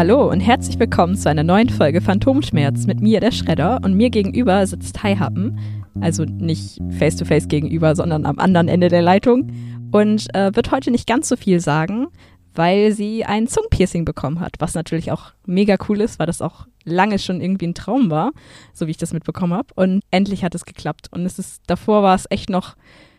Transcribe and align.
Hallo 0.00 0.30
und 0.30 0.40
herzlich 0.40 0.78
willkommen 0.78 1.14
zu 1.14 1.28
einer 1.28 1.42
neuen 1.42 1.68
Folge 1.68 2.00
Phantomschmerz 2.00 2.86
mit 2.86 3.02
mir, 3.02 3.20
der 3.20 3.32
Schredder, 3.32 3.80
und 3.84 3.92
mir 3.92 4.08
gegenüber 4.08 4.66
sitzt 4.66 5.02
Hi 5.02 5.14
Happen, 5.14 5.58
also 6.00 6.24
nicht 6.24 6.78
face-to-face 6.98 7.48
gegenüber, 7.48 7.94
sondern 7.94 8.24
am 8.24 8.38
anderen 8.38 8.68
Ende 8.68 8.88
der 8.88 9.02
Leitung 9.02 9.52
und 9.92 10.34
äh, 10.34 10.56
wird 10.56 10.70
heute 10.70 10.90
nicht 10.90 11.06
ganz 11.06 11.28
so 11.28 11.36
viel 11.36 11.60
sagen, 11.60 12.06
weil 12.54 12.92
sie 12.92 13.26
ein 13.26 13.46
Zungenpiercing 13.46 14.06
bekommen 14.06 14.40
hat, 14.40 14.54
was 14.58 14.72
natürlich 14.72 15.12
auch 15.12 15.34
mega 15.44 15.76
cool 15.90 16.00
ist, 16.00 16.18
weil 16.18 16.26
das 16.26 16.40
auch 16.40 16.66
lange 16.84 17.18
schon 17.18 17.42
irgendwie 17.42 17.66
ein 17.66 17.74
Traum 17.74 18.10
war, 18.10 18.30
so 18.72 18.86
wie 18.86 18.92
ich 18.92 18.96
das 18.96 19.12
mitbekommen 19.12 19.52
habe. 19.52 19.68
Und 19.74 20.00
endlich 20.10 20.44
hat 20.44 20.54
es 20.54 20.64
geklappt. 20.64 21.08
Und 21.10 21.26
es 21.26 21.38
ist, 21.38 21.60
davor 21.66 22.02
war 22.02 22.14
es 22.14 22.24
echt 22.30 22.48
noch 22.48 22.74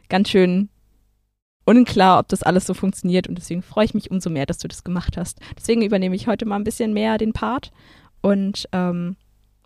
ganz 0.09 0.29
schön 0.29 0.70
unklar, 1.65 2.19
ob 2.19 2.27
das 2.29 2.43
alles 2.43 2.65
so 2.65 2.73
funktioniert. 2.73 3.27
Und 3.27 3.37
deswegen 3.37 3.61
freue 3.61 3.85
ich 3.85 3.93
mich 3.93 4.11
umso 4.11 4.29
mehr, 4.29 4.45
dass 4.45 4.57
du 4.57 4.67
das 4.67 4.83
gemacht 4.83 5.17
hast. 5.17 5.39
Deswegen 5.57 5.81
übernehme 5.81 6.15
ich 6.15 6.27
heute 6.27 6.45
mal 6.45 6.55
ein 6.55 6.63
bisschen 6.63 6.93
mehr 6.93 7.17
den 7.17 7.33
Part. 7.33 7.71
Und 8.21 8.67
ähm, 8.71 9.15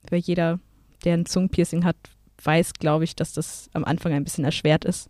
für 0.08 0.18
jeder, 0.18 0.60
der 1.04 1.16
ein 1.16 1.26
Zungenpiercing 1.26 1.84
hat, 1.84 1.98
weiß, 2.44 2.74
glaube 2.74 3.04
ich, 3.04 3.16
dass 3.16 3.34
das 3.34 3.70
am 3.74 3.84
Anfang 3.84 4.14
ein 4.14 4.24
bisschen 4.24 4.46
erschwert 4.46 4.86
ist. 4.86 5.10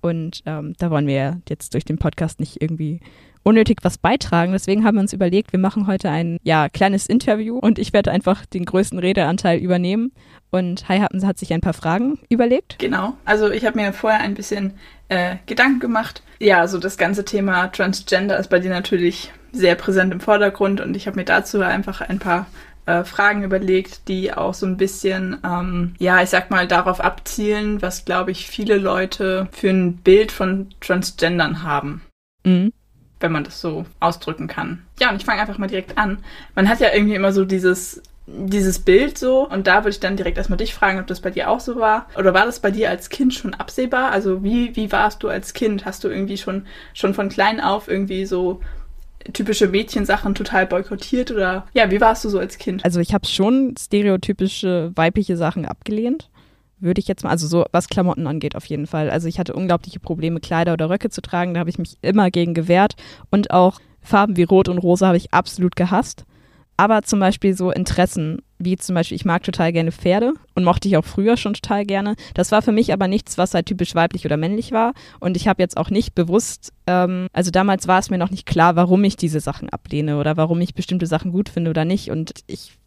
Und 0.00 0.42
ähm, 0.46 0.74
da 0.78 0.90
wollen 0.90 1.06
wir 1.06 1.40
jetzt 1.48 1.74
durch 1.74 1.84
den 1.84 1.98
Podcast 1.98 2.40
nicht 2.40 2.62
irgendwie 2.62 3.00
unnötig 3.48 3.78
was 3.82 3.98
beitragen. 3.98 4.52
Deswegen 4.52 4.84
haben 4.84 4.96
wir 4.96 5.00
uns 5.00 5.12
überlegt, 5.12 5.52
wir 5.52 5.58
machen 5.58 5.86
heute 5.86 6.10
ein 6.10 6.38
ja, 6.42 6.68
kleines 6.68 7.06
Interview 7.06 7.58
und 7.58 7.78
ich 7.78 7.92
werde 7.92 8.12
einfach 8.12 8.44
den 8.44 8.66
größten 8.66 8.98
Redeanteil 8.98 9.58
übernehmen. 9.58 10.12
Und 10.50 10.88
Hi 10.88 11.00
Happen 11.00 11.26
hat 11.26 11.38
sich 11.38 11.52
ein 11.52 11.60
paar 11.60 11.72
Fragen 11.72 12.18
überlegt. 12.28 12.78
Genau, 12.78 13.14
also 13.24 13.50
ich 13.50 13.64
habe 13.64 13.78
mir 13.78 13.92
vorher 13.92 14.20
ein 14.20 14.34
bisschen 14.34 14.74
äh, 15.08 15.36
Gedanken 15.46 15.80
gemacht. 15.80 16.22
Ja, 16.38 16.68
so 16.68 16.78
das 16.78 16.98
ganze 16.98 17.24
Thema 17.24 17.68
Transgender 17.68 18.38
ist 18.38 18.48
bei 18.48 18.58
dir 18.58 18.70
natürlich 18.70 19.32
sehr 19.52 19.74
präsent 19.74 20.12
im 20.12 20.20
Vordergrund 20.20 20.80
und 20.80 20.96
ich 20.96 21.06
habe 21.06 21.16
mir 21.16 21.24
dazu 21.24 21.60
einfach 21.60 22.02
ein 22.02 22.18
paar 22.18 22.46
äh, 22.84 23.02
Fragen 23.04 23.42
überlegt, 23.42 24.08
die 24.08 24.32
auch 24.32 24.52
so 24.52 24.66
ein 24.66 24.76
bisschen, 24.76 25.38
ähm, 25.42 25.94
ja, 25.98 26.22
ich 26.22 26.28
sag 26.28 26.50
mal, 26.50 26.66
darauf 26.66 27.00
abzielen, 27.00 27.80
was, 27.80 28.04
glaube 28.04 28.30
ich, 28.30 28.46
viele 28.46 28.76
Leute 28.76 29.48
für 29.52 29.70
ein 29.70 29.96
Bild 29.96 30.32
von 30.32 30.68
Transgendern 30.80 31.62
haben. 31.62 32.02
Mhm 32.44 32.72
wenn 33.20 33.32
man 33.32 33.44
das 33.44 33.60
so 33.60 33.86
ausdrücken 34.00 34.46
kann. 34.46 34.82
Ja, 35.00 35.10
und 35.10 35.16
ich 35.16 35.24
fange 35.24 35.40
einfach 35.40 35.58
mal 35.58 35.66
direkt 35.66 35.98
an. 35.98 36.18
Man 36.54 36.68
hat 36.68 36.80
ja 36.80 36.88
irgendwie 36.92 37.14
immer 37.14 37.32
so 37.32 37.44
dieses 37.44 38.02
dieses 38.30 38.80
Bild 38.80 39.16
so 39.16 39.48
und 39.48 39.66
da 39.66 39.78
würde 39.78 39.90
ich 39.90 40.00
dann 40.00 40.16
direkt 40.16 40.36
erstmal 40.36 40.58
dich 40.58 40.74
fragen, 40.74 41.00
ob 41.00 41.06
das 41.06 41.20
bei 41.20 41.30
dir 41.30 41.48
auch 41.48 41.60
so 41.60 41.76
war 41.76 42.06
oder 42.14 42.34
war 42.34 42.44
das 42.44 42.60
bei 42.60 42.70
dir 42.70 42.90
als 42.90 43.08
Kind 43.08 43.32
schon 43.32 43.54
absehbar? 43.54 44.10
Also 44.10 44.44
wie 44.44 44.76
wie 44.76 44.92
warst 44.92 45.22
du 45.22 45.28
als 45.28 45.54
Kind? 45.54 45.86
Hast 45.86 46.04
du 46.04 46.08
irgendwie 46.08 46.36
schon 46.36 46.66
schon 46.92 47.14
von 47.14 47.30
klein 47.30 47.58
auf 47.60 47.88
irgendwie 47.88 48.26
so 48.26 48.60
typische 49.32 49.68
Mädchensachen 49.68 50.34
total 50.34 50.66
boykottiert 50.66 51.30
oder 51.30 51.66
ja, 51.72 51.90
wie 51.90 52.00
warst 52.00 52.24
du 52.24 52.28
so 52.28 52.38
als 52.38 52.58
Kind? 52.58 52.84
Also 52.84 53.00
ich 53.00 53.14
habe 53.14 53.26
schon 53.26 53.74
stereotypische 53.78 54.92
weibliche 54.94 55.36
Sachen 55.36 55.64
abgelehnt 55.64 56.28
würde 56.80 57.00
ich 57.00 57.08
jetzt 57.08 57.24
mal, 57.24 57.30
also 57.30 57.46
so 57.46 57.64
was 57.72 57.88
Klamotten 57.88 58.26
angeht 58.26 58.56
auf 58.56 58.66
jeden 58.66 58.86
Fall. 58.86 59.10
Also 59.10 59.28
ich 59.28 59.38
hatte 59.38 59.54
unglaubliche 59.54 60.00
Probleme, 60.00 60.40
Kleider 60.40 60.72
oder 60.72 60.90
Röcke 60.90 61.10
zu 61.10 61.20
tragen, 61.20 61.54
da 61.54 61.60
habe 61.60 61.70
ich 61.70 61.78
mich 61.78 61.96
immer 62.02 62.30
gegen 62.30 62.54
gewehrt 62.54 62.94
und 63.30 63.50
auch 63.50 63.80
Farben 64.00 64.36
wie 64.36 64.44
Rot 64.44 64.68
und 64.68 64.78
Rosa 64.78 65.08
habe 65.08 65.16
ich 65.16 65.32
absolut 65.34 65.76
gehasst. 65.76 66.24
Aber 66.80 67.02
zum 67.02 67.18
Beispiel 67.18 67.56
so 67.56 67.72
Interessen, 67.72 68.40
wie 68.58 68.76
zum 68.76 68.94
Beispiel, 68.94 69.16
ich 69.16 69.24
mag 69.24 69.42
total 69.42 69.72
gerne 69.72 69.90
Pferde 69.90 70.34
und 70.54 70.62
mochte 70.62 70.86
ich 70.86 70.96
auch 70.96 71.04
früher 71.04 71.36
schon 71.36 71.54
total 71.54 71.84
gerne. 71.84 72.14
Das 72.34 72.52
war 72.52 72.62
für 72.62 72.70
mich 72.70 72.92
aber 72.92 73.08
nichts, 73.08 73.36
was 73.36 73.52
halt 73.52 73.66
typisch 73.66 73.96
weiblich 73.96 74.24
oder 74.24 74.36
männlich 74.36 74.70
war. 74.70 74.92
Und 75.18 75.36
ich 75.36 75.48
habe 75.48 75.60
jetzt 75.60 75.76
auch 75.76 75.90
nicht 75.90 76.14
bewusst, 76.14 76.72
ähm, 76.86 77.26
also 77.32 77.50
damals 77.50 77.88
war 77.88 77.98
es 77.98 78.10
mir 78.10 78.18
noch 78.18 78.30
nicht 78.30 78.46
klar, 78.46 78.76
warum 78.76 79.02
ich 79.02 79.16
diese 79.16 79.40
Sachen 79.40 79.68
ablehne 79.70 80.20
oder 80.20 80.36
warum 80.36 80.60
ich 80.60 80.74
bestimmte 80.74 81.06
Sachen 81.06 81.32
gut 81.32 81.48
finde 81.48 81.70
oder 81.70 81.84
nicht. 81.84 82.12
Und 82.12 82.32
ich 82.46 82.78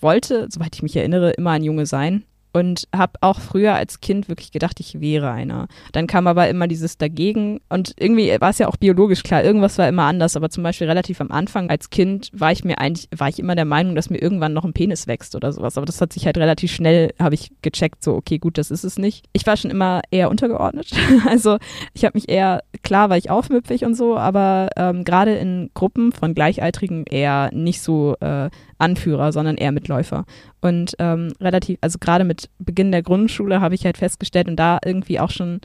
wollte, 0.00 0.46
soweit 0.48 0.76
ich 0.76 0.84
mich 0.84 0.94
erinnere, 0.94 1.32
immer 1.32 1.50
ein 1.50 1.64
Junge 1.64 1.86
sein 1.86 2.22
und 2.56 2.88
habe 2.96 3.12
auch 3.20 3.38
früher 3.38 3.74
als 3.74 4.00
Kind 4.00 4.30
wirklich 4.30 4.50
gedacht, 4.50 4.80
ich 4.80 4.98
wäre 4.98 5.30
einer. 5.30 5.68
Dann 5.92 6.06
kam 6.06 6.26
aber 6.26 6.48
immer 6.48 6.66
dieses 6.68 6.96
dagegen 6.96 7.60
und 7.68 7.92
irgendwie 7.98 8.34
war 8.40 8.48
es 8.48 8.56
ja 8.56 8.66
auch 8.66 8.78
biologisch 8.78 9.22
klar, 9.22 9.44
irgendwas 9.44 9.76
war 9.76 9.86
immer 9.86 10.04
anders, 10.04 10.36
aber 10.36 10.48
zum 10.48 10.62
Beispiel 10.62 10.86
relativ 10.86 11.20
am 11.20 11.30
Anfang 11.30 11.68
als 11.68 11.90
Kind 11.90 12.30
war 12.32 12.52
ich 12.52 12.64
mir 12.64 12.78
eigentlich, 12.78 13.08
war 13.14 13.28
ich 13.28 13.38
immer 13.38 13.56
der 13.56 13.66
Meinung, 13.66 13.94
dass 13.94 14.08
mir 14.08 14.22
irgendwann 14.22 14.54
noch 14.54 14.64
ein 14.64 14.72
Penis 14.72 15.06
wächst 15.06 15.34
oder 15.34 15.52
sowas, 15.52 15.76
aber 15.76 15.84
das 15.84 16.00
hat 16.00 16.14
sich 16.14 16.24
halt 16.24 16.38
relativ 16.38 16.72
schnell, 16.72 17.12
habe 17.20 17.34
ich 17.34 17.50
gecheckt, 17.60 18.02
so 18.02 18.14
okay, 18.14 18.38
gut, 18.38 18.56
das 18.56 18.70
ist 18.70 18.84
es 18.84 18.96
nicht. 18.98 19.26
Ich 19.34 19.46
war 19.46 19.58
schon 19.58 19.70
immer 19.70 20.00
eher 20.10 20.30
untergeordnet, 20.30 20.92
also 21.28 21.58
ich 21.92 22.06
habe 22.06 22.16
mich 22.16 22.30
eher, 22.30 22.62
klar 22.82 23.10
war 23.10 23.18
ich 23.18 23.28
aufmüpfig 23.28 23.84
und 23.84 23.94
so, 23.94 24.16
aber 24.16 24.70
ähm, 24.78 25.04
gerade 25.04 25.34
in 25.34 25.68
Gruppen 25.74 26.10
von 26.12 26.34
Gleichaltrigen 26.34 27.04
eher 27.04 27.50
nicht 27.52 27.82
so 27.82 28.16
äh, 28.20 28.48
Anführer, 28.78 29.32
sondern 29.32 29.56
eher 29.56 29.72
Mitläufer. 29.72 30.24
Und 30.66 30.96
ähm, 30.98 31.32
relativ, 31.40 31.78
also 31.80 31.98
gerade 32.00 32.24
mit 32.24 32.50
Beginn 32.58 32.90
der 32.90 33.02
Grundschule 33.02 33.60
habe 33.60 33.76
ich 33.76 33.84
halt 33.84 33.96
festgestellt 33.96 34.48
und 34.48 34.56
da 34.56 34.80
irgendwie 34.84 35.20
auch 35.20 35.30
schon 35.30 35.60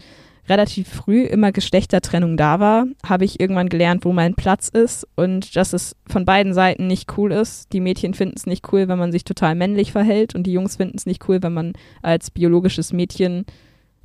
relativ 0.48 0.90
früh 0.90 1.24
immer 1.24 1.52
Geschlechtertrennung 1.52 2.38
da 2.38 2.60
war, 2.60 2.86
habe 3.04 3.26
ich 3.26 3.40
irgendwann 3.40 3.70
gelernt, 3.70 4.06
wo 4.06 4.14
mein 4.14 4.36
Platz 4.36 4.70
ist 4.70 5.08
und 5.16 5.56
dass 5.56 5.74
es 5.74 5.96
von 6.08 6.26
beiden 6.26 6.54
Seiten 6.54 6.86
nicht 6.86 7.18
cool 7.18 7.32
ist. 7.32 7.74
Die 7.74 7.80
Mädchen 7.80 8.14
finden 8.14 8.36
es 8.38 8.46
nicht 8.46 8.72
cool, 8.72 8.88
wenn 8.88 9.00
man 9.00 9.12
sich 9.12 9.24
total 9.24 9.56
männlich 9.56 9.92
verhält 9.92 10.36
und 10.36 10.44
die 10.44 10.54
Jungs 10.54 10.76
finden 10.76 10.98
es 10.98 11.08
nicht 11.08 11.28
cool, 11.28 11.42
wenn 11.42 11.54
man 11.54 11.74
als 12.04 12.30
biologisches 12.30 12.94
Mädchen 12.94 13.46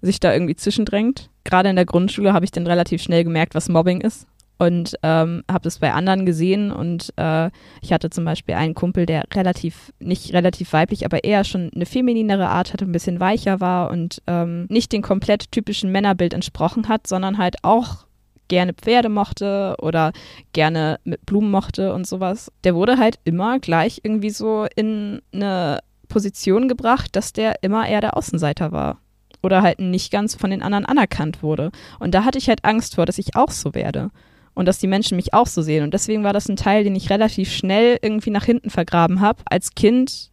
sich 0.00 0.18
da 0.18 0.32
irgendwie 0.32 0.56
zwischendrängt. 0.56 1.28
Gerade 1.44 1.68
in 1.68 1.76
der 1.76 1.84
Grundschule 1.84 2.32
habe 2.32 2.46
ich 2.46 2.52
dann 2.52 2.66
relativ 2.66 3.02
schnell 3.02 3.24
gemerkt, 3.24 3.54
was 3.54 3.68
Mobbing 3.68 4.00
ist 4.00 4.26
und 4.58 4.96
ähm, 5.02 5.42
habe 5.50 5.64
das 5.64 5.78
bei 5.78 5.92
anderen 5.92 6.24
gesehen 6.24 6.70
und 6.70 7.12
äh, 7.16 7.50
ich 7.82 7.92
hatte 7.92 8.10
zum 8.10 8.24
Beispiel 8.24 8.54
einen 8.54 8.74
Kumpel, 8.74 9.04
der 9.06 9.24
relativ, 9.34 9.92
nicht 9.98 10.32
relativ 10.32 10.72
weiblich, 10.72 11.04
aber 11.04 11.24
eher 11.24 11.44
schon 11.44 11.70
eine 11.74 11.86
femininere 11.86 12.48
Art 12.48 12.72
hatte, 12.72 12.86
ein 12.86 12.92
bisschen 12.92 13.20
weicher 13.20 13.60
war 13.60 13.90
und 13.90 14.22
ähm, 14.26 14.66
nicht 14.70 14.92
den 14.92 15.02
komplett 15.02 15.52
typischen 15.52 15.92
Männerbild 15.92 16.32
entsprochen 16.32 16.88
hat, 16.88 17.06
sondern 17.06 17.38
halt 17.38 17.56
auch 17.62 18.06
gerne 18.48 18.72
Pferde 18.72 19.08
mochte 19.08 19.74
oder 19.80 20.12
gerne 20.52 20.98
mit 21.04 21.26
Blumen 21.26 21.50
mochte 21.50 21.92
und 21.92 22.06
sowas. 22.06 22.50
Der 22.64 22.74
wurde 22.74 22.96
halt 22.96 23.18
immer 23.24 23.58
gleich 23.58 24.00
irgendwie 24.04 24.30
so 24.30 24.66
in 24.74 25.20
eine 25.32 25.80
Position 26.08 26.68
gebracht, 26.68 27.14
dass 27.16 27.32
der 27.32 27.62
immer 27.62 27.86
eher 27.88 28.00
der 28.00 28.16
Außenseiter 28.16 28.72
war 28.72 28.98
oder 29.42 29.62
halt 29.62 29.80
nicht 29.80 30.10
ganz 30.10 30.34
von 30.34 30.50
den 30.50 30.62
anderen 30.62 30.86
anerkannt 30.86 31.42
wurde. 31.42 31.70
Und 31.98 32.14
da 32.14 32.24
hatte 32.24 32.38
ich 32.38 32.48
halt 32.48 32.64
Angst 32.64 32.94
vor, 32.94 33.04
dass 33.04 33.18
ich 33.18 33.36
auch 33.36 33.50
so 33.50 33.74
werde 33.74 34.10
und 34.56 34.66
dass 34.66 34.78
die 34.78 34.88
Menschen 34.88 35.16
mich 35.16 35.34
auch 35.34 35.46
so 35.46 35.62
sehen. 35.62 35.84
Und 35.84 35.94
deswegen 35.94 36.24
war 36.24 36.32
das 36.32 36.48
ein 36.48 36.56
Teil, 36.56 36.82
den 36.82 36.96
ich 36.96 37.10
relativ 37.10 37.52
schnell 37.52 37.98
irgendwie 38.02 38.30
nach 38.30 38.44
hinten 38.44 38.70
vergraben 38.70 39.20
habe. 39.20 39.42
Als 39.48 39.74
Kind 39.74 40.32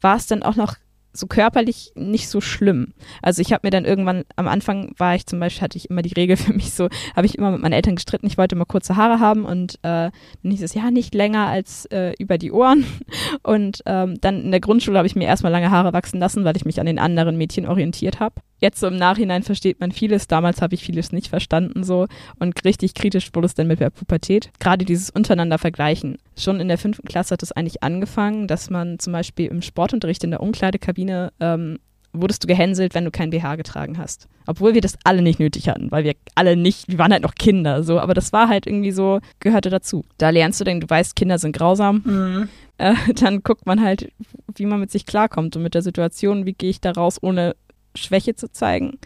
war 0.00 0.16
es 0.16 0.26
dann 0.26 0.42
auch 0.42 0.56
noch 0.56 0.74
so 1.12 1.26
körperlich 1.26 1.92
nicht 1.94 2.28
so 2.28 2.40
schlimm. 2.40 2.94
Also 3.22 3.42
ich 3.42 3.52
habe 3.52 3.66
mir 3.66 3.70
dann 3.70 3.84
irgendwann, 3.84 4.24
am 4.36 4.48
Anfang 4.48 4.92
war 4.96 5.14
ich 5.14 5.26
zum 5.26 5.40
Beispiel, 5.40 5.62
hatte 5.62 5.76
ich 5.76 5.90
immer 5.90 6.02
die 6.02 6.14
Regel 6.14 6.36
für 6.36 6.52
mich 6.52 6.72
so, 6.72 6.88
habe 7.14 7.26
ich 7.26 7.36
immer 7.36 7.50
mit 7.50 7.60
meinen 7.60 7.72
Eltern 7.72 7.96
gestritten, 7.96 8.26
ich 8.26 8.38
wollte 8.38 8.56
mal 8.56 8.64
kurze 8.64 8.96
Haare 8.96 9.20
haben 9.20 9.44
und 9.44 9.74
äh, 9.82 10.10
dann 10.10 10.50
hieß 10.50 10.62
es, 10.62 10.74
ja, 10.74 10.90
nicht 10.90 11.14
länger 11.14 11.46
als 11.46 11.86
äh, 11.86 12.14
über 12.18 12.38
die 12.38 12.52
Ohren. 12.52 12.84
Und 13.42 13.82
ähm, 13.86 14.20
dann 14.20 14.42
in 14.42 14.50
der 14.50 14.60
Grundschule 14.60 14.98
habe 14.98 15.06
ich 15.06 15.16
mir 15.16 15.26
erstmal 15.26 15.52
lange 15.52 15.70
Haare 15.70 15.92
wachsen 15.92 16.20
lassen, 16.20 16.44
weil 16.44 16.56
ich 16.56 16.64
mich 16.64 16.80
an 16.80 16.86
den 16.86 16.98
anderen 16.98 17.36
Mädchen 17.36 17.66
orientiert 17.66 18.20
habe. 18.20 18.36
Jetzt 18.60 18.80
so 18.80 18.88
im 18.88 18.96
Nachhinein 18.96 19.42
versteht 19.42 19.80
man 19.80 19.92
vieles, 19.92 20.26
damals 20.26 20.60
habe 20.62 20.74
ich 20.74 20.82
vieles 20.82 21.12
nicht 21.12 21.28
verstanden 21.28 21.84
so 21.84 22.06
und 22.38 22.64
richtig 22.64 22.94
kritisch 22.94 23.30
wurde 23.32 23.46
es 23.46 23.54
dann 23.54 23.68
mit 23.68 23.80
der 23.80 23.90
Pubertät. 23.90 24.50
Gerade 24.58 24.84
dieses 24.84 25.10
untereinander 25.10 25.58
vergleichen. 25.58 26.18
Schon 26.36 26.60
in 26.60 26.68
der 26.68 26.78
fünften 26.78 27.06
Klasse 27.06 27.34
hat 27.34 27.42
es 27.42 27.52
eigentlich 27.52 27.82
angefangen, 27.82 28.48
dass 28.48 28.70
man 28.70 28.98
zum 28.98 29.12
Beispiel 29.12 29.46
im 29.46 29.62
Sportunterricht 29.62 30.24
in 30.24 30.30
der 30.30 30.40
Umkleidekabine 30.40 31.32
ähm, 31.40 31.78
wurdest 32.12 32.42
du 32.42 32.48
gehänselt, 32.48 32.94
wenn 32.94 33.04
du 33.04 33.10
kein 33.10 33.30
BH 33.30 33.56
getragen 33.56 33.98
hast. 33.98 34.28
Obwohl 34.46 34.74
wir 34.74 34.80
das 34.80 34.96
alle 35.04 35.22
nicht 35.22 35.40
nötig 35.40 35.68
hatten, 35.68 35.90
weil 35.90 36.04
wir 36.04 36.14
alle 36.34 36.56
nicht, 36.56 36.88
wir 36.88 36.98
waren 36.98 37.12
halt 37.12 37.22
noch 37.22 37.34
Kinder, 37.34 37.82
so, 37.82 38.00
aber 38.00 38.14
das 38.14 38.32
war 38.32 38.48
halt 38.48 38.66
irgendwie 38.66 38.92
so, 38.92 39.20
gehörte 39.40 39.70
dazu. 39.70 40.04
Da 40.16 40.30
lernst 40.30 40.60
du 40.60 40.64
denn, 40.64 40.80
du 40.80 40.88
weißt, 40.88 41.16
Kinder 41.16 41.38
sind 41.38 41.54
grausam. 41.54 42.02
Mhm. 42.04 42.48
Äh, 42.78 42.94
dann 43.14 43.42
guckt 43.42 43.66
man 43.66 43.82
halt, 43.82 44.10
wie 44.54 44.66
man 44.66 44.80
mit 44.80 44.90
sich 44.90 45.04
klarkommt 45.04 45.56
und 45.56 45.62
mit 45.62 45.74
der 45.74 45.82
Situation, 45.82 46.46
wie 46.46 46.54
gehe 46.54 46.70
ich 46.70 46.80
da 46.80 46.92
raus, 46.92 47.18
ohne 47.20 47.54
Schwäche 47.98 48.34
zu 48.34 48.50
zeigen 48.50 48.98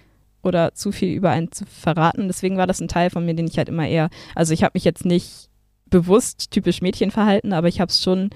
oder 0.43 0.75
zu 0.75 0.93
viel 0.93 1.15
über 1.15 1.31
einen 1.31 1.53
zu 1.53 1.65
verraten. 1.67 2.27
Deswegen 2.27 2.57
war 2.57 2.67
das 2.67 2.81
ein 2.81 2.89
Teil 2.89 3.11
von 3.11 3.25
mir, 3.25 3.35
den 3.35 3.47
ich 3.47 3.59
halt 3.59 3.69
immer 3.69 3.87
eher, 3.87 4.11
also 4.35 4.53
ich 4.53 4.63
habe 4.63 4.73
mich 4.75 4.85
jetzt 4.85 5.05
nicht 5.05 5.49
bewusst 5.87 6.51
typisch 6.51 6.83
Mädchen 6.83 7.11
verhalten, 7.11 7.53
aber 7.53 7.69
ich 7.69 7.81
habe 7.81 7.91
es 7.91 8.03
schon 8.03 8.31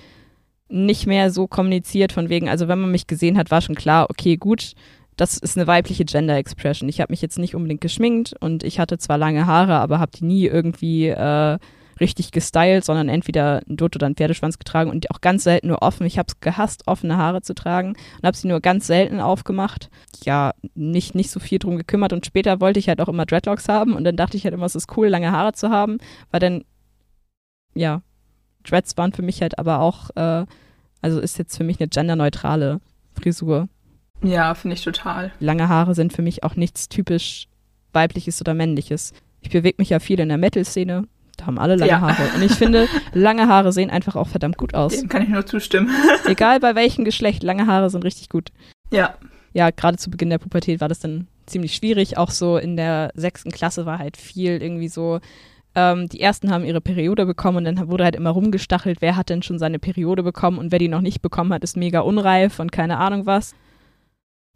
nicht 0.69 1.07
mehr 1.07 1.31
so 1.31 1.47
kommuniziert 1.47 2.13
von 2.13 2.29
wegen, 2.29 2.49
also 2.49 2.69
wenn 2.69 2.81
man 2.81 2.91
mich 2.91 3.07
gesehen 3.07 3.39
hat, 3.39 3.51
war 3.51 3.61
schon 3.61 3.77
klar, 3.77 4.09
okay, 4.11 4.37
gut, 4.37 4.73
das 5.17 5.39
ist 5.39 5.57
eine 5.57 5.67
weibliche 5.67 6.05
Gender 6.05 6.37
Expression. 6.37 6.89
Ich 6.89 7.01
habe 7.01 7.13
mich 7.13 7.23
jetzt 7.23 7.39
nicht 7.39 7.55
unbedingt 7.55 7.81
geschminkt 7.81 8.35
und 8.41 8.63
ich 8.63 8.79
hatte 8.79 8.99
zwar 8.99 9.17
lange 9.17 9.47
Haare, 9.47 9.77
aber 9.77 9.99
habe 9.99 10.13
die 10.15 10.25
nie 10.25 10.47
irgendwie 10.47 11.09
äh, 11.09 11.59
richtig 12.01 12.31
gestylt, 12.31 12.85
sondern 12.85 13.09
entweder 13.09 13.63
ein 13.69 13.77
Dutt 13.77 13.97
oder 13.97 14.07
ein 14.07 14.15
Pferdeschwanz 14.15 14.59
getragen 14.59 14.91
und 14.91 15.11
auch 15.11 15.21
ganz 15.21 15.45
selten 15.45 15.69
nur 15.69 15.83
offen. 15.83 16.07
Ich 16.07 16.19
habe 16.19 16.27
es 16.29 16.41
gehasst, 16.41 16.83
offene 16.87 17.17
Haare 17.17 17.43
zu 17.43 17.55
tragen 17.55 17.91
und 17.91 18.27
habe 18.27 18.37
sie 18.37 18.49
nur 18.49 18.61
ganz 18.61 18.87
selten 18.87 19.21
aufgemacht. 19.21 19.91
Ja, 20.25 20.53
nicht, 20.75 21.15
nicht 21.15 21.31
so 21.31 21.41
viel 21.41 21.59
drum 21.59 21.77
gekümmert 21.77 22.13
und 22.13 22.27
später 22.27 22.61
wollte 22.61 22.79
ich 22.79 22.89
halt 22.89 23.01
auch 23.01 23.09
immer 23.09 23.27
Dreadlocks 23.27 23.69
haben 23.69 23.95
und 23.95 24.05
dann 24.05 24.17
dachte 24.17 24.37
ich 24.37 24.45
halt 24.45 24.55
immer, 24.55 24.67
es 24.67 24.75
ist 24.75 24.97
cool, 24.97 25.09
lange 25.09 25.33
Haare 25.33 25.53
zu 25.53 25.71
haben, 25.71 25.99
weil 26.31 26.41
dann, 26.41 26.65
ja, 27.75 28.03
Dreads 28.65 28.97
waren 28.97 29.13
für 29.13 29.23
mich 29.23 29.43
halt 29.43 29.59
aber 29.59 29.81
auch, 29.81 30.11
äh, 30.17 30.45
also 31.01 31.21
ist 31.21 31.39
jetzt 31.39 31.57
für 31.57 31.65
mich 31.65 31.81
eine 31.81 31.89
genderneutrale 31.89 32.81
Frisur. 33.15 33.69
Ja, 34.23 34.55
finde 34.55 34.75
ich 34.75 34.83
total. 34.83 35.33
Lange 35.41 35.69
Haare 35.69 35.95
sind 35.95 36.13
für 36.13 36.23
mich 36.23 36.43
auch 36.43 36.57
nichts 36.57 36.89
typisch 36.89 37.49
weibliches 37.93 38.41
oder 38.41 38.55
männliches. 38.55 39.13
Ich 39.41 39.51
bewege 39.51 39.77
mich 39.79 39.91
ja 39.91 40.01
viel 40.01 40.21
in 40.21 40.29
der 40.29 40.39
Metal-Szene. 40.39 41.07
Da 41.37 41.47
haben 41.47 41.59
alle 41.59 41.77
lange 41.77 41.91
Ja. 41.91 42.01
Haare. 42.01 42.23
Und 42.35 42.43
ich 42.43 42.53
finde, 42.53 42.89
lange 43.13 43.47
Haare 43.49 43.73
sehen 43.73 43.91
einfach 43.91 44.17
auch 44.17 44.29
verdammt 44.29 44.57
gut 44.57 44.75
aus. 44.75 44.99
Dem 44.99 45.09
kann 45.09 45.23
ich 45.23 45.29
nur 45.29 45.45
zustimmen. 45.47 45.91
Egal 46.27 46.61
bei 46.61 46.75
welchem 46.75 47.05
Geschlecht, 47.05 47.43
lange 47.43 47.67
Haare 47.67 47.91
sind 47.91 48.05
richtig 48.05 48.29
gut. 48.29 48.51
ja. 48.91 49.15
Ja, 49.53 49.71
gerade 49.71 49.97
zu 49.97 50.11
Beginn 50.11 50.29
der 50.29 50.37
Pubertät 50.37 50.83
war 50.83 50.89
das 50.89 50.99
dann 50.99 51.29
ziemlich 51.47 51.75
schwierig. 51.75 52.19
Auch 52.19 52.31
so 52.31 52.59
in 52.59 52.77
der 52.77 53.11
sechsten 53.15 53.51
Klasse 53.51 53.87
war 53.87 53.99
halt 53.99 54.19
viel 54.19 54.61
irgendwie 54.63 54.89
so. 54.89 55.21
Ähm, 55.75 56.11
die 56.11 56.21
ersten 56.21 56.51
haben 56.51 56.63
ihre 56.63 56.83
Periode 56.83 57.25
bekommen 57.25 57.57
und 57.59 57.65
dann 57.65 57.89
wurde 57.89 58.05
halt 58.05 58.17
immer 58.17 58.29
rumgestachelt, 58.31 59.01
wer 59.01 59.17
hat 59.17 59.31
denn 59.31 59.43
schon 59.43 59.59
seine 59.59 59.79
Periode 59.79 60.23
bekommen 60.23 60.59
und 60.59 60.73
wer 60.73 60.79
die 60.79 60.89
noch 60.89 61.01
nicht 61.01 61.23
bekommen 61.23 61.55
hat, 61.55 61.65
ist 61.65 61.75
mega 61.75 62.01
unreif 62.01 62.59
und 62.61 62.71
keine 62.71 62.99
Ahnung 62.99 63.25
was. 63.25 63.55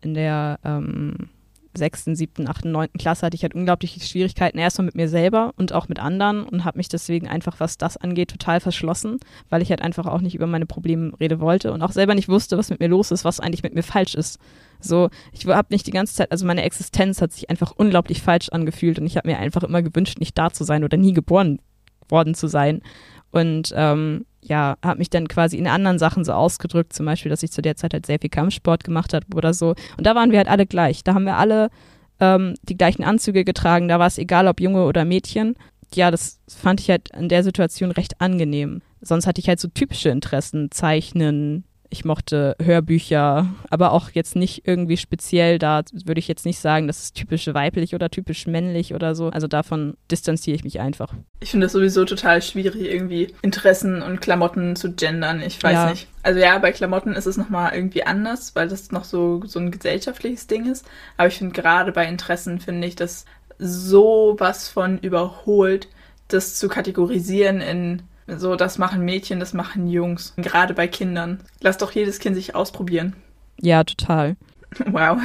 In 0.02 0.12
der 0.12 0.58
ähm, 0.66 1.30
sechsten, 1.74 2.16
siebten, 2.16 2.48
achten, 2.48 2.72
neunten 2.72 2.98
Klasse 2.98 3.26
hatte 3.26 3.36
ich 3.36 3.42
halt 3.42 3.54
unglaubliche 3.54 4.00
Schwierigkeiten 4.00 4.58
erstmal 4.58 4.86
mit 4.86 4.96
mir 4.96 5.08
selber 5.08 5.52
und 5.56 5.72
auch 5.72 5.88
mit 5.88 5.98
anderen 6.00 6.42
und 6.44 6.64
habe 6.64 6.78
mich 6.78 6.88
deswegen 6.88 7.28
einfach, 7.28 7.60
was 7.60 7.78
das 7.78 7.96
angeht, 7.96 8.30
total 8.30 8.60
verschlossen, 8.60 9.18
weil 9.48 9.62
ich 9.62 9.70
halt 9.70 9.82
einfach 9.82 10.06
auch 10.06 10.20
nicht 10.20 10.34
über 10.34 10.46
meine 10.46 10.66
Probleme 10.66 11.12
reden 11.20 11.40
wollte 11.40 11.72
und 11.72 11.82
auch 11.82 11.92
selber 11.92 12.14
nicht 12.14 12.28
wusste, 12.28 12.58
was 12.58 12.70
mit 12.70 12.80
mir 12.80 12.88
los 12.88 13.10
ist, 13.10 13.24
was 13.24 13.40
eigentlich 13.40 13.62
mit 13.62 13.74
mir 13.74 13.82
falsch 13.82 14.14
ist. 14.14 14.38
So, 14.80 15.10
ich 15.32 15.46
habe 15.46 15.68
nicht 15.70 15.86
die 15.86 15.92
ganze 15.92 16.14
Zeit, 16.14 16.32
also 16.32 16.46
meine 16.46 16.62
Existenz 16.62 17.20
hat 17.20 17.32
sich 17.32 17.50
einfach 17.50 17.72
unglaublich 17.76 18.22
falsch 18.22 18.48
angefühlt 18.48 18.98
und 18.98 19.06
ich 19.06 19.16
habe 19.16 19.28
mir 19.28 19.38
einfach 19.38 19.62
immer 19.62 19.82
gewünscht, 19.82 20.18
nicht 20.18 20.36
da 20.36 20.50
zu 20.50 20.64
sein 20.64 20.84
oder 20.84 20.96
nie 20.96 21.12
geboren 21.12 21.60
worden 22.08 22.34
zu 22.34 22.48
sein. 22.48 22.82
Und 23.30 23.72
ähm, 23.76 24.26
ja, 24.42 24.76
habe 24.84 24.98
mich 24.98 25.10
dann 25.10 25.28
quasi 25.28 25.56
in 25.56 25.66
anderen 25.66 25.98
Sachen 25.98 26.24
so 26.24 26.32
ausgedrückt, 26.32 26.92
zum 26.92 27.06
Beispiel, 27.06 27.30
dass 27.30 27.42
ich 27.42 27.52
zu 27.52 27.62
der 27.62 27.76
Zeit 27.76 27.92
halt 27.92 28.06
sehr 28.06 28.18
viel 28.18 28.30
Kampfsport 28.30 28.84
gemacht 28.84 29.12
habe 29.14 29.26
oder 29.34 29.52
so. 29.52 29.74
Und 29.96 30.06
da 30.06 30.14
waren 30.14 30.30
wir 30.30 30.38
halt 30.38 30.48
alle 30.48 30.66
gleich. 30.66 31.04
Da 31.04 31.14
haben 31.14 31.24
wir 31.24 31.36
alle 31.36 31.70
ähm, 32.20 32.54
die 32.62 32.76
gleichen 32.76 33.04
Anzüge 33.04 33.44
getragen. 33.44 33.88
Da 33.88 33.98
war 33.98 34.06
es 34.06 34.18
egal, 34.18 34.46
ob 34.48 34.60
Junge 34.60 34.84
oder 34.84 35.04
Mädchen. 35.04 35.56
Ja, 35.94 36.10
das 36.10 36.40
fand 36.48 36.80
ich 36.80 36.88
halt 36.90 37.10
in 37.16 37.28
der 37.28 37.42
Situation 37.42 37.90
recht 37.90 38.20
angenehm. 38.20 38.82
Sonst 39.00 39.26
hatte 39.26 39.40
ich 39.40 39.48
halt 39.48 39.60
so 39.60 39.68
typische 39.68 40.10
Interessen, 40.10 40.70
Zeichnen. 40.70 41.64
Ich 41.92 42.04
mochte 42.04 42.54
Hörbücher, 42.62 43.48
aber 43.68 43.90
auch 43.92 44.10
jetzt 44.10 44.36
nicht 44.36 44.62
irgendwie 44.64 44.96
speziell. 44.96 45.58
Da 45.58 45.82
würde 46.04 46.20
ich 46.20 46.28
jetzt 46.28 46.46
nicht 46.46 46.60
sagen, 46.60 46.86
das 46.86 47.02
ist 47.02 47.16
typisch 47.16 47.48
weiblich 47.52 47.96
oder 47.96 48.08
typisch 48.10 48.46
männlich 48.46 48.94
oder 48.94 49.16
so. 49.16 49.28
Also 49.30 49.48
davon 49.48 49.94
distanziere 50.08 50.54
ich 50.54 50.62
mich 50.62 50.78
einfach. 50.78 51.12
Ich 51.40 51.50
finde 51.50 51.66
es 51.66 51.72
sowieso 51.72 52.04
total 52.04 52.42
schwierig, 52.42 52.82
irgendwie 52.82 53.34
Interessen 53.42 54.02
und 54.02 54.20
Klamotten 54.20 54.76
zu 54.76 54.92
gendern. 54.92 55.42
Ich 55.42 55.60
weiß 55.60 55.72
Ja. 55.72 55.90
nicht. 55.90 56.06
Also 56.22 56.38
ja, 56.38 56.56
bei 56.58 56.70
Klamotten 56.70 57.14
ist 57.14 57.26
es 57.26 57.36
nochmal 57.36 57.74
irgendwie 57.74 58.04
anders, 58.04 58.54
weil 58.54 58.68
das 58.68 58.92
noch 58.92 59.04
so, 59.04 59.42
so 59.46 59.58
ein 59.58 59.72
gesellschaftliches 59.72 60.46
Ding 60.46 60.70
ist. 60.70 60.86
Aber 61.16 61.26
ich 61.26 61.38
finde 61.38 61.60
gerade 61.60 61.90
bei 61.90 62.06
Interessen 62.06 62.60
finde 62.60 62.86
ich 62.86 62.94
das 62.94 63.24
so 63.58 64.36
was 64.38 64.68
von 64.68 64.98
überholt, 64.98 65.88
das 66.28 66.54
zu 66.56 66.68
kategorisieren 66.68 67.60
in 67.60 68.02
so, 68.36 68.56
das 68.56 68.78
machen 68.78 69.04
Mädchen, 69.04 69.40
das 69.40 69.54
machen 69.54 69.88
Jungs. 69.88 70.34
Gerade 70.36 70.74
bei 70.74 70.88
Kindern. 70.88 71.40
Lass 71.60 71.78
doch 71.78 71.92
jedes 71.92 72.18
Kind 72.18 72.36
sich 72.36 72.54
ausprobieren. 72.54 73.14
Ja, 73.60 73.84
total. 73.84 74.36
Wow. 74.86 75.18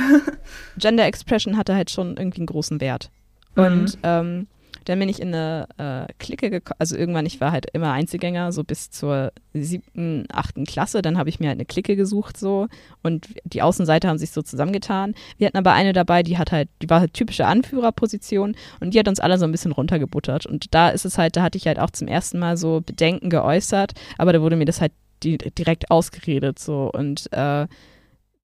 Gender 0.76 1.06
Expression 1.06 1.56
hatte 1.56 1.76
halt 1.76 1.92
schon 1.92 2.18
irgendwie 2.18 2.40
einen 2.40 2.48
großen 2.48 2.82
Wert. 2.82 3.12
Und 3.56 3.96
ähm, 4.02 4.48
dann 4.86 5.00
bin 5.00 5.10
ich 5.10 5.22
in 5.22 5.34
eine 5.34 5.68
äh, 5.78 6.14
Clique 6.20 6.50
gekommen, 6.50 6.78
also 6.80 6.96
irgendwann, 6.96 7.26
ich 7.26 7.42
war 7.42 7.52
halt 7.52 7.68
immer 7.74 7.92
Einzelgänger, 7.92 8.52
so 8.52 8.64
bis 8.64 8.90
zur 8.92 9.32
siebten, 9.54 10.26
achten 10.32 10.66
Klasse, 10.66 11.02
dann 11.02 11.18
habe 11.18 11.30
ich 11.30 11.40
mir 11.40 11.48
halt 11.48 11.58
eine 11.58 11.66
Clique 11.66 11.96
gesucht 11.96 12.38
so. 12.38 12.68
Und 13.04 13.28
die 13.44 13.62
Außenseiter 13.62 14.08
haben 14.08 14.18
sich 14.18 14.32
so 14.32 14.42
zusammengetan. 14.42 15.16
Wir 15.38 15.48
hatten 15.48 15.58
aber 15.58 15.74
eine 15.74 15.94
dabei, 15.94 16.24
die 16.24 16.38
hat 16.38 16.52
halt, 16.52 16.70
die 16.82 16.90
war 16.90 17.00
halt 17.00 17.14
typische 17.14 17.46
Anführerposition 17.46 18.56
und 18.80 18.94
die 18.94 19.00
hat 19.00 19.08
uns 19.08 19.20
alle 19.20 19.38
so 19.38 19.46
ein 19.46 19.52
bisschen 19.52 19.72
runtergebuttert. 19.72 20.46
Und 20.46 20.74
da 20.74 20.90
ist 20.90 21.06
es 21.06 21.18
halt, 21.18 21.36
da 21.36 21.44
hatte 21.44 21.58
ich 21.58 21.68
halt 21.68 21.80
auch 21.80 21.92
zum 21.92 22.08
ersten 22.08 22.40
Mal 22.40 22.58
so 22.58 22.82
Bedenken 22.82 23.30
geäußert, 23.30 23.94
aber 24.18 24.34
da 24.34 24.42
wurde 24.42 24.56
mir 24.56 24.66
das 24.66 24.82
halt 24.82 24.92
direkt 25.24 25.90
ausgeredet 25.90 26.60
so. 26.60 26.92
Und 26.94 27.32
äh, 27.32 27.68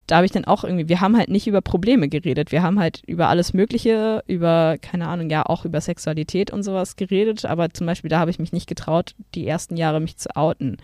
da 0.07 0.17
habe 0.17 0.25
ich 0.25 0.31
dann 0.31 0.45
auch 0.45 0.63
irgendwie, 0.63 0.89
wir 0.89 0.99
haben 0.99 1.17
halt 1.17 1.29
nicht 1.29 1.47
über 1.47 1.61
Probleme 1.61 2.09
geredet. 2.09 2.51
Wir 2.51 2.63
haben 2.63 2.79
halt 2.79 3.01
über 3.07 3.29
alles 3.29 3.53
Mögliche, 3.53 4.23
über, 4.27 4.77
keine 4.81 5.07
Ahnung, 5.07 5.29
ja, 5.29 5.45
auch 5.45 5.63
über 5.63 5.79
Sexualität 5.79 6.51
und 6.51 6.63
sowas 6.63 6.95
geredet. 6.95 7.45
Aber 7.45 7.69
zum 7.69 7.87
Beispiel, 7.87 8.09
da 8.09 8.19
habe 8.19 8.31
ich 8.31 8.39
mich 8.39 8.51
nicht 8.51 8.67
getraut, 8.67 9.15
die 9.35 9.47
ersten 9.47 9.77
Jahre 9.77 10.01
mich 10.01 10.17
zu 10.17 10.35
outen. 10.35 10.77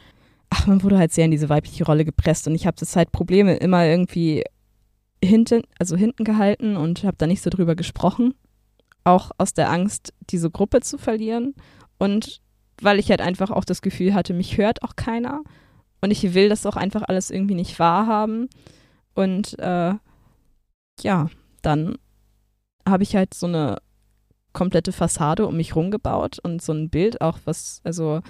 Ach, 0.49 0.65
man 0.67 0.81
wurde 0.81 0.97
halt 0.97 1.11
sehr 1.11 1.25
in 1.25 1.31
diese 1.31 1.49
weibliche 1.49 1.85
Rolle 1.85 2.05
gepresst 2.05 2.47
und 2.47 2.55
ich 2.55 2.65
habe 2.65 2.77
das 2.79 2.95
halt 2.95 3.11
Probleme 3.11 3.57
immer 3.57 3.85
irgendwie 3.85 4.43
hinten, 5.21 5.63
also 5.77 5.97
hinten 5.97 6.23
gehalten 6.23 6.77
und 6.77 7.03
habe 7.03 7.17
da 7.17 7.27
nicht 7.27 7.41
so 7.41 7.49
drüber 7.49 7.75
gesprochen. 7.75 8.33
Auch 9.03 9.31
aus 9.37 9.53
der 9.53 9.71
Angst, 9.71 10.13
diese 10.29 10.49
Gruppe 10.49 10.81
zu 10.81 10.97
verlieren. 10.97 11.53
Und 11.97 12.39
weil 12.81 12.99
ich 12.99 13.09
halt 13.09 13.21
einfach 13.21 13.51
auch 13.51 13.65
das 13.65 13.81
Gefühl 13.81 14.13
hatte, 14.13 14.33
mich 14.33 14.57
hört 14.57 14.83
auch 14.83 14.95
keiner. 14.95 15.41
Und 16.01 16.11
ich 16.11 16.33
will 16.33 16.49
das 16.49 16.65
auch 16.65 16.75
einfach 16.75 17.03
alles 17.07 17.31
irgendwie 17.31 17.55
nicht 17.55 17.79
wahrhaben. 17.79 18.49
Und 19.17 19.57
äh, 19.57 19.95
ja, 21.01 21.29
dann 21.63 21.97
habe 22.87 23.01
ich 23.01 23.15
halt 23.15 23.33
so 23.33 23.47
eine 23.47 23.77
komplette 24.53 24.91
Fassade 24.91 25.47
um 25.47 25.57
mich 25.57 25.75
rumgebaut 25.75 26.37
und 26.37 26.61
so 26.61 26.71
ein 26.71 26.89
Bild 26.89 27.19
auch, 27.19 27.39
was, 27.45 27.81
also, 27.83 28.21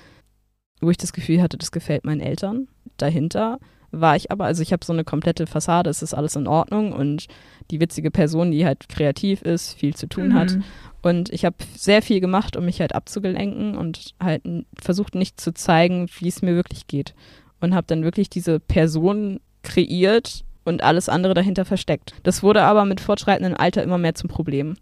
wo 0.80 0.90
ich 0.90 0.96
das 0.96 1.12
Gefühl 1.12 1.42
hatte, 1.42 1.58
das 1.58 1.74
gefällt 1.74 2.06
meinen 2.06 2.22
Eltern. 2.22 2.70
Dahinter 2.96 3.60
war 3.92 4.16
ich 4.16 4.32
aber, 4.32 4.46
also 4.46 4.64
ich 4.64 4.72
habe 4.72 4.86
so 4.86 4.94
eine 4.94 5.04
komplette 5.04 5.46
Fassade, 5.46 5.90
es 5.90 6.02
ist 6.02 6.14
alles 6.14 6.38
in 6.38 6.48
Ordnung 6.48 6.94
und 6.94 7.28
die 7.70 7.82
witzige 7.82 8.10
Person, 8.10 8.52
die 8.52 8.66
halt 8.66 8.88
kreativ 8.88 9.42
ist, 9.42 9.74
viel 9.74 9.94
zu 9.94 10.08
tun 10.08 10.36
hat. 10.36 10.56
Mhm. 10.56 10.64
Und 11.02 11.34
ich 11.34 11.44
habe 11.44 11.58
sehr 11.76 12.02
viel 12.02 12.22
gemacht, 12.22 12.56
um 12.56 12.64
mich 12.64 12.80
halt 12.80 12.96
abzugelenken 12.96 13.76
und 13.76 14.16
halt 14.22 14.42
versucht 14.80 15.16
nicht 15.16 15.42
zu 15.42 15.54
zeigen, 15.54 16.08
wie 16.20 16.30
es 16.30 16.42
mir 16.42 16.56
wirklich 16.56 16.88
geht. 16.88 17.14
Und 17.60 17.76
habe 17.76 17.88
dann 17.88 18.06
wirklich 18.06 18.30
diese 18.30 18.62
Person 18.62 19.42
kreiert 19.64 20.46
und 20.68 20.84
alles 20.84 21.10
andere 21.10 21.34
dahinter 21.34 21.66
versteckt. 21.66 22.14
Das 22.24 22.44
wurde 22.44 22.64
aber 22.64 22.86
mit 22.86 23.02
fortschreitendem 23.02 23.58
Alter 23.58 23.84
immer 23.84 23.98
mehr 23.98 24.16
zum 24.16 24.30
Problem. 24.30 24.76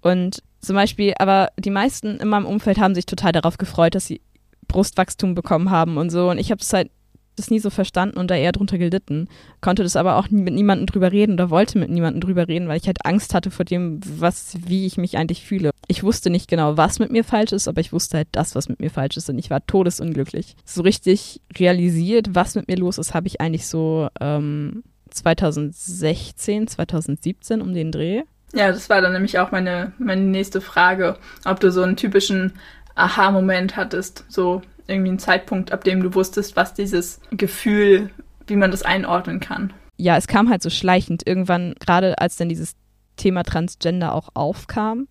Und 0.00 0.42
zum 0.60 0.76
Beispiel, 0.76 1.14
aber 1.18 1.48
die 1.58 1.70
meisten 1.70 2.18
in 2.18 2.28
meinem 2.28 2.46
Umfeld 2.46 2.78
haben 2.78 2.94
sich 2.94 3.06
total 3.06 3.32
darauf 3.32 3.58
gefreut, 3.58 3.94
dass 3.94 4.06
sie 4.06 4.20
Brustwachstum 4.66 5.34
bekommen 5.34 5.70
haben 5.70 5.96
und 5.96 6.10
so. 6.10 6.30
Und 6.30 6.38
ich 6.38 6.50
habe 6.50 6.60
es 6.60 6.72
halt 6.72 6.90
das 7.36 7.50
nie 7.50 7.60
so 7.60 7.70
verstanden 7.70 8.18
und 8.18 8.30
da 8.30 8.34
eher 8.34 8.52
drunter 8.52 8.78
gelitten. 8.78 9.28
Konnte 9.60 9.82
das 9.82 9.96
aber 9.96 10.16
auch 10.16 10.28
mit 10.28 10.52
niemandem 10.52 10.86
drüber 10.86 11.12
reden 11.12 11.34
oder 11.34 11.50
wollte 11.50 11.78
mit 11.78 11.90
niemandem 11.90 12.20
drüber 12.20 12.48
reden, 12.48 12.68
weil 12.68 12.78
ich 12.78 12.86
halt 12.86 13.06
Angst 13.06 13.32
hatte 13.32 13.50
vor 13.50 13.64
dem, 13.64 14.00
was, 14.18 14.56
wie 14.66 14.86
ich 14.86 14.96
mich 14.96 15.16
eigentlich 15.16 15.44
fühle. 15.44 15.70
Ich 15.86 16.02
wusste 16.02 16.30
nicht 16.30 16.48
genau, 16.48 16.76
was 16.76 16.98
mit 16.98 17.12
mir 17.12 17.24
falsch 17.24 17.52
ist, 17.52 17.68
aber 17.68 17.80
ich 17.80 17.92
wusste 17.92 18.18
halt 18.18 18.28
das, 18.32 18.54
was 18.54 18.68
mit 18.68 18.80
mir 18.80 18.90
falsch 18.90 19.16
ist 19.16 19.30
und 19.30 19.38
ich 19.38 19.50
war 19.50 19.64
todesunglücklich. 19.64 20.56
So 20.64 20.82
richtig 20.82 21.40
realisiert, 21.56 22.34
was 22.34 22.56
mit 22.56 22.66
mir 22.66 22.76
los 22.76 22.98
ist, 22.98 23.14
habe 23.14 23.28
ich 23.28 23.40
eigentlich 23.40 23.66
so 23.66 24.08
ähm, 24.20 24.82
2016, 25.08 26.68
2017 26.68 27.60
um 27.60 27.72
den 27.74 27.92
Dreh. 27.92 28.22
Ja, 28.54 28.68
das 28.68 28.88
war 28.88 29.00
dann 29.00 29.12
nämlich 29.12 29.38
auch 29.38 29.50
meine, 29.50 29.92
meine 29.98 30.22
nächste 30.22 30.60
Frage, 30.60 31.16
ob 31.44 31.60
du 31.60 31.70
so 31.70 31.82
einen 31.82 31.96
typischen 31.96 32.54
Aha-Moment 32.94 33.76
hattest, 33.76 34.24
so 34.28 34.62
irgendwie 34.86 35.10
einen 35.10 35.18
Zeitpunkt, 35.18 35.70
ab 35.72 35.84
dem 35.84 36.02
du 36.02 36.14
wusstest, 36.14 36.56
was 36.56 36.72
dieses 36.74 37.20
Gefühl, 37.30 38.10
wie 38.46 38.56
man 38.56 38.70
das 38.70 38.82
einordnen 38.82 39.40
kann. 39.40 39.72
ja, 39.98 40.16
es 40.16 40.26
kam 40.26 40.48
halt 40.48 40.62
so 40.62 40.70
schleichend 40.70 41.26
irgendwann, 41.26 41.74
gerade 41.80 42.18
als 42.18 42.36
dann 42.36 42.48
dieses 42.48 42.74
Thema 43.16 43.42
Transgender 43.42 44.14
auch 44.14 44.30
aufkam. 44.34 45.08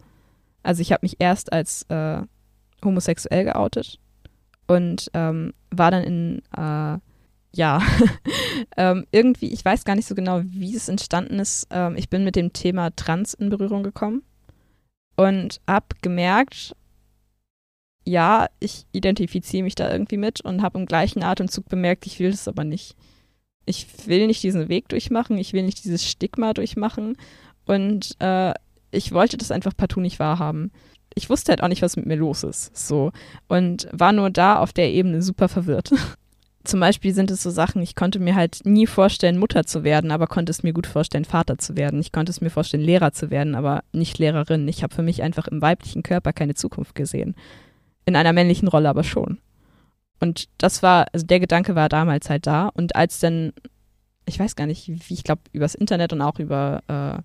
Also 0.64 0.82
ich 0.82 0.92
habe 0.92 1.02
mich 1.04 1.18
erst 1.20 1.54
als 1.54 1.84
äh, 1.90 2.22
homosexuell 2.84 3.44
geoutet 3.44 4.00
und 4.66 5.10
ähm, 5.14 5.54
war 5.72 5.92
dann 5.92 6.04
in, 6.04 6.42
äh, 6.56 6.98
ja, 7.54 7.82
ähm, 8.78 9.06
irgendwie, 9.12 9.52
ich 9.52 9.64
weiß 9.64 9.86
gar 9.86 9.96
nicht 9.96 10.08
so 10.08 10.16
genau, 10.16 10.42
wie 10.44 10.76
es 10.76 10.90
entstanden 10.90 11.40
ist. 11.40 11.68
Ähm, 11.72 11.96
ich 11.96 12.10
bin 12.10 12.24
mit 12.24 12.36
dem 12.36 12.54
Thema 12.54 12.96
Trans 12.96 13.34
in 13.34 13.50
Berührung 13.50 13.84
gekommen 13.84 14.24
und 15.16 15.62
habe 15.68 15.88
gemerkt, 16.02 16.76
ja, 18.06 18.48
ich 18.60 18.86
identifiziere 18.94 19.64
mich 19.64 19.76
da 19.76 19.92
irgendwie 19.92 20.18
mit 20.18 20.42
und 20.42 20.62
habe 20.62 20.80
im 20.80 20.86
gleichen 20.86 21.24
Atemzug 21.24 21.68
bemerkt, 21.68 22.06
ich 22.06 22.20
will 22.20 22.32
das 22.32 22.48
aber 22.48 22.64
nicht 22.64 22.96
ich 23.68 24.08
will 24.08 24.26
nicht 24.26 24.42
diesen 24.42 24.70
Weg 24.70 24.90
durchmachen, 24.90 25.38
ich 25.38 25.54
will 25.54 25.64
nicht 25.64 25.84
dieses 25.84 26.10
Stigma 26.10 26.54
durchmachen 26.54 27.18
und 27.66 28.16
äh, 28.20 28.54
ich 28.92 29.12
wollte 29.12 29.38
das 29.38 29.52
einfach 29.52 29.76
partout 29.76 30.00
nicht 30.00 30.20
wahrhaben. 30.20 30.72
Ich 31.14 31.30
wusste 31.30 31.52
halt 31.52 31.62
auch 31.62 31.68
nicht, 31.68 31.82
was 31.82 31.98
mit 31.98 32.06
mir 32.06 32.16
los 32.16 32.44
ist, 32.44 32.76
so 32.76 33.12
und 33.48 33.88
war 33.92 34.14
nur 34.14 34.30
da 34.30 34.58
auf 34.58 34.74
der 34.74 34.92
Ebene 34.92 35.22
super 35.22 35.50
verwirrt. 35.50 35.92
Zum 36.68 36.82
Beispiel 36.82 37.14
sind 37.14 37.32
es 37.32 37.42
so 37.42 37.50
Sachen, 37.50 37.82
ich 37.82 37.96
konnte 37.96 38.20
mir 38.20 38.36
halt 38.36 38.66
nie 38.66 38.88
vorstellen, 38.88 39.38
Mutter 39.38 39.66
zu 39.66 39.86
werden, 39.86 40.12
aber 40.12 40.28
konnte 40.28 40.52
es 40.52 40.64
mir 40.64 40.74
gut 40.74 40.86
vorstellen, 40.86 41.24
Vater 41.24 41.58
zu 41.58 41.78
werden. 41.78 42.02
Ich 42.02 42.12
konnte 42.12 42.30
es 42.30 42.42
mir 42.42 42.50
vorstellen, 42.50 42.84
Lehrer 42.84 43.14
zu 43.14 43.32
werden, 43.32 43.56
aber 43.56 43.86
nicht 43.94 44.18
Lehrerin. 44.18 44.68
Ich 44.68 44.84
habe 44.84 44.94
für 44.94 45.02
mich 45.02 45.24
einfach 45.24 45.48
im 45.48 45.62
weiblichen 45.62 46.04
Körper 46.04 46.34
keine 46.34 46.56
Zukunft 46.56 46.94
gesehen. 46.94 47.36
In 48.04 48.18
einer 48.18 48.34
männlichen 48.34 48.68
Rolle 48.68 48.90
aber 48.90 49.06
schon. 49.06 49.38
Und 50.20 50.50
das 50.58 50.84
war, 50.84 51.06
also 51.14 51.26
der 51.26 51.40
Gedanke 51.40 51.74
war 51.76 51.88
damals 51.88 52.30
halt 52.30 52.46
da. 52.48 52.68
Und 52.68 52.98
als 52.98 53.20
dann, 53.20 53.54
ich 54.26 54.38
weiß 54.38 54.58
gar 54.58 54.68
nicht, 54.68 54.90
wie, 54.90 55.14
ich 55.14 55.24
glaube, 55.24 55.44
übers 55.54 55.74
Internet 55.74 56.12
und 56.12 56.22
auch 56.22 56.38
über 56.38 56.82
äh, 56.90 57.22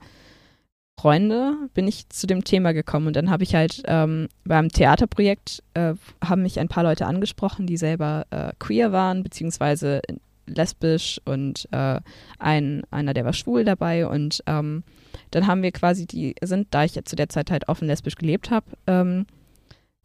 Freunde 1.03 1.57
bin 1.75 1.89
ich 1.89 2.09
zu 2.11 2.29
dem 2.29 2.45
Thema 2.45 2.73
gekommen. 2.73 3.09
Und 3.09 3.17
dann 3.17 3.29
habe 3.29 3.43
ich 3.43 3.57
halt 3.57 3.83
ähm, 3.87 4.29
beim 4.45 4.69
Theaterprojekt, 4.69 5.61
äh, 5.75 5.95
haben 6.25 6.43
mich 6.43 6.61
ein 6.61 6.69
paar 6.69 6.85
Leute 6.85 7.07
angesprochen, 7.07 7.67
die 7.67 7.77
selber 7.77 8.25
äh, 8.31 8.53
queer 8.61 8.93
waren, 8.93 9.25
beziehungsweise 9.25 10.01
lesbisch 10.47 11.21
und 11.25 11.67
äh, 11.73 12.01
ein, 12.39 12.85
einer, 12.93 13.15
der 13.15 13.25
war 13.25 13.33
schwul 13.33 13.65
dabei. 13.65 14.07
Und 14.07 14.45
ähm, 14.47 14.85
dann 15.33 15.49
haben 15.49 15.65
wir 15.65 15.73
quasi 15.73 16.07
die, 16.07 16.37
sind, 16.41 16.69
da 16.71 16.85
ich 16.85 16.95
jetzt 16.95 17.11
zu 17.11 17.17
der 17.17 17.29
Zeit 17.29 17.51
halt 17.51 17.69
offen 17.69 17.89
lesbisch 17.89 18.15
gelebt 18.15 18.53
habe, 18.53 18.67
ähm, 18.87 19.27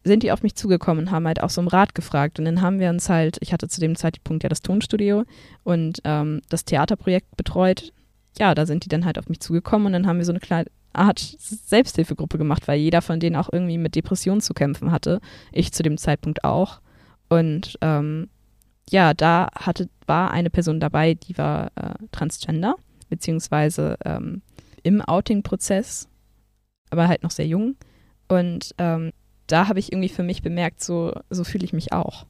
sind 0.02 0.24
die 0.24 0.32
auf 0.32 0.42
mich 0.42 0.56
zugekommen 0.56 1.04
und 1.04 1.10
haben 1.12 1.28
halt 1.28 1.44
auch 1.44 1.50
so 1.50 1.60
um 1.60 1.68
Rat 1.68 1.94
gefragt. 1.94 2.40
Und 2.40 2.44
dann 2.44 2.60
haben 2.60 2.80
wir 2.80 2.90
uns 2.90 3.08
halt, 3.08 3.36
ich 3.38 3.52
hatte 3.52 3.68
zu 3.68 3.80
dem 3.80 3.94
Zeitpunkt 3.94 4.42
ja 4.42 4.48
das 4.48 4.62
Tonstudio 4.62 5.22
und 5.62 6.00
ähm, 6.02 6.40
das 6.48 6.64
Theaterprojekt 6.64 7.36
betreut. 7.36 7.92
Ja, 8.36 8.56
da 8.56 8.66
sind 8.66 8.84
die 8.84 8.88
dann 8.88 9.04
halt 9.04 9.16
auf 9.16 9.28
mich 9.28 9.38
zugekommen 9.38 9.86
und 9.86 9.92
dann 9.92 10.08
haben 10.08 10.18
wir 10.18 10.24
so 10.24 10.32
eine 10.32 10.40
kleine 10.40 10.66
Art 10.92 11.18
Selbsthilfegruppe 11.38 12.38
gemacht, 12.38 12.66
weil 12.68 12.78
jeder 12.78 13.02
von 13.02 13.20
denen 13.20 13.36
auch 13.36 13.48
irgendwie 13.52 13.78
mit 13.78 13.94
Depressionen 13.94 14.40
zu 14.40 14.54
kämpfen 14.54 14.90
hatte. 14.90 15.20
Ich 15.52 15.72
zu 15.72 15.82
dem 15.82 15.98
Zeitpunkt 15.98 16.44
auch. 16.44 16.80
Und 17.28 17.78
ähm, 17.80 18.28
ja, 18.90 19.14
da 19.14 19.48
hatte, 19.54 19.88
war 20.06 20.30
eine 20.30 20.50
Person 20.50 20.80
dabei, 20.80 21.14
die 21.14 21.36
war 21.36 21.70
äh, 21.76 21.94
Transgender, 22.10 22.76
beziehungsweise 23.08 23.96
ähm, 24.04 24.42
im 24.82 25.02
Outing-Prozess, 25.02 26.08
aber 26.90 27.08
halt 27.08 27.22
noch 27.22 27.30
sehr 27.30 27.46
jung. 27.46 27.76
Und 28.28 28.74
ähm, 28.78 29.12
da 29.46 29.68
habe 29.68 29.78
ich 29.78 29.92
irgendwie 29.92 30.08
für 30.08 30.22
mich 30.22 30.42
bemerkt, 30.42 30.82
so, 30.82 31.12
so 31.30 31.44
fühle 31.44 31.64
ich 31.64 31.72
mich 31.72 31.92
auch. 31.92 32.26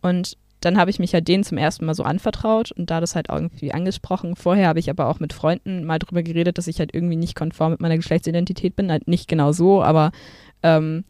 Und 0.00 0.36
dann 0.64 0.78
habe 0.78 0.90
ich 0.90 0.98
mich 0.98 1.12
halt 1.12 1.28
denen 1.28 1.44
zum 1.44 1.58
ersten 1.58 1.84
Mal 1.84 1.94
so 1.94 2.02
anvertraut 2.02 2.72
und 2.72 2.90
da 2.90 3.00
das 3.00 3.14
halt 3.14 3.28
irgendwie 3.28 3.72
angesprochen. 3.72 4.36
Vorher 4.36 4.68
habe 4.68 4.78
ich 4.78 4.88
aber 4.88 5.08
auch 5.08 5.20
mit 5.20 5.32
Freunden 5.32 5.84
mal 5.84 5.98
drüber 5.98 6.22
geredet, 6.22 6.56
dass 6.56 6.66
ich 6.68 6.78
halt 6.78 6.94
irgendwie 6.94 7.16
nicht 7.16 7.34
konform 7.34 7.72
mit 7.72 7.80
meiner 7.80 7.96
Geschlechtsidentität 7.96 8.76
bin. 8.76 8.90
Halt 8.90 9.08
nicht 9.08 9.28
genau 9.28 9.52
so, 9.52 9.82
aber 9.82 10.12
ähm, 10.62 11.04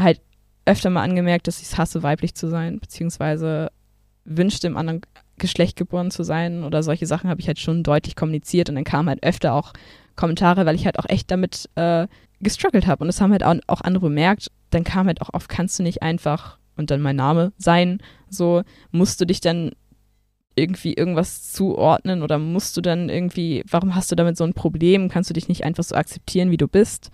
halt 0.00 0.20
öfter 0.64 0.90
mal 0.90 1.02
angemerkt, 1.02 1.46
dass 1.46 1.60
ich 1.60 1.68
es 1.68 1.78
hasse, 1.78 2.02
weiblich 2.02 2.34
zu 2.34 2.48
sein, 2.48 2.78
beziehungsweise 2.78 3.70
wünschte, 4.24 4.66
im 4.66 4.76
anderen 4.76 5.02
Geschlecht 5.36 5.76
geboren 5.76 6.10
zu 6.10 6.22
sein 6.22 6.64
oder 6.64 6.82
solche 6.82 7.06
Sachen 7.06 7.28
habe 7.28 7.40
ich 7.40 7.48
halt 7.48 7.58
schon 7.58 7.82
deutlich 7.82 8.16
kommuniziert 8.16 8.68
und 8.68 8.76
dann 8.76 8.84
kamen 8.84 9.08
halt 9.08 9.24
öfter 9.24 9.52
auch 9.52 9.72
Kommentare, 10.16 10.64
weil 10.64 10.76
ich 10.76 10.86
halt 10.86 10.98
auch 10.98 11.08
echt 11.08 11.30
damit 11.30 11.68
äh, 11.74 12.06
gestruggelt 12.40 12.86
habe 12.86 13.02
und 13.02 13.08
das 13.08 13.20
haben 13.20 13.32
halt 13.32 13.42
auch, 13.44 13.80
andere 13.80 14.06
bemerkt 14.06 14.50
dann 14.74 14.84
kam 14.84 15.06
halt 15.06 15.22
auch 15.22 15.30
oft, 15.32 15.48
kannst 15.48 15.78
du 15.78 15.82
nicht 15.82 16.02
einfach 16.02 16.58
und 16.76 16.90
dann 16.90 17.00
mein 17.00 17.16
Name 17.16 17.52
sein, 17.58 18.00
so 18.28 18.62
musst 18.90 19.20
du 19.20 19.26
dich 19.26 19.40
dann 19.40 19.72
irgendwie 20.56 20.94
irgendwas 20.94 21.52
zuordnen 21.52 22.22
oder 22.22 22.38
musst 22.38 22.76
du 22.76 22.80
dann 22.80 23.08
irgendwie, 23.08 23.64
warum 23.68 23.94
hast 23.94 24.10
du 24.12 24.16
damit 24.16 24.36
so 24.36 24.44
ein 24.44 24.54
Problem? 24.54 25.08
Kannst 25.08 25.30
du 25.30 25.34
dich 25.34 25.48
nicht 25.48 25.64
einfach 25.64 25.84
so 25.84 25.94
akzeptieren, 25.94 26.50
wie 26.50 26.56
du 26.56 26.68
bist? 26.68 27.10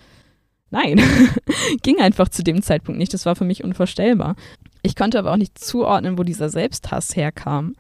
Nein, 0.71 1.01
ging 1.83 2.01
einfach 2.01 2.29
zu 2.29 2.45
dem 2.45 2.63
Zeitpunkt 2.63 2.99
nicht. 2.99 3.15
Das 3.15 3.27
war 3.27 3.37
für 3.37 3.45
mich 3.45 3.65
unvorstellbar. 3.65 4.37
Ich 4.83 4.95
konnte 4.95 5.19
aber 5.19 5.33
auch 5.33 5.37
nicht 5.37 5.59
zuordnen, 5.59 6.19
wo 6.19 6.23
dieser 6.23 6.49
Selbsthass 6.49 7.17
herkam. 7.17 7.75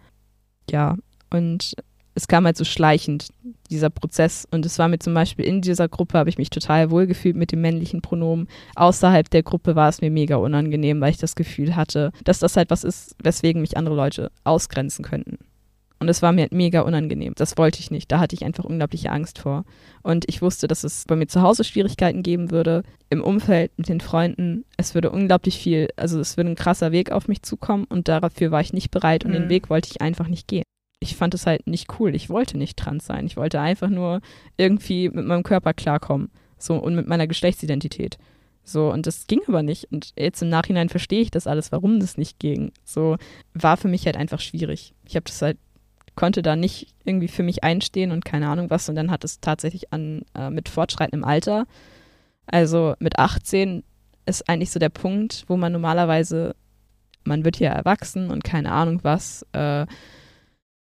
Ja, 0.70 0.96
und 1.30 1.74
es 2.14 2.28
kam 2.28 2.44
halt 2.44 2.56
so 2.56 2.64
schleichend, 2.64 3.28
dieser 3.70 3.90
Prozess. 3.90 4.46
Und 4.50 4.66
es 4.66 4.78
war 4.78 4.88
mir 4.88 4.98
zum 4.98 5.14
Beispiel 5.14 5.44
in 5.44 5.60
dieser 5.60 5.88
Gruppe, 5.88 6.18
habe 6.18 6.30
ich 6.30 6.38
mich 6.38 6.50
total 6.50 6.90
wohlgefühlt 6.90 7.36
mit 7.36 7.52
dem 7.52 7.60
männlichen 7.60 8.02
Pronomen. 8.02 8.48
Außerhalb 8.74 9.30
der 9.30 9.42
Gruppe 9.42 9.76
war 9.76 9.88
es 9.88 10.00
mir 10.00 10.10
mega 10.10 10.36
unangenehm, 10.36 11.00
weil 11.00 11.10
ich 11.10 11.18
das 11.18 11.34
Gefühl 11.34 11.76
hatte, 11.76 12.12
dass 12.24 12.40
das 12.40 12.56
halt 12.56 12.70
was 12.70 12.84
ist, 12.84 13.14
weswegen 13.22 13.60
mich 13.60 13.76
andere 13.76 13.94
Leute 13.94 14.30
ausgrenzen 14.44 15.04
könnten. 15.04 15.38
Und 16.02 16.08
es 16.08 16.22
war 16.22 16.32
mir 16.32 16.42
halt 16.42 16.54
mega 16.54 16.80
unangenehm. 16.80 17.34
Das 17.36 17.58
wollte 17.58 17.78
ich 17.78 17.90
nicht. 17.90 18.10
Da 18.10 18.20
hatte 18.20 18.34
ich 18.34 18.42
einfach 18.42 18.64
unglaubliche 18.64 19.12
Angst 19.12 19.38
vor. 19.38 19.66
Und 20.02 20.24
ich 20.28 20.40
wusste, 20.40 20.66
dass 20.66 20.82
es 20.82 21.04
bei 21.06 21.14
mir 21.14 21.26
zu 21.26 21.42
Hause 21.42 21.62
Schwierigkeiten 21.62 22.22
geben 22.22 22.50
würde, 22.50 22.84
im 23.10 23.22
Umfeld, 23.22 23.70
mit 23.76 23.90
den 23.90 24.00
Freunden. 24.00 24.64
Es 24.78 24.94
würde 24.94 25.10
unglaublich 25.10 25.58
viel, 25.58 25.88
also 25.96 26.18
es 26.18 26.38
würde 26.38 26.50
ein 26.50 26.56
krasser 26.56 26.90
Weg 26.90 27.12
auf 27.12 27.28
mich 27.28 27.42
zukommen 27.42 27.84
und 27.84 28.08
dafür 28.08 28.50
war 28.50 28.62
ich 28.62 28.72
nicht 28.72 28.90
bereit 28.90 29.26
und 29.26 29.32
mhm. 29.32 29.34
den 29.34 29.48
Weg 29.50 29.68
wollte 29.68 29.90
ich 29.92 30.00
einfach 30.00 30.26
nicht 30.26 30.48
gehen 30.48 30.64
ich 31.00 31.16
fand 31.16 31.34
es 31.34 31.46
halt 31.46 31.66
nicht 31.66 31.98
cool. 31.98 32.14
Ich 32.14 32.28
wollte 32.28 32.58
nicht 32.58 32.78
trans 32.78 33.06
sein. 33.06 33.26
Ich 33.26 33.36
wollte 33.36 33.58
einfach 33.60 33.88
nur 33.88 34.20
irgendwie 34.58 35.08
mit 35.08 35.24
meinem 35.24 35.42
Körper 35.42 35.72
klarkommen. 35.72 36.30
So 36.58 36.76
und 36.76 36.94
mit 36.94 37.08
meiner 37.08 37.26
Geschlechtsidentität. 37.26 38.18
So, 38.64 38.92
und 38.92 39.06
das 39.06 39.26
ging 39.26 39.40
aber 39.48 39.62
nicht. 39.62 39.90
Und 39.90 40.12
jetzt 40.16 40.42
im 40.42 40.50
Nachhinein 40.50 40.90
verstehe 40.90 41.22
ich 41.22 41.30
das 41.30 41.46
alles, 41.46 41.72
warum 41.72 41.98
das 42.00 42.18
nicht 42.18 42.38
ging. 42.38 42.72
So, 42.84 43.16
war 43.54 43.78
für 43.78 43.88
mich 43.88 44.04
halt 44.04 44.16
einfach 44.16 44.40
schwierig. 44.40 44.94
Ich 45.06 45.16
habe 45.16 45.24
das 45.24 45.40
halt, 45.40 45.56
konnte 46.16 46.42
da 46.42 46.54
nicht 46.54 46.88
irgendwie 47.04 47.28
für 47.28 47.42
mich 47.42 47.64
einstehen 47.64 48.12
und 48.12 48.26
keine 48.26 48.48
Ahnung 48.48 48.68
was. 48.68 48.88
Und 48.90 48.94
dann 48.94 49.10
hat 49.10 49.24
es 49.24 49.40
tatsächlich 49.40 49.92
an, 49.94 50.22
äh, 50.34 50.50
mit 50.50 50.68
fortschreitendem 50.68 51.24
Alter, 51.24 51.66
also 52.46 52.94
mit 52.98 53.18
18, 53.18 53.82
ist 54.26 54.48
eigentlich 54.48 54.70
so 54.70 54.78
der 54.78 54.90
Punkt, 54.90 55.44
wo 55.48 55.56
man 55.56 55.72
normalerweise, 55.72 56.54
man 57.24 57.44
wird 57.44 57.56
hier 57.56 57.68
erwachsen 57.70 58.30
und 58.30 58.44
keine 58.44 58.70
Ahnung 58.70 59.00
was, 59.02 59.46
äh, 59.52 59.86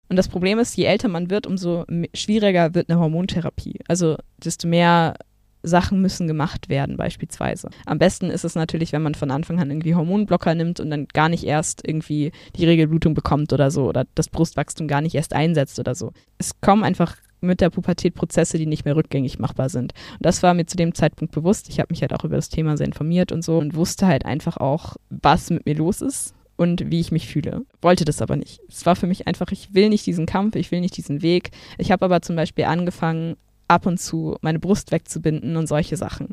und 0.08 0.16
das 0.16 0.28
Problem 0.28 0.58
ist, 0.58 0.76
je 0.76 0.84
älter 0.84 1.08
man 1.08 1.30
wird, 1.30 1.46
umso 1.46 1.84
schwieriger 2.12 2.74
wird 2.74 2.90
eine 2.90 3.00
Hormontherapie. 3.00 3.80
Also 3.88 4.16
desto 4.38 4.68
mehr 4.68 5.14
Sachen 5.62 6.02
müssen 6.02 6.26
gemacht 6.26 6.68
werden, 6.68 6.96
beispielsweise. 6.96 7.70
Am 7.86 7.98
besten 7.98 8.30
ist 8.30 8.44
es 8.44 8.54
natürlich, 8.54 8.92
wenn 8.92 9.02
man 9.02 9.14
von 9.14 9.30
Anfang 9.30 9.58
an 9.58 9.70
irgendwie 9.70 9.94
Hormonblocker 9.94 10.54
nimmt 10.54 10.78
und 10.78 10.90
dann 10.90 11.08
gar 11.12 11.30
nicht 11.30 11.44
erst 11.44 11.86
irgendwie 11.86 12.32
die 12.54 12.66
Regelblutung 12.66 13.14
bekommt 13.14 13.52
oder 13.52 13.70
so 13.70 13.88
oder 13.88 14.04
das 14.14 14.28
Brustwachstum 14.28 14.88
gar 14.88 15.00
nicht 15.00 15.14
erst 15.14 15.32
einsetzt 15.32 15.78
oder 15.78 15.94
so. 15.94 16.12
Es 16.36 16.60
kommen 16.60 16.84
einfach 16.84 17.16
mit 17.40 17.60
der 17.60 17.70
Pubertät 17.70 18.14
Prozesse, 18.14 18.58
die 18.58 18.66
nicht 18.66 18.84
mehr 18.84 18.96
rückgängig 18.96 19.38
machbar 19.38 19.68
sind. 19.68 19.94
Und 20.12 20.26
das 20.26 20.42
war 20.42 20.54
mir 20.54 20.66
zu 20.66 20.76
dem 20.76 20.94
Zeitpunkt 20.94 21.34
bewusst. 21.34 21.68
Ich 21.68 21.78
habe 21.78 21.88
mich 21.90 22.02
halt 22.02 22.12
auch 22.12 22.24
über 22.24 22.36
das 22.36 22.50
Thema 22.50 22.76
sehr 22.76 22.86
informiert 22.86 23.32
und 23.32 23.42
so 23.42 23.58
und 23.58 23.74
wusste 23.74 24.06
halt 24.06 24.24
einfach 24.24 24.58
auch, 24.58 24.96
was 25.08 25.50
mit 25.50 25.64
mir 25.66 25.74
los 25.74 26.02
ist 26.02 26.34
und 26.56 26.90
wie 26.90 27.00
ich 27.00 27.12
mich 27.12 27.26
fühle. 27.26 27.64
Wollte 27.80 28.04
das 28.04 28.22
aber 28.22 28.36
nicht. 28.36 28.60
Es 28.68 28.86
war 28.86 28.96
für 28.96 29.06
mich 29.06 29.26
einfach, 29.26 29.50
ich 29.50 29.74
will 29.74 29.88
nicht 29.88 30.06
diesen 30.06 30.26
Kampf, 30.26 30.56
ich 30.56 30.70
will 30.70 30.80
nicht 30.80 30.96
diesen 30.96 31.22
Weg. 31.22 31.50
Ich 31.78 31.90
habe 31.90 32.04
aber 32.04 32.22
zum 32.22 32.36
Beispiel 32.36 32.64
angefangen, 32.64 33.36
ab 33.68 33.86
und 33.86 33.98
zu 33.98 34.36
meine 34.42 34.58
Brust 34.58 34.92
wegzubinden 34.92 35.56
und 35.56 35.66
solche 35.66 35.96
Sachen. 35.96 36.28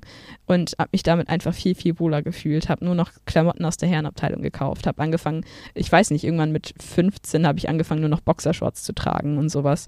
Und 0.45 0.75
habe 0.77 0.89
mich 0.91 1.03
damit 1.03 1.29
einfach 1.29 1.53
viel, 1.53 1.75
viel 1.75 1.99
wohler 1.99 2.21
gefühlt. 2.21 2.69
Habe 2.69 2.85
nur 2.85 2.95
noch 2.95 3.11
Klamotten 3.25 3.65
aus 3.65 3.77
der 3.77 3.89
Herrenabteilung 3.89 4.41
gekauft. 4.41 4.87
Habe 4.87 5.01
angefangen, 5.01 5.45
ich 5.73 5.91
weiß 5.91 6.11
nicht, 6.11 6.23
irgendwann 6.23 6.51
mit 6.51 6.73
15 6.81 7.47
habe 7.47 7.59
ich 7.59 7.69
angefangen, 7.69 8.01
nur 8.01 8.09
noch 8.09 8.21
Boxershorts 8.21 8.83
zu 8.83 8.93
tragen 8.93 9.37
und 9.37 9.49
sowas. 9.49 9.87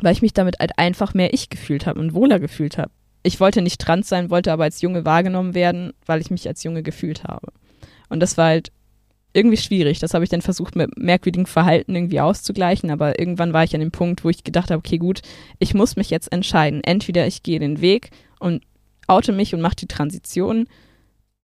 Weil 0.00 0.12
ich 0.12 0.22
mich 0.22 0.32
damit 0.32 0.58
halt 0.60 0.78
einfach 0.78 1.14
mehr 1.14 1.34
ich 1.34 1.50
gefühlt 1.50 1.86
habe 1.86 2.00
und 2.00 2.14
wohler 2.14 2.40
gefühlt 2.40 2.78
habe. 2.78 2.90
Ich 3.22 3.40
wollte 3.40 3.62
nicht 3.62 3.80
trans 3.80 4.08
sein, 4.08 4.30
wollte 4.30 4.52
aber 4.52 4.64
als 4.64 4.82
Junge 4.82 5.04
wahrgenommen 5.04 5.54
werden, 5.54 5.92
weil 6.04 6.20
ich 6.20 6.30
mich 6.30 6.46
als 6.46 6.62
Junge 6.62 6.82
gefühlt 6.82 7.24
habe. 7.24 7.52
Und 8.08 8.20
das 8.20 8.36
war 8.36 8.46
halt 8.46 8.70
irgendwie 9.34 9.56
schwierig. 9.56 9.98
Das 9.98 10.14
habe 10.14 10.24
ich 10.24 10.30
dann 10.30 10.42
versucht, 10.42 10.76
mit 10.76 10.96
merkwürdigem 10.96 11.46
Verhalten 11.46 11.94
irgendwie 11.94 12.20
auszugleichen. 12.20 12.90
Aber 12.90 13.18
irgendwann 13.18 13.52
war 13.52 13.64
ich 13.64 13.74
an 13.74 13.80
dem 13.80 13.90
Punkt, 13.90 14.24
wo 14.24 14.30
ich 14.30 14.44
gedacht 14.44 14.70
habe, 14.70 14.78
okay, 14.78 14.98
gut, 14.98 15.20
ich 15.58 15.74
muss 15.74 15.96
mich 15.96 16.08
jetzt 16.08 16.32
entscheiden. 16.32 16.82
Entweder 16.82 17.26
ich 17.26 17.42
gehe 17.42 17.58
den 17.58 17.80
Weg 17.80 18.10
und 18.38 18.62
oute 19.08 19.32
mich 19.32 19.54
und 19.54 19.60
mache 19.60 19.76
die 19.76 19.88
Transition 19.88 20.66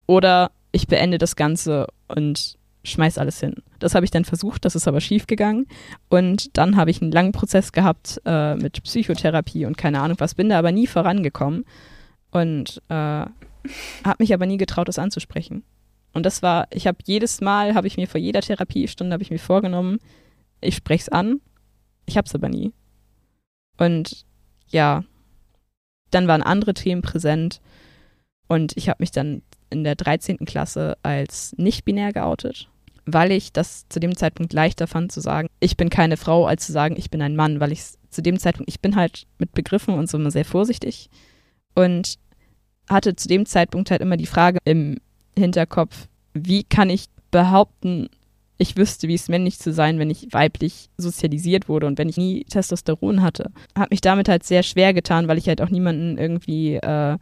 oder 0.07 0.53
ich 0.71 0.87
beende 0.87 1.19
das 1.19 1.35
Ganze 1.35 1.87
und 2.09 2.57
schmeiß 2.85 3.19
alles 3.19 3.41
hin. 3.41 3.55
Das 3.79 3.95
habe 3.95 4.05
ich 4.05 4.11
dann 4.11 4.25
versucht, 4.25 4.65
das 4.65 4.77
ist 4.77 4.87
aber 4.87 5.01
schief 5.01 5.27
gegangen. 5.27 5.67
Und 6.09 6.57
dann 6.57 6.77
habe 6.77 6.91
ich 6.91 7.03
einen 7.03 7.13
langen 7.13 7.33
Prozess 7.33 7.73
gehabt 7.73 8.21
äh, 8.25 8.55
mit 8.55 8.83
Psychotherapie 8.83 9.67
und 9.67 9.79
keine 9.79 10.01
Ahnung 10.01 10.19
was, 10.21 10.35
bin 10.35 10.51
da 10.51 10.59
aber 10.59 10.73
nie 10.73 10.87
vorangekommen 10.87 11.65
und 12.31 12.83
äh, 12.89 12.95
habe 12.95 13.33
mich 14.19 14.35
aber 14.35 14.47
nie 14.47 14.59
getraut, 14.59 14.89
das 14.89 14.99
anzusprechen. 14.99 15.65
Und 16.13 16.25
das 16.27 16.43
war, 16.43 16.67
ich 16.71 16.87
habe 16.87 16.99
jedes 17.05 17.41
Mal, 17.41 17.75
habe 17.75 17.87
ich 17.87 17.97
mir 17.97 18.09
vor 18.09 18.21
jeder 18.21 18.41
Therapiestunde, 18.41 19.13
habe 19.13 19.23
ich 19.23 19.31
mir 19.31 19.39
vorgenommen, 19.39 19.99
ich 20.61 20.77
spreche 20.77 21.03
es 21.03 21.09
an. 21.09 21.41
Ich 22.07 22.17
habe 22.17 22.27
es 22.27 22.35
aber 22.35 22.49
nie. 22.49 22.73
Und 23.77 24.25
ja, 24.69 25.05
dann 26.11 26.27
waren 26.27 26.43
andere 26.43 26.75
Themen 26.75 27.03
präsent 27.03 27.61
und 28.49 28.77
ich 28.77 28.89
habe 28.89 29.03
mich 29.03 29.11
dann 29.11 29.43
in 29.71 29.85
der 29.85 29.95
13. 29.95 30.39
Klasse 30.47 30.97
als 31.03 31.55
nicht-binär 31.59 32.13
geoutet, 32.13 32.71
weil 33.05 33.31
ich 33.31 33.53
das 33.53 33.87
zu 33.89 34.01
dem 34.01 34.17
Zeitpunkt 34.17 34.55
leichter 34.55 34.87
fand 34.87 35.13
zu 35.13 35.21
sagen, 35.21 35.49
ich 35.61 35.77
bin 35.77 35.91
keine 35.91 36.17
Frau, 36.17 36.47
als 36.47 36.67
zu 36.67 36.73
sagen, 36.73 36.97
ich 36.97 37.11
bin 37.11 37.21
ein 37.21 37.37
Mann, 37.37 37.61
weil 37.61 37.73
ich 37.73 37.83
zu 38.09 38.23
dem 38.23 38.39
Zeitpunkt, 38.39 38.71
ich 38.71 38.81
bin 38.81 38.97
halt 38.97 39.27
mit 39.39 39.53
Begriffen 39.53 39.95
und 39.95 40.09
so 40.09 40.17
immer 40.17 40.31
sehr 40.31 40.47
vorsichtig 40.47 41.11
und 41.75 42.17
hatte 42.89 43.15
zu 43.15 43.29
dem 43.29 43.45
Zeitpunkt 43.45 43.91
halt 43.91 44.01
immer 44.01 44.17
die 44.17 44.27
Frage 44.27 44.59
im 44.65 44.99
Hinterkopf, 45.39 46.09
wie 46.35 46.65
kann 46.65 46.91
ich 46.91 47.07
behaupten, 47.31 48.09
ich 48.59 48.77
wüsste, 48.77 49.07
wie 49.09 49.15
es 49.15 49.29
männlich 49.29 49.59
zu 49.59 49.73
sein, 49.73 49.99
wenn 49.99 50.11
ich 50.11 50.29
weiblich 50.33 50.91
sozialisiert 50.97 51.69
wurde 51.69 51.87
und 51.87 51.97
wenn 51.99 52.09
ich 52.09 52.17
nie 52.17 52.45
Testosteron 52.45 53.23
hatte. 53.23 53.53
Hat 53.77 53.91
mich 53.91 54.01
damit 54.01 54.29
halt 54.29 54.43
sehr 54.43 54.65
schwer 54.65 54.93
getan, 54.93 55.29
weil 55.29 55.39
ich 55.39 55.49
halt 55.49 55.63
auch 55.63 55.71
niemanden 55.71 56.19
irgendwie 56.19 56.75
äh, 56.75 57.19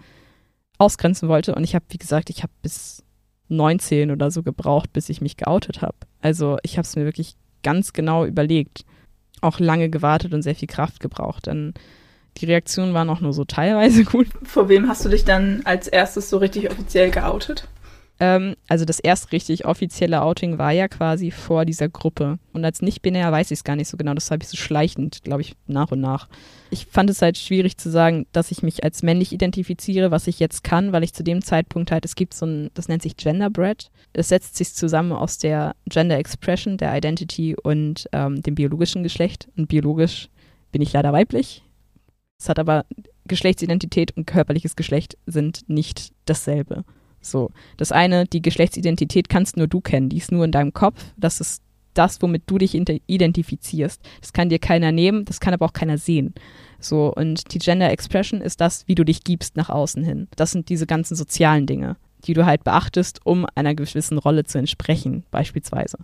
ausgrenzen 0.79 1.29
wollte. 1.29 1.55
Und 1.55 1.63
ich 1.63 1.75
habe, 1.75 1.85
wie 1.91 1.99
gesagt, 1.99 2.31
ich 2.31 2.43
habe 2.43 2.53
bis 2.63 3.05
19 3.49 4.11
oder 4.11 4.31
so 4.31 4.43
gebraucht, 4.43 4.93
bis 4.93 5.11
ich 5.11 5.21
mich 5.21 5.37
geoutet 5.37 5.83
habe. 5.83 5.97
Also 6.21 6.57
ich 6.63 6.79
habe 6.79 6.87
es 6.87 6.97
mir 6.97 7.05
wirklich 7.05 7.37
ganz 7.63 7.93
genau 7.93 8.25
überlegt. 8.25 8.85
Auch 9.43 9.61
lange 9.61 9.91
gewartet 9.91 10.33
und 10.33 10.41
sehr 10.41 10.55
viel 10.55 10.69
Kraft 10.69 11.01
gebraucht. 11.01 11.47
Denn 11.47 11.75
die 12.39 12.47
Reaktionen 12.47 12.95
waren 12.95 13.11
auch 13.11 13.21
nur 13.21 13.35
so 13.35 13.45
teilweise 13.45 14.05
gut. 14.07 14.29
Vor 14.43 14.71
wem 14.71 14.89
hast 14.89 15.05
du 15.05 15.11
dich 15.11 15.25
dann 15.25 15.61
als 15.65 15.87
erstes 15.87 16.31
so 16.31 16.39
richtig 16.39 16.71
offiziell 16.71 17.11
geoutet? 17.11 17.69
Ähm, 18.19 18.57
also 18.67 18.85
das 18.85 18.99
erste 18.99 19.33
richtig 19.33 19.67
offizielle 19.67 20.23
Outing 20.23 20.59
war 20.59 20.73
ja 20.73 20.89
quasi 20.89 21.31
vor 21.31 21.65
dieser 21.65 21.89
Gruppe. 21.89 22.39
Und 22.53 22.65
als 22.65 22.81
nicht-binär 22.81 23.31
weiß 23.31 23.51
ich 23.51 23.59
es 23.59 23.65
gar 23.65 23.77
nicht 23.77 23.89
so 23.89 23.97
genau. 23.97 24.15
Das 24.15 24.31
habe 24.31 24.43
ich 24.43 24.49
so 24.49 24.57
schleichend, 24.57 25.23
glaube 25.23 25.43
ich, 25.43 25.55
nach 25.67 25.93
und 25.93 26.01
nach. 26.01 26.29
Ich 26.71 26.87
fand 26.87 27.11
es 27.11 27.21
halt 27.21 27.37
schwierig 27.37 27.77
zu 27.77 27.91
sagen, 27.91 28.27
dass 28.33 28.51
ich 28.51 28.63
mich 28.63 28.85
als 28.85 29.03
männlich 29.03 29.33
identifiziere, 29.33 30.11
was 30.11 30.27
ich 30.27 30.41
jetzt 30.41 30.65
kann, 30.65 30.93
weil 30.93 31.05
ich 31.05 31.13
zu 31.13 31.23
dem 31.23 31.43
Zeitpunkt 31.43 31.91
halt, 31.91 32.05
es 32.05 32.15
gibt 32.15 32.33
so 32.33 32.47
ein, 32.47 32.71
das 32.75 32.89
nennt 32.89 33.03
sich 33.03 33.17
Genderbread. 33.17 33.91
Es 34.15 34.29
setzt 34.29 34.57
sich 34.57 34.73
zusammen 34.73 35.13
aus 35.13 35.39
der 35.39 35.77
Gender 35.89 36.19
Expression, 36.19 36.79
der 36.79 36.97
Identity 36.97 37.55
und 37.55 38.09
ähm, 38.13 38.43
dem 38.43 38.55
biologischen 38.55 39.03
Geschlecht. 39.03 39.49
Und 39.57 39.69
biologisch 39.69 40.29
bin 40.73 40.81
ich 40.81 40.93
leider 40.93 41.13
weiblich. 41.13 41.63
Es 42.39 42.49
hat 42.49 42.59
aber 42.59 42.87
Geschlechtsidentität 43.27 44.17
und 44.17 44.27
körperliches 44.27 44.77
Geschlecht 44.77 45.17
sind 45.27 45.69
nicht 45.69 46.13
dasselbe. 46.25 46.85
So, 47.31 47.51
das 47.77 47.93
eine, 47.93 48.27
die 48.27 48.43
Geschlechtsidentität 48.43 49.29
kannst 49.29 49.57
nur 49.57 49.67
du 49.67 49.81
kennen, 49.81 50.09
die 50.09 50.19
ist 50.19 50.33
nur 50.33 50.45
in 50.45 50.53
deinem 50.53 50.73
Kopf. 50.73 51.05
Das 51.17 51.41
ist 51.41 51.63
das, 51.95 52.21
womit 52.21 52.43
du 52.47 52.59
dich 52.59 52.75
identifizierst. 52.75 54.01
Das 54.21 54.33
kann 54.33 54.49
dir 54.49 54.59
keiner 54.59 54.93
nehmen, 54.93 55.25
das 55.25 55.41
kann 55.41 55.55
aber 55.55 55.67
auch 55.67 55.73
keiner 55.73 55.99
sehen. 55.99 56.35
So, 56.79 57.13
und 57.15 57.53
die 57.55 57.59
Gender 57.59 57.91
Expression 57.91 58.41
ist 58.41 58.61
das, 58.61 58.87
wie 58.87 58.95
du 58.95 59.05
dich 59.05 59.25
gibst 59.25 59.57
nach 59.57 59.71
außen 59.71 60.05
hin. 60.05 60.29
Das 60.37 60.51
sind 60.51 60.69
diese 60.69 60.87
ganzen 60.87 61.17
sozialen 61.17 61.67
Dinge, 61.67 61.97
die 62.25 62.35
du 62.35 62.45
halt 62.45 62.65
beachtest, 62.65 63.21
um 63.25 63.47
einer 63.55 63.75
gewissen 63.75 64.19
Rolle 64.19 64.45
zu 64.45 64.59
entsprechen, 64.59 65.25
beispielsweise. 65.31 65.99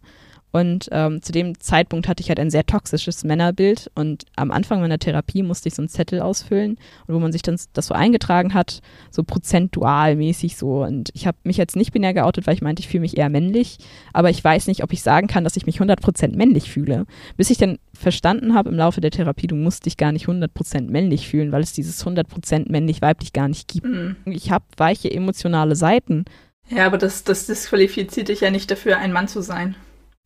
Und 0.52 0.88
ähm, 0.92 1.22
zu 1.22 1.32
dem 1.32 1.58
Zeitpunkt 1.58 2.06
hatte 2.06 2.22
ich 2.22 2.28
halt 2.28 2.38
ein 2.38 2.50
sehr 2.50 2.66
toxisches 2.66 3.24
Männerbild 3.24 3.90
und 3.94 4.24
am 4.36 4.50
Anfang 4.50 4.80
meiner 4.80 4.98
Therapie 4.98 5.42
musste 5.42 5.68
ich 5.68 5.74
so 5.74 5.82
einen 5.82 5.88
Zettel 5.88 6.20
ausfüllen, 6.20 6.78
wo 7.06 7.18
man 7.18 7.32
sich 7.32 7.40
dann 7.40 7.58
das 7.72 7.86
so 7.86 7.94
eingetragen 7.94 8.52
hat, 8.52 8.80
so 9.10 9.22
prozentual 9.22 10.16
mäßig 10.16 10.56
so. 10.56 10.82
Und 10.82 11.08
ich 11.14 11.26
habe 11.26 11.38
mich 11.44 11.56
jetzt 11.56 11.74
nicht 11.74 11.92
binär 11.92 12.12
geoutet, 12.12 12.46
weil 12.46 12.54
ich 12.54 12.62
meinte, 12.62 12.80
ich 12.80 12.88
fühle 12.88 13.00
mich 13.00 13.16
eher 13.16 13.30
männlich, 13.30 13.78
aber 14.12 14.28
ich 14.28 14.44
weiß 14.44 14.66
nicht, 14.66 14.84
ob 14.84 14.92
ich 14.92 15.02
sagen 15.02 15.26
kann, 15.26 15.42
dass 15.42 15.56
ich 15.56 15.64
mich 15.64 15.80
100% 15.80 16.36
männlich 16.36 16.70
fühle. 16.70 17.06
Bis 17.38 17.48
ich 17.48 17.56
dann 17.56 17.78
verstanden 17.94 18.54
habe 18.54 18.68
im 18.68 18.76
Laufe 18.76 19.00
der 19.00 19.10
Therapie, 19.10 19.46
du 19.46 19.56
musst 19.56 19.86
dich 19.86 19.96
gar 19.96 20.12
nicht 20.12 20.26
100% 20.26 20.90
männlich 20.90 21.28
fühlen, 21.28 21.50
weil 21.52 21.62
es 21.62 21.72
dieses 21.72 22.04
100% 22.04 22.70
männlich-weiblich 22.70 23.32
gar 23.32 23.48
nicht 23.48 23.68
gibt. 23.68 23.86
Mhm. 23.86 24.16
Ich 24.26 24.50
habe 24.50 24.64
weiche 24.76 25.10
emotionale 25.10 25.76
Seiten. 25.76 26.26
Ja, 26.68 26.86
aber 26.86 26.98
das, 26.98 27.24
das 27.24 27.46
disqualifiziert 27.46 28.28
dich 28.28 28.40
ja 28.40 28.50
nicht 28.50 28.70
dafür, 28.70 28.98
ein 28.98 29.12
Mann 29.12 29.28
zu 29.28 29.40
sein. 29.40 29.76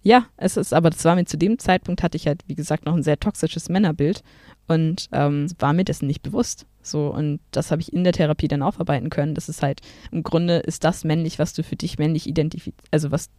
Ja, 0.07 0.27
es 0.37 0.57
ist, 0.57 0.73
aber 0.73 0.91
das 0.91 1.05
war 1.05 1.17
mir 1.17 1.25
zu 1.25 1.37
dem 1.37 1.59
Zeitpunkt, 1.59 2.05
hatte 2.05 2.17
ich 2.17 2.29
halt, 2.29 2.45
wie 2.47 2.55
gesagt, 2.55 2.87
noch 2.87 2.95
ein 2.95 3.03
sehr 3.03 3.19
toxisches 3.19 3.69
Männerbild 3.69 4.23
und 4.69 5.09
ähm, 5.11 5.49
war 5.59 5.73
mir 5.73 5.83
dessen 5.83 6.07
nicht 6.07 6.23
bewusst. 6.23 6.65
So, 6.81 7.09
und 7.09 7.41
das 7.51 7.73
habe 7.73 7.83
ich 7.83 7.93
in 7.93 8.05
der 8.05 8.13
Therapie 8.13 8.47
dann 8.47 8.63
aufarbeiten 8.63 9.11
können. 9.11 9.35
Das 9.35 9.49
ist 9.49 9.65
halt, 9.65 9.81
im 10.13 10.23
Grunde 10.23 10.59
ist 10.59 10.85
das 10.85 11.03
männlich, 11.03 11.41
was 11.41 11.55
du 11.55 11.65
für 11.65 11.75
dich 11.75 11.99
männlich 11.99 12.29
identifizierst, 12.29 12.87
also 12.93 13.11
was 13.11 13.31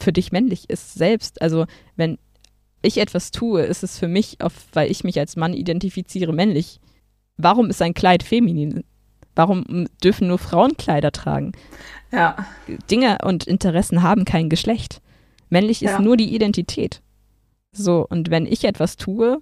für 0.00 0.12
dich 0.12 0.32
männlich 0.32 0.68
ist 0.70 0.94
selbst. 0.94 1.40
Also, 1.40 1.66
wenn 1.94 2.18
ich 2.82 2.98
etwas 2.98 3.30
tue, 3.30 3.62
ist 3.62 3.84
es 3.84 3.96
für 3.96 4.08
mich, 4.08 4.40
auf, 4.40 4.52
weil 4.72 4.90
ich 4.90 5.04
mich 5.04 5.20
als 5.20 5.36
Mann 5.36 5.54
identifiziere, 5.54 6.32
männlich. 6.32 6.80
Warum 7.36 7.70
ist 7.70 7.80
ein 7.80 7.94
Kleid 7.94 8.24
feminin? 8.24 8.82
Warum 9.36 9.86
dürfen 10.02 10.26
nur 10.26 10.38
Frauen 10.38 10.76
Kleider 10.76 11.12
tragen? 11.12 11.52
Ja. 12.10 12.44
Dinge 12.90 13.18
und 13.22 13.44
Interessen 13.44 14.02
haben 14.02 14.24
kein 14.24 14.48
Geschlecht. 14.48 15.00
Männlich 15.50 15.82
ist 15.82 15.92
ja. 15.92 16.00
nur 16.00 16.16
die 16.16 16.34
Identität. 16.34 17.00
So, 17.72 18.06
und 18.08 18.30
wenn 18.30 18.46
ich 18.46 18.64
etwas 18.64 18.96
tue, 18.96 19.40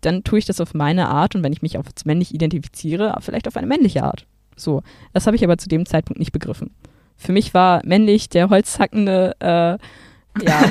dann 0.00 0.24
tue 0.24 0.38
ich 0.38 0.46
das 0.46 0.60
auf 0.60 0.74
meine 0.74 1.08
Art 1.08 1.34
und 1.34 1.42
wenn 1.42 1.52
ich 1.52 1.62
mich 1.62 1.76
als 1.76 2.04
männlich 2.04 2.34
identifiziere, 2.34 3.16
vielleicht 3.20 3.48
auf 3.48 3.56
eine 3.56 3.66
männliche 3.66 4.04
Art. 4.04 4.26
So, 4.56 4.82
das 5.12 5.26
habe 5.26 5.36
ich 5.36 5.44
aber 5.44 5.58
zu 5.58 5.68
dem 5.68 5.86
Zeitpunkt 5.86 6.18
nicht 6.18 6.32
begriffen. 6.32 6.74
Für 7.16 7.32
mich 7.32 7.52
war 7.54 7.80
männlich 7.84 8.28
der 8.28 8.48
holzhackende, 8.48 9.34
äh, 9.40 9.78
ja, 10.44 10.70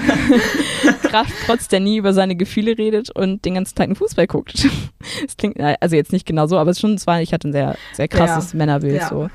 Krafttrotz, 1.03 1.67
der 1.67 1.81
nie 1.81 1.97
über 1.97 2.13
seine 2.13 2.37
Gefühle 2.37 2.77
redet 2.77 3.09
und 3.09 3.43
den 3.43 3.55
ganzen 3.55 3.75
Tag 3.75 3.85
einen 3.85 3.95
Fußball 3.95 4.27
guckt. 4.27 4.67
Das 5.21 5.35
klingt, 5.35 5.59
also 5.59 5.95
jetzt 5.95 6.11
nicht 6.11 6.27
genau 6.27 6.47
so, 6.47 6.57
aber 6.59 6.71
es 6.71 6.79
schon, 6.79 6.93
es 6.93 7.07
war, 7.07 7.21
ich 7.21 7.33
hatte 7.33 7.47
ein 7.47 7.53
sehr, 7.53 7.75
sehr 7.93 8.07
krasses 8.07 8.51
ja. 8.51 8.57
Männerbild. 8.57 9.01
Ja. 9.01 9.09
So. 9.09 9.29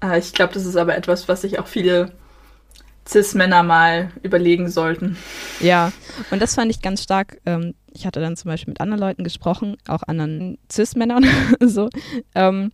Ah, 0.00 0.16
ich 0.16 0.32
glaube, 0.32 0.54
das 0.54 0.64
ist 0.64 0.76
aber 0.76 0.96
etwas, 0.96 1.28
was 1.28 1.42
sich 1.42 1.58
auch 1.58 1.66
viele 1.66 2.12
Cis-Männer 3.08 3.62
mal 3.62 4.10
überlegen 4.22 4.68
sollten. 4.68 5.16
Ja, 5.60 5.92
und 6.30 6.40
das 6.40 6.54
fand 6.54 6.70
ich 6.70 6.82
ganz 6.82 7.02
stark. 7.02 7.40
Ähm, 7.46 7.74
ich 7.92 8.06
hatte 8.06 8.20
dann 8.20 8.36
zum 8.36 8.50
Beispiel 8.50 8.72
mit 8.72 8.80
anderen 8.80 9.00
Leuten 9.00 9.24
gesprochen, 9.24 9.76
auch 9.88 10.02
anderen 10.02 10.58
Cis-Männern, 10.70 11.24
so. 11.60 11.88
Ähm, 12.34 12.72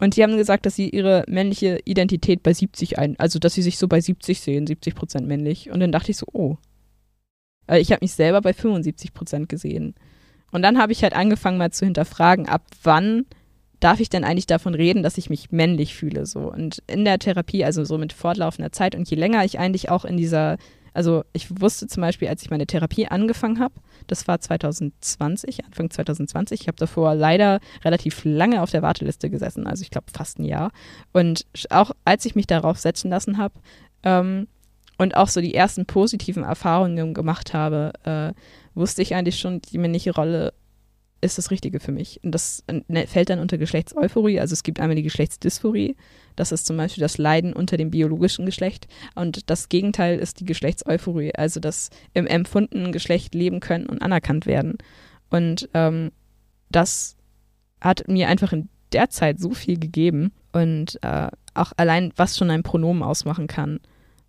und 0.00 0.16
die 0.16 0.22
haben 0.22 0.36
gesagt, 0.36 0.66
dass 0.66 0.74
sie 0.74 0.88
ihre 0.88 1.24
männliche 1.28 1.78
Identität 1.84 2.42
bei 2.42 2.52
70 2.52 2.98
ein, 2.98 3.18
also 3.18 3.38
dass 3.38 3.54
sie 3.54 3.62
sich 3.62 3.78
so 3.78 3.86
bei 3.86 4.00
70 4.00 4.40
sehen, 4.40 4.66
70 4.66 4.94
Prozent 4.94 5.26
männlich. 5.26 5.70
Und 5.70 5.80
dann 5.80 5.92
dachte 5.92 6.10
ich 6.10 6.16
so, 6.16 6.26
oh. 6.32 6.56
Äh, 7.66 7.80
ich 7.80 7.92
habe 7.92 8.02
mich 8.02 8.12
selber 8.12 8.40
bei 8.40 8.52
75 8.52 9.14
Prozent 9.14 9.48
gesehen. 9.48 9.94
Und 10.50 10.62
dann 10.62 10.78
habe 10.78 10.92
ich 10.92 11.02
halt 11.02 11.14
angefangen 11.14 11.58
mal 11.58 11.72
zu 11.72 11.84
hinterfragen, 11.84 12.48
ab 12.48 12.64
wann 12.82 13.26
darf 13.84 14.00
ich 14.00 14.08
denn 14.08 14.24
eigentlich 14.24 14.46
davon 14.46 14.74
reden, 14.74 15.02
dass 15.02 15.18
ich 15.18 15.28
mich 15.28 15.52
männlich 15.52 15.94
fühle? 15.94 16.24
So. 16.24 16.50
Und 16.50 16.82
in 16.86 17.04
der 17.04 17.18
Therapie, 17.18 17.66
also 17.66 17.84
so 17.84 17.98
mit 17.98 18.14
fortlaufender 18.14 18.72
Zeit 18.72 18.94
und 18.94 19.10
je 19.10 19.16
länger 19.16 19.44
ich 19.44 19.58
eigentlich 19.58 19.90
auch 19.90 20.06
in 20.06 20.16
dieser, 20.16 20.56
also 20.94 21.22
ich 21.34 21.60
wusste 21.60 21.86
zum 21.86 22.00
Beispiel, 22.00 22.28
als 22.28 22.42
ich 22.42 22.50
meine 22.50 22.66
Therapie 22.66 23.08
angefangen 23.08 23.60
habe, 23.60 23.74
das 24.06 24.26
war 24.26 24.40
2020, 24.40 25.66
Anfang 25.66 25.90
2020, 25.90 26.62
ich 26.62 26.68
habe 26.68 26.78
davor 26.78 27.14
leider 27.14 27.60
relativ 27.84 28.22
lange 28.24 28.62
auf 28.62 28.70
der 28.70 28.80
Warteliste 28.80 29.28
gesessen, 29.28 29.66
also 29.66 29.82
ich 29.82 29.90
glaube 29.90 30.06
fast 30.16 30.38
ein 30.38 30.44
Jahr. 30.44 30.70
Und 31.12 31.44
auch 31.68 31.90
als 32.06 32.24
ich 32.24 32.34
mich 32.34 32.46
darauf 32.46 32.78
setzen 32.78 33.10
lassen 33.10 33.36
habe, 33.36 33.54
ähm, 34.02 34.46
und 34.96 35.16
auch 35.16 35.28
so 35.28 35.40
die 35.40 35.54
ersten 35.54 35.86
positiven 35.86 36.44
Erfahrungen 36.44 37.14
gemacht 37.14 37.52
habe, 37.52 37.92
äh, 38.04 38.32
wusste 38.74 39.02
ich 39.02 39.14
eigentlich 39.14 39.38
schon, 39.38 39.60
die 39.60 39.78
männliche 39.78 40.14
Rolle 40.14 40.54
ist 41.24 41.38
das 41.38 41.50
Richtige 41.50 41.80
für 41.80 41.92
mich. 41.92 42.20
Und 42.22 42.32
das 42.32 42.62
ne, 42.88 43.06
fällt 43.06 43.30
dann 43.30 43.38
unter 43.38 43.58
Geschlechtseuphorie. 43.58 44.40
Also 44.40 44.52
es 44.52 44.62
gibt 44.62 44.78
einmal 44.78 44.96
die 44.96 45.02
Geschlechtsdysphorie. 45.02 45.96
Das 46.36 46.52
ist 46.52 46.66
zum 46.66 46.76
Beispiel 46.76 47.00
das 47.00 47.18
Leiden 47.18 47.52
unter 47.52 47.76
dem 47.76 47.90
biologischen 47.90 48.46
Geschlecht. 48.46 48.86
Und 49.14 49.50
das 49.50 49.68
Gegenteil 49.68 50.18
ist 50.18 50.40
die 50.40 50.44
Geschlechtseuphorie. 50.44 51.34
Also 51.34 51.60
das 51.60 51.90
im 52.12 52.26
empfundenen 52.26 52.92
Geschlecht 52.92 53.34
leben 53.34 53.60
können 53.60 53.86
und 53.86 54.02
anerkannt 54.02 54.46
werden. 54.46 54.78
Und 55.30 55.68
ähm, 55.74 56.12
das 56.70 57.16
hat 57.80 58.06
mir 58.08 58.28
einfach 58.28 58.52
in 58.52 58.68
der 58.92 59.10
Zeit 59.10 59.40
so 59.40 59.50
viel 59.50 59.78
gegeben. 59.78 60.32
Und 60.52 60.98
äh, 61.02 61.28
auch 61.54 61.72
allein, 61.76 62.12
was 62.16 62.36
schon 62.36 62.50
ein 62.50 62.62
Pronomen 62.62 63.02
ausmachen 63.02 63.46
kann, 63.46 63.80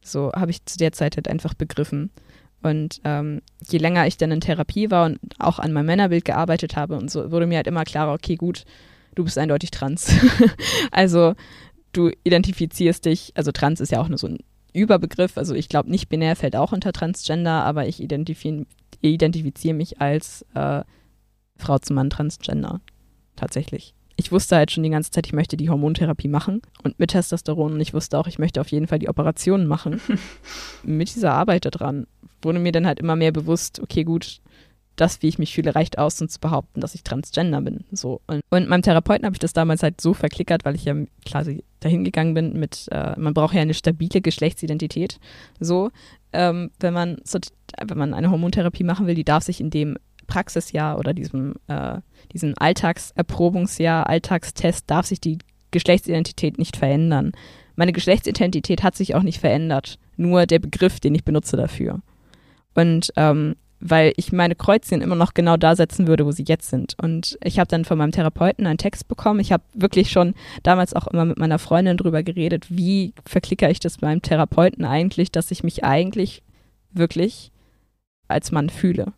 so 0.02 0.32
habe 0.34 0.52
ich 0.52 0.66
zu 0.66 0.78
der 0.78 0.92
Zeit 0.92 1.18
halt 1.18 1.28
einfach 1.28 1.54
begriffen. 1.54 2.12
Und 2.65 2.99
ähm, 3.04 3.43
je 3.69 3.78
länger 3.78 4.08
ich 4.08 4.17
dann 4.17 4.32
in 4.32 4.41
Therapie 4.41 4.89
war 4.89 5.06
und 5.06 5.19
auch 5.38 5.60
an 5.60 5.71
meinem 5.71 5.86
Männerbild 5.86 6.25
gearbeitet 6.25 6.75
habe 6.75 6.97
und 6.97 7.12
so, 7.12 7.30
wurde 7.30 7.45
mir 7.45 7.58
halt 7.58 7.67
immer 7.67 7.84
klarer, 7.84 8.13
okay, 8.13 8.34
gut, 8.34 8.65
du 9.13 9.23
bist 9.23 9.38
eindeutig 9.38 9.69
trans. 9.69 10.12
also 10.91 11.36
du 11.93 12.10
identifizierst 12.23 13.06
dich, 13.06 13.34
also 13.36 13.51
trans 13.51 13.82
ist 13.82 13.91
ja 13.91 14.01
auch 14.01 14.08
nur 14.10 14.17
so 14.17 14.25
ein 14.25 14.39
Überbegriff, 14.73 15.38
also 15.38 15.54
ich 15.54 15.69
glaube, 15.69 15.91
nicht 15.91 16.10
binär 16.10 16.36
fällt 16.36 16.56
auch 16.56 16.71
unter 16.71 16.91
Transgender, 16.91 17.63
aber 17.63 17.88
ich 17.88 18.01
identifiziere 18.01 18.65
identifizier 19.01 19.75
mich 19.75 20.01
als 20.01 20.43
äh, 20.56 20.82
Frau 21.58 21.78
zum 21.78 21.97
Mann 21.97 22.10
Transgender. 22.10 22.82
Tatsächlich 23.36 23.93
ich 24.17 24.32
wusste 24.32 24.56
halt 24.56 24.71
schon 24.71 24.84
die 24.84 24.89
ganze 24.89 25.12
Zeit, 25.12 25.28
ich 25.28 25.34
möchte 25.34 25.58
die 25.58 25.69
Hormontherapie 25.69 26.28
machen 26.28 26.62
und 26.84 26.99
mit 26.99 27.12
Testosteron 27.12 27.73
und 27.73 27.82
ich 27.82 27.93
wusste 27.93 28.17
auch, 28.17 28.28
ich 28.28 28.39
möchte 28.39 28.62
auf 28.62 28.69
jeden 28.69 28.88
Fall 28.88 28.99
die 28.99 29.10
Operationen 29.10 29.67
machen. 29.67 29.99
mit 30.84 31.13
dieser 31.13 31.34
Arbeit 31.34 31.65
daran 31.65 32.08
wurde 32.46 32.60
mir 32.60 32.72
dann 32.72 32.88
halt 32.88 33.00
immer 33.00 33.16
mehr 33.16 33.34
bewusst, 33.34 33.82
okay, 33.82 34.04
gut, 34.06 34.40
das, 34.96 35.22
wie 35.22 35.28
ich 35.28 35.40
mich 35.40 35.54
fühle, 35.54 35.76
reicht 35.76 35.98
aus, 35.98 36.22
um 36.22 36.30
zu 36.30 36.40
behaupten, 36.40 36.80
dass 36.80 36.96
ich 36.96 37.04
Transgender 37.04 37.62
bin. 37.62 37.84
So. 37.92 38.22
Und, 38.28 38.42
und 38.50 38.70
meinem 38.70 38.82
Therapeuten 38.82 39.26
habe 39.26 39.36
ich 39.36 39.40
das 39.40 39.54
damals 39.54 39.84
halt 39.84 40.00
so 40.00 40.14
verklickert, 40.14 40.64
weil 40.64 40.76
ich 40.76 40.86
ja 40.86 40.96
quasi 41.26 41.64
dahin 41.82 42.04
gegangen 42.04 42.34
bin 42.34 42.58
mit, 42.58 42.88
äh, 42.92 43.20
man 43.20 43.34
braucht 43.34 43.54
ja 43.54 43.62
eine 43.62 43.74
stabile 43.74 44.22
Geschlechtsidentität. 44.22 45.20
So, 45.60 45.92
ähm, 46.34 46.72
wenn 46.80 46.94
man 46.94 47.18
so, 47.24 47.40
wenn 47.86 47.98
man 47.98 48.14
eine 48.14 48.32
Hormontherapie 48.32 48.84
machen 48.84 49.08
will, 49.08 49.16
die 49.16 49.26
darf 49.26 49.44
sich 49.44 49.60
in 49.60 49.70
dem 49.70 49.98
Praxisjahr 50.28 50.98
oder 50.98 51.14
diesem, 51.14 51.56
äh, 51.68 52.00
diesem 52.32 52.54
Alltagserprobungsjahr, 52.58 54.08
Alltagstest, 54.08 54.90
darf 54.90 55.06
sich 55.06 55.20
die 55.20 55.40
Geschlechtsidentität 55.72 56.58
nicht 56.58 56.78
verändern. 56.78 57.34
Meine 57.76 57.92
Geschlechtsidentität 57.92 58.82
hat 58.82 58.96
sich 58.96 59.14
auch 59.14 59.24
nicht 59.24 59.42
verändert, 59.42 60.00
nur 60.16 60.46
der 60.46 60.60
Begriff, 60.60 61.00
den 61.02 61.14
ich 61.14 61.26
benutze 61.26 61.58
dafür. 61.58 62.00
Und 62.76 63.12
ähm, 63.16 63.56
weil 63.80 64.14
ich 64.16 64.32
meine 64.32 64.56
Kreuzchen 64.56 65.02
immer 65.02 65.16
noch 65.16 65.34
genau 65.34 65.58
da 65.58 65.76
setzen 65.76 66.08
würde, 66.08 66.26
wo 66.26 66.32
sie 66.32 66.46
jetzt 66.48 66.70
sind. 66.70 66.96
Und 67.02 67.38
ich 67.44 67.60
habe 67.60 67.68
dann 67.68 67.86
von 67.86 67.98
meinem 67.98 68.12
Therapeuten 68.12 68.66
einen 68.66 68.78
Text 68.78 69.08
bekommen. 69.08 69.40
Ich 69.40 69.52
habe 69.52 69.64
wirklich 69.74 70.12
schon 70.12 70.34
damals 70.64 70.94
auch 70.94 71.08
immer 71.08 71.26
mit 71.26 71.38
meiner 71.38 71.60
Freundin 71.60 71.98
drüber 71.98 72.24
geredet, 72.24 72.66
wie 72.70 73.14
verklicke 73.26 73.70
ich 73.70 73.80
das 73.80 73.98
beim 73.98 74.22
Therapeuten 74.22 74.86
eigentlich, 74.86 75.32
dass 75.32 75.52
ich 75.52 75.64
mich 75.64 75.84
eigentlich 75.84 76.42
wirklich 76.92 77.52
als 78.28 78.52
Mann 78.52 78.70
fühle. 78.70 79.14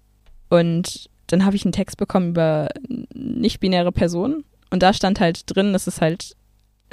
Und 0.49 1.09
dann 1.27 1.45
habe 1.45 1.55
ich 1.55 1.65
einen 1.65 1.71
Text 1.71 1.97
bekommen 1.97 2.29
über 2.29 2.69
nicht-binäre 3.13 3.91
Personen. 3.91 4.43
Und 4.69 4.83
da 4.83 4.93
stand 4.93 5.19
halt 5.19 5.43
drin, 5.45 5.71
dass 5.71 5.87
es 5.87 6.01
halt 6.01 6.35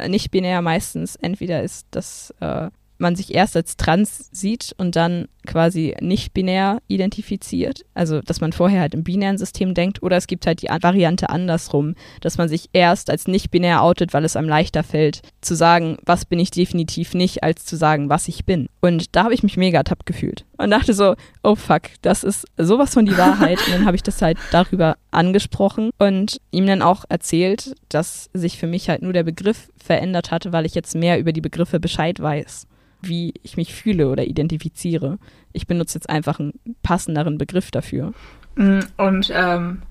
nicht-binär 0.07 0.61
meistens 0.61 1.17
entweder 1.17 1.63
ist, 1.63 1.87
dass 1.91 2.35
äh, 2.41 2.71
man 3.05 3.17
sich 3.17 3.35
erst 3.35 3.55
als 3.55 3.77
trans 3.77 4.31
sieht 4.33 4.75
und 4.79 4.97
dann 4.97 5.29
quasi 5.47 5.95
nicht 6.01 6.33
binär 6.33 6.81
identifiziert, 6.89 7.83
also 7.93 8.21
dass 8.21 8.41
man 8.41 8.53
vorher 8.53 8.81
halt 8.81 8.95
im 8.95 9.05
binären 9.05 9.37
System 9.37 9.75
denkt, 9.75 10.03
oder 10.03 10.17
es 10.17 10.27
gibt 10.27 10.47
halt 10.47 10.63
die 10.63 10.69
Variante 10.69 11.29
andersrum, 11.29 11.97
dass 12.23 12.39
man 12.39 12.49
sich 12.49 12.71
erst 12.73 13.11
als 13.11 13.29
nicht 13.29 13.51
binär 13.51 13.83
outet, 13.83 14.15
weil 14.15 14.25
es 14.25 14.37
einem 14.37 14.49
leichter 14.49 14.83
fällt, 14.83 15.21
zu 15.43 15.55
sagen, 15.55 15.99
was 16.07 16.25
bin 16.25 16.39
ich 16.39 16.51
definitiv 16.51 17.13
nicht, 17.13 17.43
als 17.43 17.67
zu 17.67 17.77
sagen, 17.77 18.09
was 18.09 18.27
ich 18.27 18.47
bin. 18.47 18.71
Und 18.81 19.15
da 19.15 19.25
habe 19.25 19.35
ich 19.35 19.43
mich 19.43 19.59
mega 19.59 19.83
tapp 19.83 20.07
gefühlt 20.07 20.47
und 20.57 20.71
dachte 20.71 20.95
so, 20.95 21.15
oh 21.43 21.57
fuck, 21.57 21.83
das 22.01 22.25
ist 22.25 22.47
sowas 22.57 22.95
von 22.95 23.05
die 23.05 23.19
Wahrheit. 23.19 23.59
und 23.67 23.75
dann 23.75 23.85
habe 23.85 23.97
ich 23.97 24.03
das 24.03 24.23
halt 24.23 24.39
darüber 24.51 24.97
angesprochen 25.11 25.91
und 25.99 26.39
ihm 26.53 26.67
dann 26.67 26.81
auch 26.81 27.05
erzählt, 27.11 27.75
dass 27.91 28.31
sich 28.33 28.57
für 28.57 28.67
mich 28.67 28.89
halt 28.89 29.03
nur 29.03 29.13
der 29.13 29.25
Begriff 29.25 29.69
verändert 29.77 30.31
hatte, 30.31 30.53
weil 30.53 30.65
ich 30.65 30.75
jetzt 30.75 30.95
mehr 30.95 31.19
über 31.19 31.33
die 31.33 31.43
Begriffe 31.43 31.81
Bescheid 31.81 32.19
weiß 32.19 32.67
wie 33.07 33.35
ich 33.43 33.57
mich 33.57 33.75
fühle 33.75 34.09
oder 34.09 34.25
identifiziere. 34.25 35.19
Ich 35.53 35.67
benutze 35.67 35.99
jetzt 35.99 36.09
einfach 36.09 36.41
einen 36.41 36.55
passenderen 36.83 37.39
Begriff 37.39 37.71
dafür. 37.71 38.13
Mm, 38.57 38.81
und 38.97 39.33
ähm, 39.35 39.83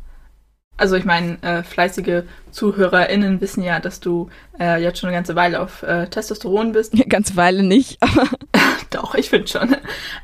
also 0.77 0.95
ich 0.95 1.05
meine, 1.05 1.41
äh, 1.43 1.63
fleißige 1.63 2.23
ZuhörerInnen 2.51 3.41
wissen 3.41 3.63
ja, 3.63 3.79
dass 3.79 3.99
du 3.99 4.29
äh, 4.59 4.81
jetzt 4.81 4.99
schon 4.99 5.09
eine 5.09 5.17
ganze 5.17 5.35
Weile 5.35 5.61
auf 5.61 5.83
äh, 5.83 6.07
Testosteron 6.07 6.71
bist. 6.71 6.93
Eine 6.93 7.05
ganze 7.05 7.35
Weile 7.35 7.63
nicht, 7.63 7.97
aber. 8.01 8.27
Doch, 8.89 9.15
ich 9.15 9.29
finde 9.29 9.47
schon. 9.47 9.75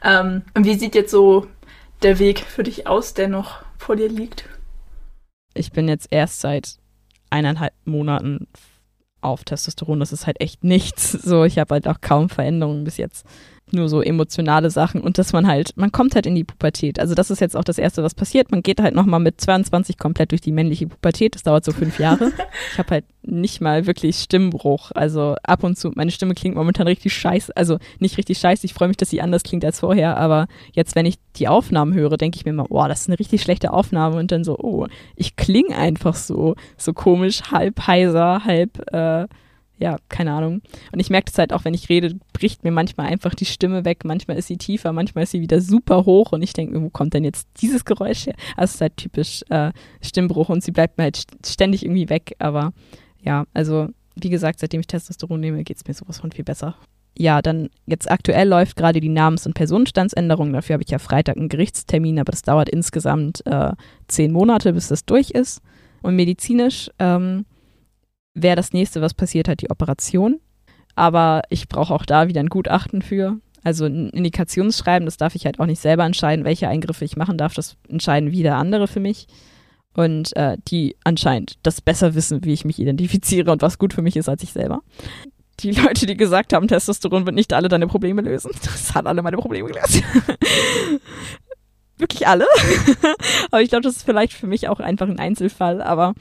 Ähm, 0.03 0.43
und 0.53 0.65
wie 0.65 0.75
sieht 0.75 0.95
jetzt 0.95 1.11
so 1.11 1.47
der 2.03 2.19
Weg 2.19 2.39
für 2.39 2.63
dich 2.63 2.87
aus, 2.87 3.13
der 3.13 3.27
noch 3.27 3.63
vor 3.77 3.95
dir 3.95 4.09
liegt? 4.09 4.45
Ich 5.53 5.71
bin 5.71 5.87
jetzt 5.87 6.07
erst 6.11 6.39
seit 6.41 6.77
eineinhalb 7.29 7.73
Monaten 7.85 8.47
auf 9.21 9.43
Testosteron. 9.43 9.99
Das 9.99 10.11
ist 10.11 10.27
halt 10.27 10.39
echt 10.41 10.63
nichts. 10.63 11.17
So, 11.29 11.43
ich 11.43 11.59
habe 11.59 11.75
halt 11.75 11.87
auch 11.87 12.01
kaum 12.01 12.29
Veränderungen 12.29 12.83
bis 12.83 12.97
jetzt 12.97 13.25
nur 13.73 13.89
so 13.89 14.01
emotionale 14.01 14.69
Sachen 14.69 15.01
und 15.01 15.17
dass 15.17 15.33
man 15.33 15.47
halt, 15.47 15.73
man 15.75 15.91
kommt 15.91 16.15
halt 16.15 16.25
in 16.25 16.35
die 16.35 16.43
Pubertät. 16.43 16.99
Also 16.99 17.15
das 17.15 17.31
ist 17.31 17.41
jetzt 17.41 17.55
auch 17.55 17.63
das 17.63 17.77
Erste, 17.77 18.03
was 18.03 18.13
passiert. 18.13 18.51
Man 18.51 18.61
geht 18.61 18.81
halt 18.81 18.95
nochmal 18.95 19.19
mit 19.19 19.39
22 19.39 19.97
komplett 19.97 20.31
durch 20.31 20.41
die 20.41 20.51
männliche 20.51 20.87
Pubertät. 20.87 21.35
Das 21.35 21.43
dauert 21.43 21.65
so 21.65 21.71
fünf 21.71 21.99
Jahre. 21.99 22.31
Ich 22.71 22.77
habe 22.77 22.91
halt 22.91 23.05
nicht 23.21 23.61
mal 23.61 23.87
wirklich 23.87 24.17
Stimmbruch. 24.17 24.91
Also 24.93 25.35
ab 25.43 25.63
und 25.63 25.77
zu, 25.77 25.91
meine 25.95 26.11
Stimme 26.11 26.33
klingt 26.33 26.55
momentan 26.55 26.87
richtig 26.87 27.13
scheiße. 27.13 27.55
Also 27.55 27.77
nicht 27.99 28.17
richtig 28.17 28.37
scheiße. 28.37 28.65
Ich 28.65 28.73
freue 28.73 28.87
mich, 28.87 28.97
dass 28.97 29.09
sie 29.09 29.21
anders 29.21 29.43
klingt 29.43 29.65
als 29.65 29.79
vorher. 29.79 30.17
Aber 30.17 30.47
jetzt, 30.73 30.95
wenn 30.95 31.05
ich 31.05 31.15
die 31.35 31.47
Aufnahmen 31.47 31.93
höre, 31.93 32.17
denke 32.17 32.37
ich 32.37 32.45
mir 32.45 32.51
immer, 32.51 32.65
boah, 32.65 32.87
das 32.87 33.01
ist 33.01 33.09
eine 33.09 33.19
richtig 33.19 33.41
schlechte 33.41 33.73
Aufnahme. 33.73 34.17
Und 34.17 34.31
dann 34.31 34.43
so, 34.43 34.57
oh, 34.57 34.87
ich 35.15 35.35
klinge 35.35 35.75
einfach 35.75 36.15
so, 36.15 36.55
so 36.77 36.93
komisch, 36.93 37.43
halb 37.51 37.87
heiser, 37.87 38.43
halb, 38.45 38.93
äh, 38.93 39.27
ja, 39.79 39.97
keine 40.09 40.33
Ahnung. 40.33 40.61
Und 40.91 40.99
ich 40.99 41.09
merke 41.09 41.31
das 41.31 41.37
halt 41.37 41.53
auch, 41.53 41.63
wenn 41.63 41.73
ich 41.73 41.87
rede, 41.87 42.19
bricht 42.33 42.63
mir 42.63 42.71
manchmal 42.71 43.07
einfach 43.07 43.33
die 43.33 43.45
Stimme 43.45 43.85
weg. 43.85 44.03
Manchmal 44.03 44.37
ist 44.37 44.47
sie 44.47 44.57
tiefer, 44.57 44.91
manchmal 44.91 45.23
ist 45.23 45.31
sie 45.31 45.39
wieder 45.39 45.61
super 45.61 46.05
hoch 46.05 46.33
und 46.33 46.41
ich 46.41 46.51
denke, 46.51 46.81
wo 46.81 46.89
kommt 46.89 47.13
denn 47.13 47.23
jetzt 47.23 47.47
dieses 47.61 47.85
Geräusch 47.85 48.27
her? 48.27 48.35
Also 48.57 48.71
es 48.71 48.75
ist 48.75 48.81
halt 48.81 48.97
typisch 48.97 49.43
äh, 49.49 49.71
Stimmbruch 50.01 50.49
und 50.49 50.63
sie 50.63 50.71
bleibt 50.71 50.97
mir 50.97 51.05
halt 51.05 51.23
ständig 51.45 51.85
irgendwie 51.85 52.09
weg. 52.09 52.35
Aber 52.39 52.73
ja, 53.21 53.45
also 53.53 53.87
wie 54.15 54.29
gesagt, 54.29 54.59
seitdem 54.59 54.81
ich 54.81 54.87
Testosteron 54.87 55.39
nehme, 55.39 55.63
geht 55.63 55.77
es 55.77 55.87
mir 55.87 55.93
sowas 55.93 56.19
von 56.19 56.31
viel 56.33 56.43
besser. 56.43 56.75
Ja, 57.17 57.41
dann 57.41 57.69
jetzt 57.85 58.11
aktuell 58.11 58.47
läuft 58.47 58.75
gerade 58.75 58.99
die 58.99 59.09
Namens- 59.09 59.45
und 59.45 59.53
Personenstandsänderung. 59.53 60.51
Dafür 60.51 60.73
habe 60.73 60.83
ich 60.83 60.91
ja 60.91 60.99
Freitag 60.99 61.37
einen 61.37 61.49
Gerichtstermin, 61.49 62.19
aber 62.19 62.31
das 62.31 62.41
dauert 62.41 62.69
insgesamt 62.69 63.45
äh, 63.45 63.71
zehn 64.07 64.31
Monate, 64.31 64.73
bis 64.73 64.89
das 64.89 65.05
durch 65.05 65.31
ist. 65.31 65.61
Und 66.01 66.15
medizinisch 66.15 66.89
ähm, 66.99 67.45
wäre 68.33 68.55
das 68.55 68.73
nächste, 68.73 69.01
was 69.01 69.13
passiert, 69.13 69.47
halt 69.47 69.61
die 69.61 69.69
Operation. 69.69 70.39
Aber 70.95 71.43
ich 71.49 71.67
brauche 71.67 71.93
auch 71.93 72.05
da 72.05 72.27
wieder 72.27 72.41
ein 72.41 72.49
Gutachten 72.49 73.01
für. 73.01 73.37
Also 73.63 73.85
ein 73.85 74.09
Indikationsschreiben, 74.09 75.05
das 75.05 75.17
darf 75.17 75.35
ich 75.35 75.45
halt 75.45 75.59
auch 75.59 75.65
nicht 75.65 75.81
selber 75.81 76.05
entscheiden, 76.05 76.45
welche 76.45 76.67
Eingriffe 76.67 77.05
ich 77.05 77.17
machen 77.17 77.37
darf. 77.37 77.53
Das 77.53 77.77
entscheiden 77.87 78.31
wieder 78.31 78.55
andere 78.55 78.87
für 78.87 78.99
mich. 78.99 79.27
Und 79.93 80.35
äh, 80.35 80.57
die 80.67 80.95
anscheinend 81.03 81.57
das 81.63 81.81
besser 81.81 82.15
wissen, 82.15 82.43
wie 82.45 82.53
ich 82.53 82.63
mich 82.63 82.79
identifiziere 82.79 83.51
und 83.51 83.61
was 83.61 83.77
gut 83.77 83.93
für 83.93 84.01
mich 84.01 84.15
ist 84.15 84.29
als 84.29 84.43
ich 84.43 84.53
selber. 84.53 84.81
Die 85.59 85.71
Leute, 85.71 86.05
die 86.05 86.15
gesagt 86.15 86.53
haben, 86.53 86.67
Testosteron 86.67 87.25
wird 87.25 87.35
nicht 87.35 87.51
alle 87.51 87.67
deine 87.67 87.87
Probleme 87.87 88.21
lösen, 88.21 88.51
das 88.63 88.95
hat 88.95 89.07
alle 89.07 89.21
meine 89.21 89.37
Probleme 89.37 89.69
gelöst. 89.69 90.01
Wirklich 91.97 92.27
alle. 92.27 92.45
aber 93.51 93.61
ich 93.61 93.69
glaube, 93.69 93.83
das 93.83 93.97
ist 93.97 94.03
vielleicht 94.03 94.31
für 94.31 94.47
mich 94.47 94.69
auch 94.69 94.79
einfach 94.79 95.09
ein 95.09 95.19
Einzelfall. 95.19 95.81
Aber 95.81 96.13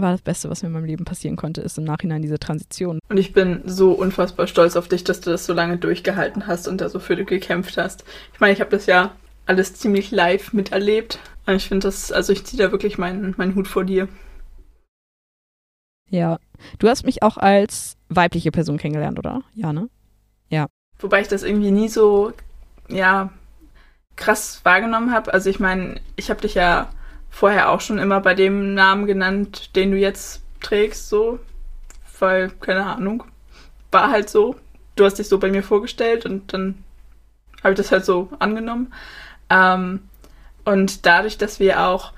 war 0.00 0.12
das 0.12 0.22
Beste, 0.22 0.50
was 0.50 0.62
mir 0.62 0.68
in 0.68 0.72
meinem 0.72 0.84
Leben 0.84 1.04
passieren 1.04 1.36
konnte, 1.36 1.60
ist 1.60 1.78
im 1.78 1.84
Nachhinein 1.84 2.22
diese 2.22 2.38
Transition. 2.38 2.98
Und 3.08 3.16
ich 3.16 3.32
bin 3.32 3.62
so 3.64 3.92
unfassbar 3.92 4.46
stolz 4.46 4.76
auf 4.76 4.88
dich, 4.88 5.04
dass 5.04 5.20
du 5.20 5.30
das 5.30 5.46
so 5.46 5.52
lange 5.52 5.76
durchgehalten 5.76 6.46
hast 6.46 6.68
und 6.68 6.80
da 6.80 6.88
so 6.88 6.98
für 6.98 7.16
dich 7.16 7.26
gekämpft 7.26 7.76
hast. 7.76 8.04
Ich 8.32 8.40
meine, 8.40 8.52
ich 8.52 8.60
habe 8.60 8.70
das 8.70 8.86
ja 8.86 9.12
alles 9.46 9.74
ziemlich 9.74 10.10
live 10.10 10.52
miterlebt. 10.52 11.18
Und 11.46 11.54
ich 11.54 11.68
finde 11.68 11.88
das, 11.88 12.12
also 12.12 12.32
ich 12.32 12.44
ziehe 12.44 12.62
da 12.62 12.72
wirklich 12.72 12.98
meinen, 12.98 13.34
meinen 13.38 13.54
Hut 13.54 13.68
vor 13.68 13.84
dir. 13.84 14.08
Ja. 16.10 16.38
Du 16.78 16.88
hast 16.88 17.04
mich 17.04 17.22
auch 17.22 17.36
als 17.36 17.96
weibliche 18.08 18.50
Person 18.50 18.78
kennengelernt, 18.78 19.18
oder? 19.18 19.42
Ja, 19.54 19.72
ne? 19.72 19.88
Ja. 20.48 20.66
Wobei 20.98 21.20
ich 21.20 21.28
das 21.28 21.42
irgendwie 21.42 21.70
nie 21.70 21.88
so, 21.88 22.32
ja, 22.88 23.30
krass 24.16 24.60
wahrgenommen 24.64 25.12
habe. 25.12 25.32
Also 25.32 25.48
ich 25.48 25.60
meine, 25.60 26.00
ich 26.16 26.28
habe 26.28 26.40
dich 26.40 26.54
ja 26.54 26.90
vorher 27.30 27.70
auch 27.70 27.80
schon 27.80 27.98
immer 27.98 28.20
bei 28.20 28.34
dem 28.34 28.74
Namen 28.74 29.06
genannt, 29.06 29.74
den 29.76 29.90
du 29.90 29.96
jetzt 29.96 30.42
trägst, 30.60 31.08
so. 31.08 31.38
Weil, 32.18 32.50
keine 32.50 32.84
Ahnung, 32.84 33.24
war 33.90 34.10
halt 34.10 34.28
so. 34.28 34.56
Du 34.96 35.04
hast 35.04 35.14
dich 35.14 35.28
so 35.28 35.38
bei 35.38 35.50
mir 35.50 35.62
vorgestellt 35.62 36.26
und 36.26 36.52
dann 36.52 36.82
habe 37.62 37.72
ich 37.72 37.76
das 37.76 37.92
halt 37.92 38.04
so 38.04 38.28
angenommen. 38.38 38.92
Ähm, 39.50 40.08
und 40.64 41.06
dadurch, 41.06 41.38
dass 41.38 41.60
wir 41.60 41.86
auch 41.86 42.12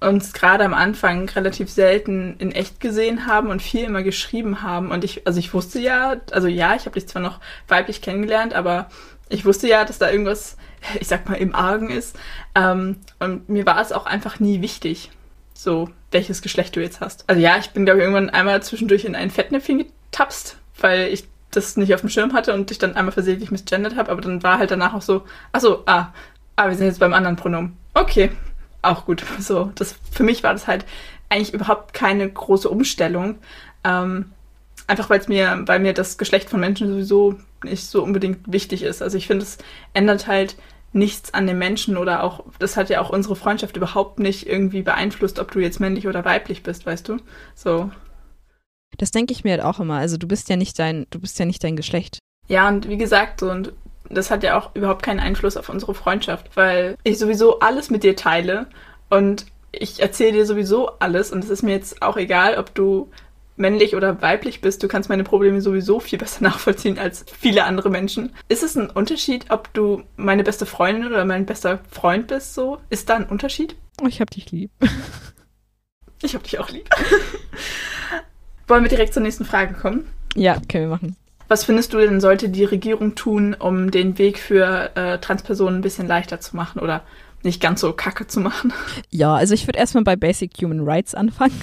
uns 0.00 0.32
gerade 0.32 0.64
am 0.64 0.72
Anfang 0.74 1.28
relativ 1.28 1.70
selten 1.70 2.36
in 2.38 2.52
echt 2.52 2.80
gesehen 2.80 3.26
haben 3.26 3.48
und 3.50 3.60
viel 3.60 3.84
immer 3.84 4.02
geschrieben 4.02 4.62
haben. 4.62 4.90
Und 4.90 5.04
ich, 5.04 5.26
also 5.26 5.38
ich 5.38 5.52
wusste 5.52 5.78
ja, 5.78 6.16
also 6.32 6.48
ja, 6.48 6.74
ich 6.74 6.86
habe 6.86 6.98
dich 6.98 7.08
zwar 7.08 7.20
noch 7.20 7.38
weiblich 7.68 8.00
kennengelernt, 8.00 8.54
aber 8.54 8.88
ich 9.28 9.44
wusste 9.44 9.68
ja, 9.68 9.84
dass 9.84 9.98
da 9.98 10.10
irgendwas 10.10 10.56
ich 11.00 11.08
sag 11.08 11.28
mal, 11.28 11.36
im 11.36 11.54
Argen 11.54 11.90
ist. 11.90 12.18
Ähm, 12.54 12.96
und 13.18 13.48
mir 13.48 13.66
war 13.66 13.80
es 13.80 13.92
auch 13.92 14.06
einfach 14.06 14.40
nie 14.40 14.60
wichtig, 14.60 15.10
so 15.54 15.90
welches 16.10 16.42
Geschlecht 16.42 16.76
du 16.76 16.80
jetzt 16.80 17.00
hast. 17.00 17.24
Also 17.28 17.40
ja, 17.40 17.56
ich 17.58 17.70
bin, 17.70 17.84
glaube 17.84 18.00
ich, 18.00 18.04
irgendwann 18.04 18.30
einmal 18.30 18.62
zwischendurch 18.62 19.04
in 19.04 19.14
ein 19.14 19.30
Fettnäpfchen 19.30 19.86
getapst, 20.10 20.56
weil 20.78 21.08
ich 21.08 21.24
das 21.50 21.76
nicht 21.76 21.94
auf 21.94 22.00
dem 22.00 22.10
Schirm 22.10 22.32
hatte 22.32 22.54
und 22.54 22.70
ich 22.70 22.78
dann 22.78 22.96
einmal 22.96 23.12
versehentlich 23.12 23.50
misgendert 23.50 23.96
habe, 23.96 24.10
aber 24.10 24.20
dann 24.20 24.42
war 24.42 24.58
halt 24.58 24.70
danach 24.70 24.94
auch 24.94 25.02
so, 25.02 25.24
ach 25.52 25.60
so, 25.60 25.82
ah, 25.86 26.12
ah, 26.56 26.68
wir 26.68 26.76
sind 26.76 26.86
jetzt 26.86 27.00
beim 27.00 27.12
anderen 27.12 27.36
Pronomen. 27.36 27.76
Okay, 27.94 28.30
auch 28.82 29.04
gut. 29.06 29.24
So, 29.40 29.72
das, 29.74 29.96
für 30.10 30.22
mich 30.22 30.42
war 30.42 30.52
das 30.52 30.66
halt 30.66 30.84
eigentlich 31.28 31.54
überhaupt 31.54 31.94
keine 31.94 32.28
große 32.28 32.68
Umstellung. 32.68 33.38
Ähm, 33.84 34.32
einfach 34.90 35.08
weil 35.08 35.20
es 35.20 35.28
mir, 35.28 35.62
weil 35.66 35.78
mir 35.78 35.94
das 35.94 36.18
Geschlecht 36.18 36.50
von 36.50 36.60
Menschen 36.60 36.88
sowieso 36.88 37.36
nicht 37.64 37.86
so 37.86 38.02
unbedingt 38.02 38.52
wichtig 38.52 38.82
ist. 38.82 39.02
Also 39.02 39.16
ich 39.16 39.26
finde, 39.26 39.44
es 39.44 39.58
ändert 39.94 40.26
halt 40.26 40.56
nichts 40.92 41.32
an 41.32 41.46
den 41.46 41.58
Menschen 41.58 41.96
oder 41.96 42.24
auch, 42.24 42.44
das 42.58 42.76
hat 42.76 42.90
ja 42.90 43.00
auch 43.00 43.10
unsere 43.10 43.36
Freundschaft 43.36 43.76
überhaupt 43.76 44.18
nicht 44.18 44.46
irgendwie 44.48 44.82
beeinflusst, 44.82 45.38
ob 45.38 45.52
du 45.52 45.60
jetzt 45.60 45.78
männlich 45.78 46.08
oder 46.08 46.24
weiblich 46.24 46.64
bist, 46.64 46.84
weißt 46.84 47.08
du? 47.08 47.18
So. 47.54 47.90
Das 48.98 49.12
denke 49.12 49.32
ich 49.32 49.44
mir 49.44 49.52
halt 49.52 49.62
auch 49.62 49.78
immer. 49.78 49.94
Also 49.94 50.16
du 50.16 50.26
bist 50.26 50.48
ja 50.48 50.56
nicht 50.56 50.78
dein, 50.80 51.06
du 51.10 51.20
bist 51.20 51.38
ja 51.38 51.44
nicht 51.44 51.62
dein 51.62 51.76
Geschlecht. 51.76 52.18
Ja, 52.48 52.66
und 52.68 52.88
wie 52.88 52.98
gesagt, 52.98 53.40
so, 53.40 53.50
und 53.50 53.72
das 54.08 54.32
hat 54.32 54.42
ja 54.42 54.58
auch 54.58 54.74
überhaupt 54.74 55.04
keinen 55.04 55.20
Einfluss 55.20 55.56
auf 55.56 55.68
unsere 55.68 55.94
Freundschaft, 55.94 56.56
weil 56.56 56.96
ich 57.04 57.18
sowieso 57.18 57.60
alles 57.60 57.90
mit 57.90 58.02
dir 58.02 58.16
teile 58.16 58.66
und 59.08 59.46
ich 59.70 60.02
erzähle 60.02 60.32
dir 60.32 60.46
sowieso 60.46 60.98
alles 60.98 61.30
und 61.30 61.44
es 61.44 61.50
ist 61.50 61.62
mir 61.62 61.74
jetzt 61.74 62.02
auch 62.02 62.16
egal, 62.16 62.58
ob 62.58 62.74
du 62.74 63.08
männlich 63.60 63.94
oder 63.94 64.20
weiblich 64.22 64.60
bist, 64.60 64.82
du 64.82 64.88
kannst 64.88 65.08
meine 65.08 65.24
Probleme 65.24 65.60
sowieso 65.60 66.00
viel 66.00 66.18
besser 66.18 66.42
nachvollziehen 66.44 66.98
als 66.98 67.24
viele 67.38 67.64
andere 67.64 67.90
Menschen. 67.90 68.32
Ist 68.48 68.62
es 68.62 68.76
ein 68.76 68.90
Unterschied, 68.90 69.46
ob 69.50 69.72
du 69.74 70.02
meine 70.16 70.42
beste 70.42 70.66
Freundin 70.66 71.06
oder 71.06 71.24
mein 71.24 71.46
bester 71.46 71.80
Freund 71.90 72.26
bist? 72.26 72.54
So 72.54 72.78
ist 72.90 73.08
da 73.08 73.16
ein 73.16 73.26
Unterschied? 73.26 73.76
Oh, 74.02 74.06
ich 74.06 74.20
hab 74.20 74.30
dich 74.30 74.50
lieb. 74.50 74.70
Ich 76.22 76.34
hab 76.34 76.42
dich 76.42 76.58
auch 76.58 76.68
lieb. 76.68 76.86
Wollen 78.68 78.82
wir 78.84 78.90
direkt 78.90 79.14
zur 79.14 79.22
nächsten 79.22 79.46
Frage 79.46 79.72
kommen? 79.72 80.06
Ja, 80.34 80.58
können 80.68 80.84
wir 80.84 80.90
machen. 80.90 81.16
Was 81.48 81.64
findest 81.64 81.94
du 81.94 81.98
denn, 81.98 82.20
sollte 82.20 82.50
die 82.50 82.64
Regierung 82.64 83.14
tun, 83.14 83.54
um 83.58 83.90
den 83.90 84.18
Weg 84.18 84.38
für 84.38 84.94
äh, 84.96 85.18
Transpersonen 85.18 85.78
ein 85.78 85.82
bisschen 85.82 86.06
leichter 86.06 86.38
zu 86.38 86.56
machen? 86.56 86.80
Oder 86.80 87.04
nicht 87.42 87.60
ganz 87.60 87.80
so 87.80 87.92
kacke 87.92 88.26
zu 88.26 88.40
machen. 88.40 88.72
Ja, 89.10 89.34
also 89.34 89.54
ich 89.54 89.66
würde 89.66 89.78
erstmal 89.78 90.04
bei 90.04 90.16
Basic 90.16 90.52
Human 90.60 90.80
Rights 90.80 91.14
anfangen. 91.14 91.58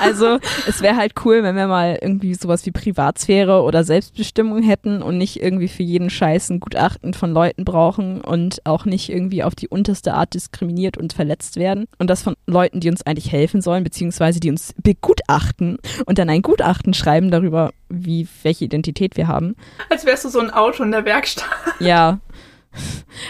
Also 0.00 0.38
es 0.66 0.82
wäre 0.82 0.96
halt 0.96 1.12
cool, 1.24 1.42
wenn 1.42 1.54
wir 1.54 1.68
mal 1.68 1.98
irgendwie 2.00 2.34
sowas 2.34 2.66
wie 2.66 2.72
Privatsphäre 2.72 3.62
oder 3.62 3.84
Selbstbestimmung 3.84 4.62
hätten 4.62 5.02
und 5.02 5.18
nicht 5.18 5.40
irgendwie 5.40 5.68
für 5.68 5.84
jeden 5.84 6.10
Scheiß 6.10 6.50
ein 6.50 6.60
Gutachten 6.60 7.14
von 7.14 7.32
Leuten 7.32 7.64
brauchen 7.64 8.20
und 8.20 8.60
auch 8.64 8.84
nicht 8.84 9.08
irgendwie 9.08 9.44
auf 9.44 9.54
die 9.54 9.68
unterste 9.68 10.14
Art 10.14 10.34
diskriminiert 10.34 10.98
und 10.98 11.12
verletzt 11.12 11.56
werden. 11.56 11.86
Und 11.98 12.10
das 12.10 12.22
von 12.22 12.34
Leuten, 12.46 12.80
die 12.80 12.90
uns 12.90 13.06
eigentlich 13.06 13.30
helfen 13.30 13.60
sollen, 13.60 13.84
beziehungsweise 13.84 14.40
die 14.40 14.50
uns 14.50 14.74
begutachten 14.82 15.78
und 16.06 16.18
dann 16.18 16.28
ein 16.28 16.42
Gutachten 16.42 16.92
schreiben 16.92 17.30
darüber, 17.30 17.70
wie 17.88 18.26
welche 18.42 18.64
Identität 18.64 19.16
wir 19.16 19.28
haben. 19.28 19.54
Als 19.90 20.04
wärst 20.04 20.24
du 20.24 20.28
so 20.28 20.40
ein 20.40 20.50
Auto 20.50 20.82
in 20.82 20.90
der 20.90 21.04
Werkstatt. 21.04 21.48
Ja. 21.78 22.20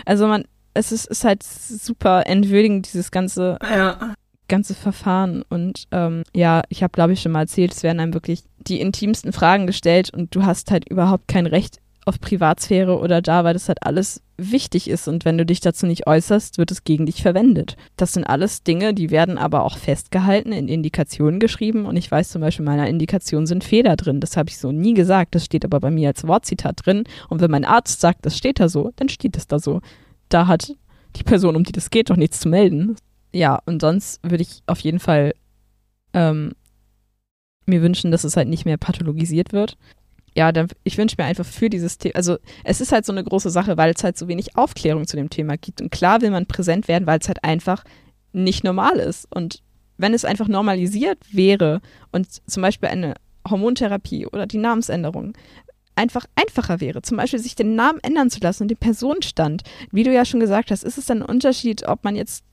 Also 0.05 0.27
man, 0.27 0.45
es 0.75 0.93
ist, 0.93 1.07
ist 1.07 1.25
halt 1.25 1.43
super 1.43 2.27
entwürdigend, 2.27 2.87
dieses 2.87 3.11
ganze 3.11 3.59
Ja. 3.63 4.15
Ganze 4.53 4.75
Verfahren. 4.75 5.43
Und 5.49 5.85
ähm, 5.93 6.25
ja, 6.35 6.61
ich 6.69 6.83
habe, 6.83 6.93
glaube 6.93 7.15
ich, 7.15 7.23
schon 7.23 7.33
mal 7.33 7.41
erzählt, 7.41 7.73
es 7.73 7.83
werden 7.83 8.01
einem 8.01 8.13
wirklich 8.13 8.45
die 8.59 8.83
intimsten 8.83 9.33
Fragen 9.33 9.67
gestellt 9.67 10.13
und 10.15 10.35
du 10.35 10.45
hast 10.45 10.71
halt 10.71 10.87
überhaupt 10.91 11.27
kein 11.27 11.47
Recht 11.47 11.79
auf 12.05 12.21
Privatsphäre 12.21 12.99
oder 12.99 13.23
da, 13.23 13.45
weil 13.45 13.55
das 13.55 13.69
halt 13.69 13.83
alles 13.83 14.21
wichtig 14.37 14.91
ist 14.91 15.09
und 15.09 15.25
wenn 15.25 15.39
du 15.39 15.47
dich 15.47 15.61
dazu 15.61 15.87
nicht 15.87 16.07
äußerst, 16.07 16.59
wird 16.59 16.71
es 16.71 16.85
gegen 16.85 17.07
dich 17.07 17.23
verwendet. 17.23 17.77
Das 17.97 18.13
sind 18.13 18.25
alles 18.25 18.63
Dinge, 18.63 18.93
die 18.93 19.11
werden 19.11 19.39
aber 19.39 19.65
auch 19.65 19.79
festgehalten, 19.79 20.53
in 20.53 20.69
Indikationen 20.69 21.41
geschrieben 21.41 21.87
und 21.87 21.97
ich 21.97 22.11
weiß 22.11 22.29
zum 22.29 22.43
Beispiel, 22.43 22.65
in 22.65 22.73
meiner 22.73 22.89
Indikation 22.89 23.47
sind 23.47 23.65
Fehler 23.65 23.97
drin. 23.97 24.21
Das 24.21 24.37
habe 24.37 24.51
ich 24.51 24.59
so 24.59 24.73
nie 24.73 24.95
gesagt, 24.95 25.35
das 25.35 25.45
steht 25.45 25.65
aber 25.65 25.81
bei 25.81 25.91
mir 25.91 26.09
als 26.09 26.27
Wortzitat 26.27 26.85
drin 26.85 27.05
und 27.29 27.41
wenn 27.41 27.51
mein 27.51 27.65
Arzt 27.65 28.01
sagt, 28.01 28.27
das 28.27 28.37
steht 28.37 28.61
da 28.61 28.69
so, 28.69 28.91
dann 28.97 29.09
steht 29.09 29.37
es 29.37 29.47
da 29.47 29.59
so. 29.59 29.81
Da 30.29 30.47
hat 30.47 30.75
die 31.17 31.25
Person, 31.25 31.57
um 31.57 31.65
die 31.65 31.73
das 31.73 31.89
geht, 31.89 32.11
doch 32.11 32.17
nichts 32.17 32.41
zu 32.41 32.49
melden. 32.49 32.97
Ja, 33.33 33.61
und 33.67 33.81
sonst 33.81 34.21
würde 34.23 34.43
ich 34.43 34.63
auf 34.67 34.81
jeden 34.81 35.01
Fall 35.01 35.35
ähm, 36.13 36.53
mir 37.67 37.83
wünschen, 37.83 38.11
dass 38.11 38.25
es 38.25 38.37
halt 38.37 38.49
nicht 38.49 38.65
mehr 38.65 38.77
pathologisiert 38.77 39.53
wird. 39.53 39.77
Ja, 40.35 40.51
dann, 40.53 40.69
ich 40.85 40.97
wünsche 40.97 41.17
mir 41.19 41.25
einfach 41.25 41.45
für 41.45 41.69
dieses 41.69 41.99
Thema, 41.99 42.17
also 42.17 42.39
es 42.65 42.81
ist 42.81 42.93
halt 42.93 43.05
so 43.05 43.13
eine 43.13 43.25
große 43.25 43.51
Sache, 43.51 43.77
weil 43.77 43.93
es 43.95 44.03
halt 44.03 44.17
so 44.17 44.29
wenig 44.29 44.57
Aufklärung 44.57 45.07
zu 45.07 45.17
dem 45.17 45.29
Thema 45.29 45.57
gibt. 45.57 45.83
Und 45.83 45.91
klar 45.91 46.23
will 46.23 46.31
man 46.31 46.47
präsent 46.47 46.89
werden, 46.89 47.07
weil 47.07 47.19
es 47.19 47.29
halt 47.29 47.45
einfach 47.45 47.85
nicht 48.33 48.65
normal 48.65 48.99
ist. 48.99 49.27
Und 49.35 49.63
wenn 49.99 50.15
es 50.15 50.25
einfach 50.25 50.49
normalisiert 50.49 51.19
wäre 51.31 51.81
und 52.13 52.29
zum 52.51 52.63
Beispiel 52.63 52.89
eine 52.89 53.15
Hormontherapie 53.49 54.27
oder 54.27 54.47
die 54.47 54.59
Namensänderung 54.59 55.35
einfach 55.95 56.25
einfacher 56.35 56.81
wäre, 56.81 57.03
zum 57.03 57.19
Beispiel 57.19 57.39
sich 57.39 57.55
den 57.55 57.75
Namen 57.75 57.99
ändern 58.03 58.31
zu 58.31 58.41
lassen 58.41 58.63
und 58.65 58.69
den 58.69 58.79
Personenstand, 58.79 59.63
wie 59.91 60.05
du 60.05 60.13
ja 60.13 60.25
schon 60.25 60.41
gesagt 60.41 60.71
hast, 60.71 60.83
ist 60.83 60.97
es 60.97 61.07
dann 61.07 61.23
ein 61.23 61.29
Unterschied, 61.29 61.87
ob 61.87 62.05
man 62.05 62.17
jetzt 62.17 62.45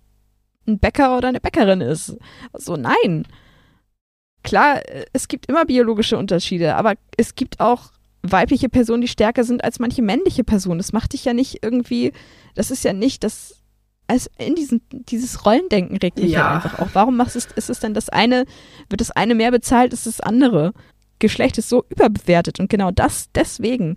ein 0.68 0.80
Bäcker 0.80 1.18
oder 1.18 1.28
eine 1.30 1.40
Bäckerin 1.40 1.82
ist? 1.82 2.16
So, 2.54 2.76
nein. 2.76 3.26
Klar, 4.44 4.82
es 5.14 5.28
gibt 5.28 5.48
immer 5.48 5.66
biologische 5.66 6.18
Unterschiede, 6.18 6.76
aber 6.76 6.94
es 7.18 7.36
gibt 7.36 7.60
auch 7.60 7.92
weibliche 8.24 8.70
Personen, 8.70 9.02
die 9.02 9.08
stärker 9.08 9.44
sind 9.44 9.64
als 9.64 9.80
manche 9.80 10.02
männliche 10.02 10.44
Personen. 10.44 10.78
Das 10.80 10.94
macht 10.94 11.14
dich 11.14 11.26
ja 11.26 11.34
nicht 11.34 11.60
irgendwie, 11.64 12.14
das 12.56 12.72
ist 12.72 12.84
ja 12.84 12.94
nicht 12.94 13.24
das, 13.24 13.62
als 14.08 14.30
in 14.38 14.56
diesem, 14.56 14.82
dieses 14.92 15.46
Rollendenken 15.46 15.98
regt 15.98 16.20
mich 16.20 16.32
Ja. 16.32 16.50
halt 16.50 16.64
einfach 16.66 16.80
auch. 16.80 16.90
Warum 16.94 17.18
machst 17.18 17.36
es, 17.36 17.46
ist 17.56 17.70
es 17.70 17.80
denn 17.80 17.94
das 17.94 18.10
eine, 18.10 18.46
wird 18.90 19.02
das 19.02 19.12
eine 19.12 19.36
mehr 19.36 19.52
bezahlt 19.52 19.92
als 19.92 20.06
das 20.06 20.22
andere? 20.22 20.74
Geschlecht 21.20 21.58
ist 21.58 21.70
so 21.70 21.84
überbewertet 21.90 22.60
und 22.60 22.70
genau 22.70 22.92
das 22.92 23.30
deswegen. 23.36 23.96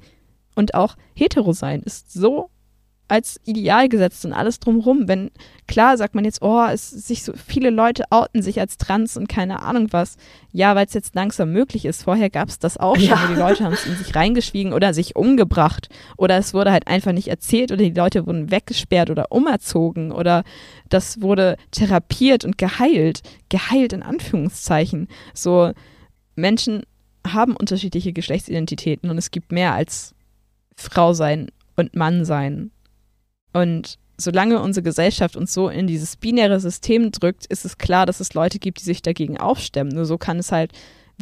Und 0.54 0.74
auch 0.74 0.96
hetero 1.14 1.52
sein 1.52 1.82
ist 1.82 2.12
so 2.12 2.50
als 3.12 3.38
Ideal 3.44 3.88
gesetzt 3.90 4.24
und 4.24 4.32
alles 4.32 4.58
drumrum. 4.58 5.06
Wenn, 5.06 5.30
klar 5.68 5.98
sagt 5.98 6.14
man 6.14 6.24
jetzt, 6.24 6.40
oh, 6.40 6.64
es 6.64 6.88
sich 6.90 7.22
so 7.22 7.34
viele 7.34 7.68
Leute 7.68 8.04
outen 8.10 8.40
sich 8.40 8.58
als 8.58 8.78
trans 8.78 9.18
und 9.18 9.28
keine 9.28 9.60
Ahnung 9.62 9.88
was. 9.90 10.16
Ja, 10.50 10.74
weil 10.74 10.86
es 10.86 10.94
jetzt 10.94 11.14
langsam 11.14 11.52
möglich 11.52 11.84
ist. 11.84 12.04
Vorher 12.04 12.30
gab 12.30 12.48
es 12.48 12.58
das 12.58 12.78
auch 12.78 12.96
schon, 12.96 13.04
Ja. 13.04 13.26
die 13.28 13.38
Leute 13.38 13.64
haben 13.64 13.74
es 13.74 13.84
in 13.84 13.96
sich 13.96 14.14
reingeschwiegen 14.14 14.72
oder 14.72 14.94
sich 14.94 15.14
umgebracht. 15.14 15.90
Oder 16.16 16.38
es 16.38 16.54
wurde 16.54 16.72
halt 16.72 16.88
einfach 16.88 17.12
nicht 17.12 17.28
erzählt 17.28 17.70
oder 17.70 17.84
die 17.84 17.90
Leute 17.90 18.26
wurden 18.26 18.50
weggesperrt 18.50 19.10
oder 19.10 19.26
umerzogen 19.30 20.10
oder 20.10 20.42
das 20.88 21.20
wurde 21.20 21.56
therapiert 21.70 22.44
und 22.46 22.56
geheilt. 22.56 23.20
Geheilt 23.50 23.92
in 23.92 24.02
Anführungszeichen. 24.02 25.06
So, 25.34 25.72
Menschen 26.34 26.82
haben 27.26 27.54
unterschiedliche 27.56 28.14
Geschlechtsidentitäten 28.14 29.10
und 29.10 29.18
es 29.18 29.30
gibt 29.30 29.52
mehr 29.52 29.74
als 29.74 30.14
Frau 30.76 31.12
sein 31.12 31.48
und 31.76 31.94
Mann 31.94 32.24
sein. 32.24 32.70
Und 33.52 33.98
solange 34.16 34.60
unsere 34.60 34.84
Gesellschaft 34.84 35.36
uns 35.36 35.52
so 35.52 35.68
in 35.68 35.86
dieses 35.86 36.16
binäre 36.16 36.60
System 36.60 37.10
drückt, 37.10 37.46
ist 37.46 37.64
es 37.64 37.78
klar, 37.78 38.06
dass 38.06 38.20
es 38.20 38.34
Leute 38.34 38.58
gibt, 38.58 38.80
die 38.80 38.84
sich 38.84 39.02
dagegen 39.02 39.38
aufstemmen. 39.38 39.92
Nur 39.92 40.04
so 40.04 40.18
kann 40.18 40.38
es 40.38 40.52
halt, 40.52 40.72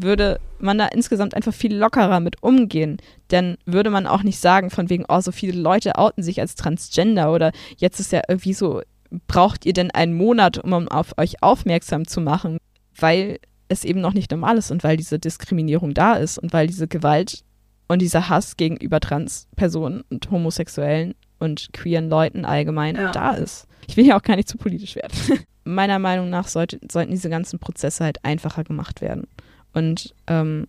würde 0.01 0.41
man 0.59 0.79
da 0.79 0.87
insgesamt 0.87 1.35
einfach 1.35 1.55
viel 1.55 1.75
lockerer 1.75 2.21
mit 2.21 2.43
umgehen. 2.43 2.99
Denn 3.31 3.57
würde 3.67 3.91
man 3.91 4.07
auch 4.07 4.23
nicht 4.23 4.39
sagen, 4.39 4.71
von 4.71 4.91
wegen, 4.91 5.05
oh, 5.09 5.21
so 5.21 5.33
viele 5.33 5.59
Leute 5.59 5.97
outen 5.97 6.23
sich 6.23 6.41
als 6.41 6.55
Transgender 6.55 7.33
oder 7.33 7.53
jetzt 7.77 8.01
ist 8.01 8.13
ja 8.13 8.23
irgendwie 8.29 8.55
so, 8.55 8.83
braucht 9.27 9.67
ihr 9.67 9.73
denn 9.73 9.91
einen 9.91 10.15
Monat, 10.15 10.59
um 10.59 10.89
auf 10.89 11.19
euch 11.19 11.43
aufmerksam 11.43 12.07
zu 12.07 12.21
machen, 12.21 12.59
weil 12.97 13.41
es 13.69 13.85
eben 13.85 14.01
noch 14.01 14.15
nicht 14.15 14.31
normal 14.31 14.59
ist 14.59 14.71
und 14.71 14.85
weil 14.85 14.97
diese 14.97 15.19
Diskriminierung 15.19 15.95
da 15.95 16.15
ist 16.15 16.39
und 16.39 16.53
weil 16.53 16.67
diese 16.67 16.89
Gewalt 16.89 17.45
und 17.89 18.03
dieser 18.03 18.29
Hass 18.29 18.57
gegenüber 18.57 19.01
Transpersonen 19.01 20.03
und 20.11 20.31
Homosexuellen 20.31 21.15
und 21.41 21.73
queeren 21.73 22.09
Leuten 22.09 22.45
allgemein 22.45 22.95
Ja. 22.95 23.11
da 23.11 23.33
ist. 23.33 23.67
Ich 23.89 23.97
will 23.97 24.07
ja 24.07 24.17
auch 24.17 24.23
gar 24.23 24.37
nicht 24.37 24.49
zu 24.49 24.57
politisch 24.57 24.95
werden. 24.95 25.13
Meiner 25.65 25.99
Meinung 25.99 26.31
nach 26.31 26.47
sollte, 26.47 26.79
sollten 26.91 27.11
diese 27.11 27.29
ganzen 27.29 27.59
Prozesse 27.59 28.05
halt 28.05 28.25
einfacher 28.25 28.63
gemacht 28.63 29.01
werden. 29.01 29.27
Und 29.73 30.15
ähm, 30.29 30.69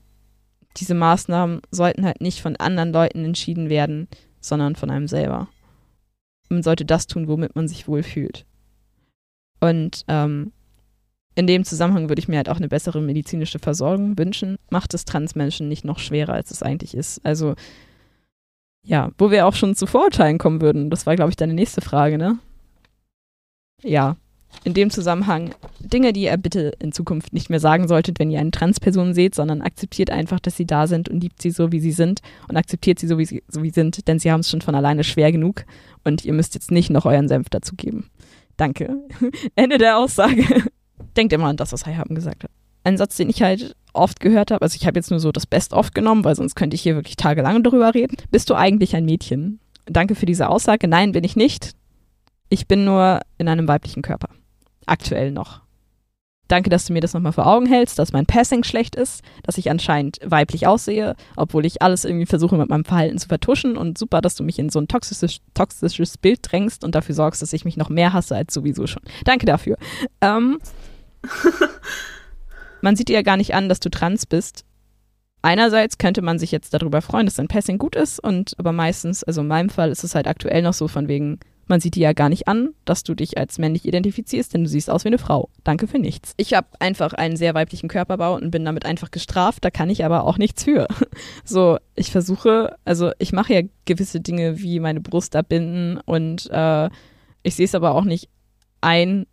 diese 0.78 0.96
Maßnahmen 0.96 1.62
sollten 1.70 2.06
halt 2.06 2.22
nicht 2.22 2.42
von 2.42 2.56
anderen 2.56 2.92
Leuten 2.92 3.24
entschieden 3.26 3.70
werden, 3.70 4.08
sondern 4.40 4.76
von 4.76 4.90
einem 4.90 5.08
selber. 5.08 5.48
Man 6.50 6.64
sollte 6.64 6.86
das 6.86 7.08
tun, 7.08 7.28
womit 7.28 7.56
man 7.56 7.68
sich 7.68 7.88
wohlfühlt. 7.88 8.46
Und 9.60 10.04
ähm, 10.08 10.52
in 11.36 11.48
dem 11.48 11.64
Zusammenhang 11.64 12.10
würde 12.10 12.20
ich 12.20 12.28
mir 12.28 12.38
halt 12.38 12.50
auch 12.50 12.58
eine 12.58 12.68
bessere 12.68 13.02
medizinische 13.02 13.60
Versorgung 13.60 14.18
wünschen. 14.18 14.58
Macht 14.70 14.94
es 14.94 15.06
Transmenschen 15.06 15.68
nicht 15.70 15.86
noch 15.86 16.00
schwerer, 16.00 16.34
als 16.34 16.52
es 16.52 16.64
eigentlich 16.64 16.94
ist. 16.96 17.24
Also, 17.26 17.56
ja, 18.84 19.12
wo 19.18 19.32
wir 19.32 19.46
auch 19.46 19.56
schon 19.56 19.76
zu 19.76 19.86
Vorurteilen 19.86 20.38
kommen 20.38 20.62
würden. 20.62 20.90
Das 20.90 21.06
war, 21.06 21.16
glaube 21.16 21.30
ich, 21.30 21.36
deine 21.36 21.54
nächste 21.54 21.82
Frage, 21.82 22.18
ne? 22.18 22.40
Ja, 23.84 24.16
in 24.64 24.74
dem 24.74 24.90
Zusammenhang 24.90 25.56
Dinge, 25.80 26.14
die 26.14 26.24
ihr 26.24 26.38
bitte 26.38 26.74
in 26.80 26.92
Zukunft 26.92 27.34
nicht 27.34 27.50
mehr 27.50 27.60
sagen 27.60 27.88
solltet, 27.88 28.20
wenn 28.20 28.30
ihr 28.30 28.40
eine 28.40 28.52
Transperson 28.52 29.14
seht, 29.14 29.34
sondern 29.34 29.62
akzeptiert 29.62 30.12
einfach, 30.12 30.40
dass 30.40 30.56
sie 30.56 30.66
da 30.66 30.88
sind 30.88 31.10
und 31.10 31.22
liebt 31.22 31.42
sie 31.42 31.52
so, 31.52 31.72
wie 31.72 31.80
sie 31.80 31.92
sind 31.92 32.22
und 32.48 32.58
akzeptiert 32.58 33.00
sie 33.00 33.08
so, 33.08 33.18
wie 33.18 33.26
sie, 33.26 33.44
so 33.48 33.64
wie 33.64 33.72
sind, 33.72 34.08
denn 34.08 34.20
sie 34.20 34.32
haben 34.32 34.42
es 34.42 34.50
schon 34.50 34.62
von 34.62 34.76
alleine 34.76 35.04
schwer 35.04 35.32
genug 35.32 35.66
und 36.04 36.26
ihr 36.26 36.34
müsst 36.34 36.54
jetzt 36.54 36.72
nicht 36.72 36.90
noch 36.90 37.06
euren 37.06 37.28
Senf 37.28 37.50
dazu 37.50 37.76
geben. 37.76 38.10
Danke. 38.58 38.96
Ende 39.56 39.78
der 39.78 39.98
Aussage. 39.98 40.46
Denkt 41.18 41.34
immer 41.34 41.48
an 41.48 41.58
das, 41.58 41.72
was 41.72 41.86
Heihaben 41.86 42.16
gesagt 42.16 42.44
hat. 42.44 42.52
Ein 42.84 42.98
Satz, 42.98 43.16
den 43.16 43.30
ich 43.30 43.42
halt 43.42 43.76
oft 43.94 44.20
gehört 44.20 44.52
habe, 44.52 44.62
also 44.62 44.76
ich 44.76 44.88
habe 44.88 44.98
jetzt 44.98 45.12
nur 45.12 45.20
so 45.20 45.32
das 45.32 45.46
Best-of 45.46 45.92
genommen, 45.92 46.24
weil 46.24 46.36
sonst 46.36 46.56
könnte 46.56 46.76
ich 46.76 46.82
hier 46.82 46.96
wirklich 46.96 47.16
tagelang 47.16 47.64
darüber 47.64 47.94
reden. 47.94 48.16
Bist 48.32 48.50
du 48.50 48.56
eigentlich 48.56 48.96
ein 48.96 49.06
Mädchen? 49.06 49.60
Danke 49.86 50.16
für 50.16 50.26
diese 50.26 50.50
Aussage. 50.50 50.88
Nein, 50.88 51.12
bin 51.12 51.24
ich 51.24 51.36
nicht. 51.36 51.72
Ich 52.50 52.68
bin 52.68 52.86
nur 52.86 53.22
in 53.38 53.48
einem 53.48 53.68
weiblichen 53.68 54.02
Körper. 54.02 54.30
Aktuell 54.86 55.32
noch. 55.32 55.62
Danke, 56.52 56.70
dass 56.70 56.84
du 56.84 56.92
mir 56.92 57.00
das 57.00 57.14
nochmal 57.14 57.32
vor 57.32 57.48
Augen 57.48 57.66
hältst, 57.66 57.98
dass 57.98 58.12
mein 58.12 58.26
Passing 58.26 58.66
schlecht 58.66 58.98
ist, 58.98 59.24
dass 59.44 59.58
ich 59.58 59.72
anscheinend 59.72 60.20
weiblich 60.22 60.68
aussehe, 60.68 61.16
obwohl 61.38 61.66
ich 61.66 61.82
alles 61.82 62.04
irgendwie 62.04 62.26
versuche 62.26 62.58
mit 62.58 62.70
meinem 62.70 62.84
Verhalten 62.84 63.18
zu 63.20 63.30
vertuschen 63.30 63.78
und 63.78 63.98
super, 63.98 64.20
dass 64.20 64.36
du 64.36 64.44
mich 64.44 64.60
in 64.60 64.70
so 64.70 64.80
ein 64.80 64.90
toxisches, 64.90 65.40
toxisches 65.54 66.18
Bild 66.18 66.40
drängst 66.44 66.84
und 66.84 66.94
dafür 66.94 67.16
sorgst, 67.16 67.42
dass 67.42 67.54
ich 67.54 67.64
mich 67.64 67.78
noch 67.78 67.88
mehr 67.88 68.12
hasse 68.12 68.36
als 68.36 68.54
sowieso 68.54 68.86
schon. 68.86 69.02
Danke 69.24 69.46
dafür. 69.46 69.78
Ähm, 70.20 70.60
man 72.82 72.96
sieht 72.96 73.10
dir 73.10 73.16
ja 73.16 73.22
gar 73.22 73.38
nicht 73.38 73.54
an, 73.54 73.70
dass 73.70 73.80
du 73.80 73.90
trans 73.90 74.26
bist. 74.26 74.66
Einerseits 75.44 75.98
könnte 75.98 76.22
man 76.22 76.38
sich 76.38 76.52
jetzt 76.52 76.74
darüber 76.74 77.02
freuen, 77.02 77.26
dass 77.26 77.36
dein 77.36 77.48
Passing 77.48 77.80
gut 77.80 77.96
ist 77.96 78.20
und 78.20 78.54
aber 78.60 78.72
meistens, 78.72 79.24
also 79.24 79.42
in 79.42 79.48
meinem 79.48 79.70
Fall 79.70 79.90
ist 79.90 80.04
es 80.04 80.14
halt 80.14 80.28
aktuell 80.28 80.62
noch 80.62 80.74
so 80.74 80.88
von 80.88 81.08
wegen, 81.08 81.40
man 81.68 81.80
sieht 81.80 81.96
dir 81.96 82.04
ja 82.04 82.14
gar 82.14 82.30
nicht 82.30 82.48
an, 82.48 82.76
dass 82.86 83.04
du 83.04 83.16
dich 83.16 83.38
als 83.38 83.58
männlich 83.58 83.86
identifizierst, 83.86 84.54
denn 84.54 84.64
du 84.64 84.70
siehst 84.70 84.90
aus 84.90 85.04
wie 85.04 85.10
eine 85.10 85.18
Frau. 85.18 85.50
Danke 85.64 85.88
für 85.88 86.00
nichts. 86.00 86.34
Ich 86.38 86.54
habe 86.54 86.68
einfach 86.80 87.14
einen 87.14 87.38
sehr 87.38 87.54
weiblichen 87.54 87.88
Körperbau 87.88 88.36
und 88.36 88.52
bin 88.52 88.66
damit 88.66 88.86
einfach 88.86 89.10
gestraft, 89.10 89.64
da 89.64 89.72
kann 89.72 89.90
ich 89.90 90.06
aber 90.06 90.26
auch 90.26 90.38
nichts 90.38 90.64
für. 90.64 90.88
So, 91.44 91.78
ich 91.96 92.12
versuche, 92.12 92.76
also 92.86 93.12
ich 93.20 93.34
mache 93.34 93.54
ja 93.54 93.62
gewisse 93.86 94.22
Dinge 94.22 94.60
wie 94.60 94.80
meine 94.80 95.02
Brust 95.02 95.36
abbinden 95.36 96.00
und 96.06 96.50
äh, 96.52 96.90
ich 97.44 97.56
sehe 97.56 97.66
es 97.66 97.76
aber 97.76 97.96
auch 97.96 98.04
nicht 98.04 98.30
ein, 98.82 99.26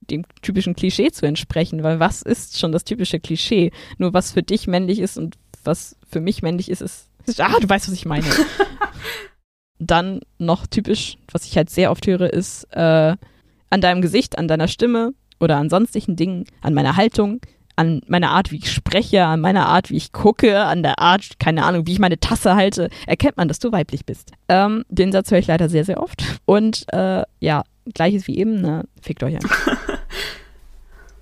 dem 0.00 0.24
typischen 0.42 0.74
Klischee 0.74 1.10
zu 1.10 1.26
entsprechen, 1.26 1.82
weil 1.82 2.00
was 2.00 2.22
ist 2.22 2.58
schon 2.58 2.72
das 2.72 2.84
typische 2.84 3.20
Klischee? 3.20 3.70
Nur 3.98 4.12
was 4.14 4.32
für 4.32 4.42
dich 4.42 4.66
männlich 4.66 4.98
ist 4.98 5.16
und 5.18 5.36
was 5.64 5.96
für 6.08 6.20
mich 6.20 6.42
männlich 6.42 6.70
ist, 6.70 6.80
ist. 6.80 7.08
Ah, 7.38 7.58
du 7.60 7.68
weißt, 7.68 7.86
was 7.88 7.94
ich 7.94 8.06
meine. 8.06 8.24
Dann 9.78 10.20
noch 10.38 10.66
typisch, 10.66 11.16
was 11.32 11.44
ich 11.44 11.56
halt 11.56 11.70
sehr 11.70 11.90
oft 11.90 12.06
höre, 12.06 12.32
ist, 12.32 12.64
äh, 12.72 13.16
An 13.70 13.80
deinem 13.80 14.02
Gesicht, 14.02 14.36
an 14.36 14.48
deiner 14.48 14.68
Stimme 14.68 15.12
oder 15.38 15.56
an 15.56 15.70
sonstigen 15.70 16.16
Dingen, 16.16 16.44
an 16.60 16.74
meiner 16.74 16.96
Haltung, 16.96 17.40
an 17.76 18.02
meiner 18.08 18.30
Art, 18.30 18.50
wie 18.50 18.56
ich 18.56 18.70
spreche, 18.70 19.24
an 19.24 19.40
meiner 19.40 19.66
Art, 19.66 19.88
wie 19.90 19.96
ich 19.96 20.12
gucke, 20.12 20.64
an 20.64 20.82
der 20.82 20.98
Art, 20.98 21.38
keine 21.38 21.64
Ahnung, 21.64 21.86
wie 21.86 21.92
ich 21.92 21.98
meine 21.98 22.20
Tasse 22.20 22.54
halte, 22.56 22.90
erkennt 23.06 23.38
man, 23.38 23.48
dass 23.48 23.58
du 23.58 23.72
weiblich 23.72 24.04
bist. 24.04 24.32
Ähm, 24.48 24.84
den 24.88 25.12
Satz 25.12 25.30
höre 25.30 25.38
ich 25.38 25.46
leider 25.46 25.68
sehr, 25.70 25.84
sehr 25.84 26.02
oft. 26.02 26.22
Und 26.44 26.84
äh, 26.92 27.22
ja, 27.38 27.62
gleiches 27.94 28.26
wie 28.26 28.36
eben, 28.38 28.60
ne, 28.60 28.84
fickt 29.00 29.22
euch 29.22 29.36
an. 29.36 29.48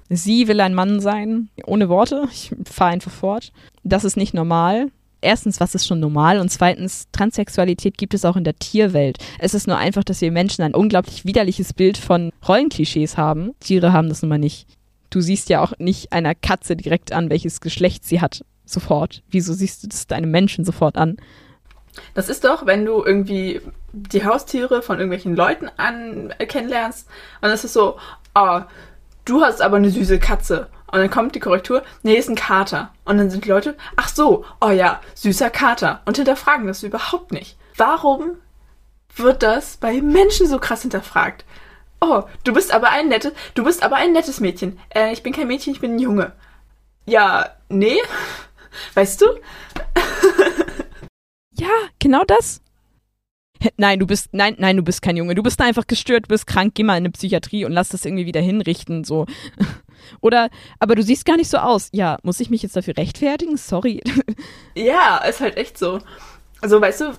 Sie 0.09 0.49
will 0.49 0.61
ein 0.61 0.75
Mann 0.75 1.01
sein, 1.01 1.51
ohne 1.67 1.89
Worte. 1.89 2.29
Ich 2.33 2.53
fahre 2.65 2.93
einfach 2.93 3.11
fort. 3.11 3.53
Das 3.85 4.05
ist 4.05 4.17
nicht 4.17 4.35
normal. 4.35 4.91
Erstens, 5.21 5.59
was 5.59 5.75
ist 5.75 5.87
schon 5.87 6.01
normal? 6.01 6.39
Und 6.39 6.49
zweitens, 6.49 7.09
Transsexualität 7.11 7.99
gibt 7.99 8.15
es 8.15 8.25
auch 8.25 8.37
in 8.37 8.45
der 8.45 8.57
Tierwelt. 8.57 9.19
Es 9.39 9.53
ist 9.53 9.67
nur 9.67 9.77
einfach, 9.77 10.05
dass 10.05 10.21
wir 10.21 10.31
Menschen 10.31 10.63
ein 10.63 10.75
unglaublich 10.75 11.25
widerliches 11.25 11.73
Bild 11.73 11.99
von 11.99 12.31
Rollenklischees 12.47 13.17
haben. 13.17 13.53
Tiere 13.61 13.93
haben 13.93 14.09
das 14.09 14.23
nun 14.23 14.29
mal 14.29 14.39
nicht. 14.39 14.67
Du 15.11 15.21
siehst 15.21 15.49
ja 15.49 15.63
auch 15.63 15.73
nicht 15.79 16.13
einer 16.13 16.35
Katze 16.35 16.77
direkt 16.77 17.13
an, 17.13 17.31
welches 17.31 17.61
Geschlecht 17.61 18.05
sie 18.05 18.21
hat, 18.21 18.45
sofort. 18.65 19.23
Wieso 19.31 19.55
siehst 19.55 19.83
du 19.83 19.89
das 19.89 20.07
deinem 20.07 20.31
Menschen 20.31 20.65
sofort 20.65 20.97
an? 20.97 21.17
Das 22.15 22.29
ist 22.29 22.45
doch, 22.45 22.67
wenn 22.67 22.85
du 22.85 23.03
irgendwie 23.05 23.61
die 23.93 24.25
Haustiere 24.25 24.83
von 24.83 24.99
irgendwelchen 24.99 25.35
Leuten 25.35 25.69
an 25.77 26.33
äh, 26.39 26.47
kennenlernst 26.47 27.09
und 27.41 27.49
es 27.49 27.65
ist 27.65 27.73
so, 27.73 27.99
oh, 28.35 28.61
du 29.29 29.43
hast 29.43 29.61
aber 29.61 29.77
eine 29.77 29.91
süße 29.91 30.19
Katze. 30.19 30.69
Und 30.91 31.01
dann 31.01 31.11
kommt 31.11 31.35
die 31.35 31.41
Korrektur, 31.41 31.83
nee, 32.03 32.15
ist 32.15 32.31
ein 32.31 32.35
Kater. 32.35 32.93
Und 33.05 33.19
dann 33.19 33.31
sind 33.31 33.45
die 33.45 33.51
Leute, 33.51 33.77
ach 33.97 34.09
so, 34.09 34.45
oh 34.61 34.71
ja, 34.71 35.01
süßer 35.15 35.51
Kater. 35.51 36.01
Und 36.07 36.17
hinterfragen 36.17 36.67
das 36.67 36.83
überhaupt 36.83 37.33
nicht. 37.33 37.59
Warum 37.77 38.39
wird 39.15 39.43
das 39.43 39.77
bei 39.77 40.01
Menschen 40.01 40.47
so 40.47 40.59
krass 40.59 40.83
hinterfragt? 40.83 41.45
Oh, 42.01 42.23
du 42.45 42.55
bist 42.55 42.73
aber 42.73 42.91
ein 42.91 43.09
nettes, 43.09 43.33
du 43.55 43.65
bist 43.65 43.83
aber 43.83 43.97
ein 43.97 44.13
nettes 44.13 44.41
Mädchen. 44.41 44.79
Äh, 44.95 45.13
ich 45.13 45.23
bin 45.23 45.33
kein 45.33 45.49
Mädchen, 45.49 45.75
ich 45.75 45.81
bin 45.81 45.97
ein 45.97 45.99
Junge. 45.99 46.33
Ja, 47.05 47.51
nee. 47.69 47.99
Weißt 48.95 49.21
du? 49.21 49.27
ja, 51.53 51.69
genau 51.99 52.25
das. 52.25 52.63
Nein, 53.77 53.99
du 53.99 54.07
bist, 54.07 54.29
nein, 54.33 54.55
nein, 54.59 54.77
du 54.77 54.83
bist 54.83 55.03
kein 55.03 55.17
Junge. 55.17 55.35
Du 55.35 55.43
bist 55.43 55.61
einfach 55.61 55.87
gestört, 55.87 56.25
du 56.25 56.29
bist 56.29 56.47
krank, 56.47 56.75
geh 56.75 56.83
mal 56.83 56.95
in 56.95 57.05
eine 57.05 57.11
Psychiatrie 57.11 57.65
und 57.65 57.73
lass 57.73 57.89
das 57.89 58.05
irgendwie 58.05 58.27
wieder 58.27 58.41
hinrichten, 58.41 59.05
so. 59.05 59.27
Oder, 60.21 60.49
aber 60.79 60.95
du 60.95 61.03
siehst 61.03 61.25
gar 61.25 61.37
nicht 61.37 61.51
so 61.51 61.59
aus. 61.59 61.89
Ja, 61.93 62.19
muss 62.23 62.41
ich 62.41 62.51
mich 62.51 62.63
jetzt 62.63 62.77
dafür 62.77 62.97
rechtfertigen? 62.97 63.57
Sorry. 63.57 64.03
Ja, 64.75 65.17
ist 65.19 65.41
halt 65.41 65.57
echt 65.57 65.77
so. 65.77 65.99
Also, 66.61 66.81
weißt 66.81 67.01
du, 67.01 67.13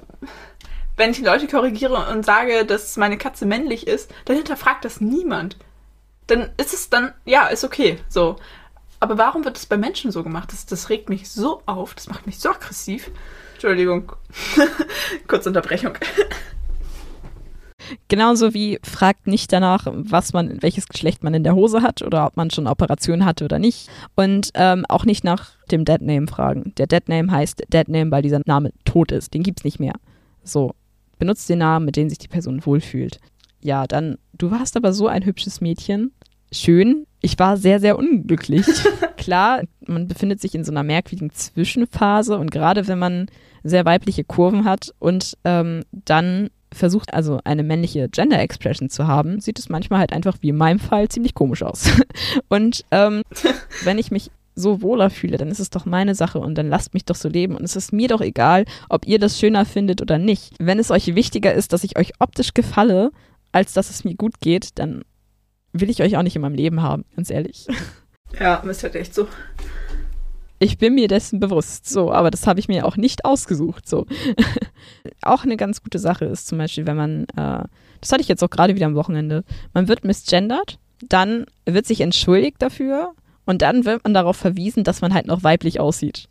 wenn 0.96 1.12
ich 1.12 1.20
Leute 1.20 1.48
korrigiere 1.48 2.08
und 2.10 2.26
sage, 2.26 2.66
dass 2.66 2.96
meine 2.96 3.18
Katze 3.18 3.46
männlich 3.46 3.86
ist, 3.86 4.14
dann 4.26 4.38
hinterfragt 4.38 4.86
das 4.86 5.02
niemand. 5.02 5.58
Dann 6.28 6.52
ist 6.58 6.74
es 6.74 6.90
dann, 6.90 7.14
ja, 7.26 7.48
ist 7.48 7.66
okay, 7.66 8.00
so. 8.08 8.38
Aber 9.02 9.18
warum 9.18 9.44
wird 9.44 9.58
es 9.58 9.66
bei 9.66 9.78
Menschen 9.78 10.12
so 10.12 10.24
gemacht? 10.24 10.54
Das, 10.54 10.66
das 10.66 10.90
regt 10.90 11.10
mich 11.10 11.30
so 11.30 11.62
auf, 11.66 11.96
das 11.96 12.08
macht 12.08 12.26
mich 12.26 12.40
so 12.40 12.50
aggressiv. 12.50 13.12
Entschuldigung. 13.60 14.14
Kurze 15.28 15.50
Unterbrechung. 15.50 15.92
Genauso 18.08 18.54
wie 18.54 18.80
fragt 18.84 19.28
nicht 19.28 19.52
danach, 19.52 19.86
was 19.92 20.32
man, 20.32 20.62
welches 20.62 20.88
Geschlecht 20.88 21.26
man 21.26 21.34
in 21.34 21.44
der 21.44 21.56
Hose 21.56 21.82
hat 21.82 22.02
oder 22.02 22.26
ob 22.26 22.38
man 22.38 22.52
schon 22.52 22.68
Operationen 22.68 23.26
hatte 23.26 23.44
oder 23.44 23.60
nicht. 23.60 23.90
Und 24.16 24.52
ähm, 24.54 24.86
auch 24.88 25.04
nicht 25.04 25.26
nach 25.26 25.50
dem 25.72 25.84
Dead 25.84 26.02
Name 26.02 26.28
fragen. 26.28 26.72
Der 26.78 26.88
Dead 26.88 27.10
Name 27.10 27.30
heißt 27.34 27.64
Dead 27.74 27.90
Name, 27.90 28.12
weil 28.12 28.22
dieser 28.22 28.40
Name 28.46 28.72
tot 28.86 29.12
ist. 29.12 29.34
Den 29.34 29.44
gibt's 29.44 29.66
nicht 29.66 29.80
mehr. 29.82 29.96
So. 30.42 30.74
Benutzt 31.18 31.50
den 31.50 31.60
Namen, 31.60 31.86
mit 31.86 31.98
dem 31.98 32.08
sich 32.08 32.18
die 32.20 32.30
Person 32.30 32.66
wohlfühlt. 32.66 33.20
Ja, 33.60 33.88
dann, 33.88 34.20
du 34.38 34.52
warst 34.52 34.78
aber 34.78 34.94
so 34.94 35.08
ein 35.08 35.26
hübsches 35.26 35.60
Mädchen. 35.60 36.14
Schön. 36.54 37.06
Ich 37.20 37.38
war 37.38 37.58
sehr, 37.58 37.82
sehr 37.82 38.00
unglücklich. 38.00 38.66
Klar, 39.18 39.64
man 39.86 40.08
befindet 40.08 40.40
sich 40.40 40.56
in 40.56 40.64
so 40.64 40.72
einer 40.72 40.84
merkwürdigen 40.84 41.32
Zwischenphase 41.32 42.38
und 42.38 42.52
gerade 42.52 42.88
wenn 42.88 43.00
man 43.00 43.28
sehr 43.64 43.86
weibliche 43.86 44.24
Kurven 44.24 44.66
hat 44.66 44.94
und 45.00 45.38
ähm, 45.44 45.84
dann 45.92 46.50
versucht, 46.72 47.14
also 47.14 47.40
eine 47.44 47.64
männliche 47.64 48.10
Gender 48.10 48.40
Expression 48.40 48.90
zu 48.90 49.08
haben, 49.08 49.40
sieht 49.40 49.60
es 49.60 49.70
manchmal 49.70 50.00
halt 50.00 50.14
einfach 50.14 50.38
wie 50.42 50.50
in 50.50 50.58
meinem 50.58 50.80
Fall 50.80 51.10
ziemlich 51.10 51.34
komisch 51.34 51.64
aus. 51.64 51.90
und 52.50 52.86
ähm, 52.92 53.24
wenn 53.84 53.98
ich 53.98 54.12
mich 54.12 54.32
so 54.56 54.82
wohler 54.82 55.10
fühle, 55.10 55.38
dann 55.38 55.50
ist 55.50 55.60
es 55.60 55.70
doch 55.70 55.86
meine 55.86 56.16
Sache 56.16 56.40
und 56.40 56.56
dann 56.56 56.68
lasst 56.68 56.94
mich 56.94 57.06
doch 57.06 57.16
so 57.16 57.30
leben 57.30 57.56
und 57.56 57.64
es 57.64 57.76
ist 57.76 57.94
mir 57.94 58.08
doch 58.08 58.22
egal, 58.22 58.66
ob 58.90 59.08
ihr 59.08 59.20
das 59.20 59.40
schöner 59.40 59.66
findet 59.66 60.02
oder 60.02 60.18
nicht. 60.18 60.54
Wenn 60.60 60.80
es 60.80 60.92
euch 60.92 61.16
wichtiger 61.16 61.54
ist, 61.54 61.74
dass 61.74 61.84
ich 61.84 61.98
euch 61.98 62.14
optisch 62.20 62.54
gefalle, 62.54 63.12
als 63.52 63.74
dass 63.74 63.90
es 63.90 64.04
mir 64.04 64.16
gut 64.16 64.42
geht, 64.42 64.78
dann 64.78 65.04
will 65.72 65.90
ich 65.90 66.02
euch 66.02 66.18
auch 66.18 66.24
nicht 66.24 66.36
in 66.36 66.42
meinem 66.42 66.56
Leben 66.56 66.82
haben, 66.82 67.06
ganz 67.16 67.30
ehrlich. 67.30 67.68
Ja, 68.40 68.58
ist 68.58 68.84
halt 68.84 68.94
echt 68.94 69.16
so. 69.16 69.28
Ich 70.60 70.78
bin 70.78 70.94
mir 70.94 71.08
dessen 71.08 71.40
bewusst, 71.40 71.88
so, 71.90 72.12
aber 72.12 72.32
das 72.32 72.46
habe 72.46 72.60
ich 72.60 72.68
mir 72.68 72.86
auch 72.86 72.98
nicht 72.98 73.24
ausgesucht, 73.24 73.88
so. 73.88 74.06
auch 75.22 75.44
eine 75.44 75.56
ganz 75.56 75.82
gute 75.82 76.00
Sache 76.00 76.26
ist 76.26 76.48
zum 76.48 76.58
Beispiel, 76.58 76.86
wenn 76.86 76.98
man, 76.98 77.24
äh, 77.36 77.64
das 78.02 78.12
hatte 78.12 78.22
ich 78.22 78.28
jetzt 78.28 78.44
auch 78.44 78.50
gerade 78.50 78.76
wieder 78.76 78.86
am 78.86 78.96
Wochenende, 78.96 79.46
man 79.74 79.88
wird 79.88 80.04
misgendert, 80.04 80.78
dann 81.08 81.46
wird 81.66 81.86
sich 81.86 82.02
entschuldigt 82.02 82.62
dafür 82.62 83.14
und 83.46 83.62
dann 83.62 83.86
wird 83.86 84.04
man 84.04 84.14
darauf 84.14 84.36
verwiesen, 84.36 84.84
dass 84.84 85.02
man 85.02 85.14
halt 85.14 85.28
noch 85.28 85.44
weiblich 85.44 85.80
aussieht. 85.80 86.28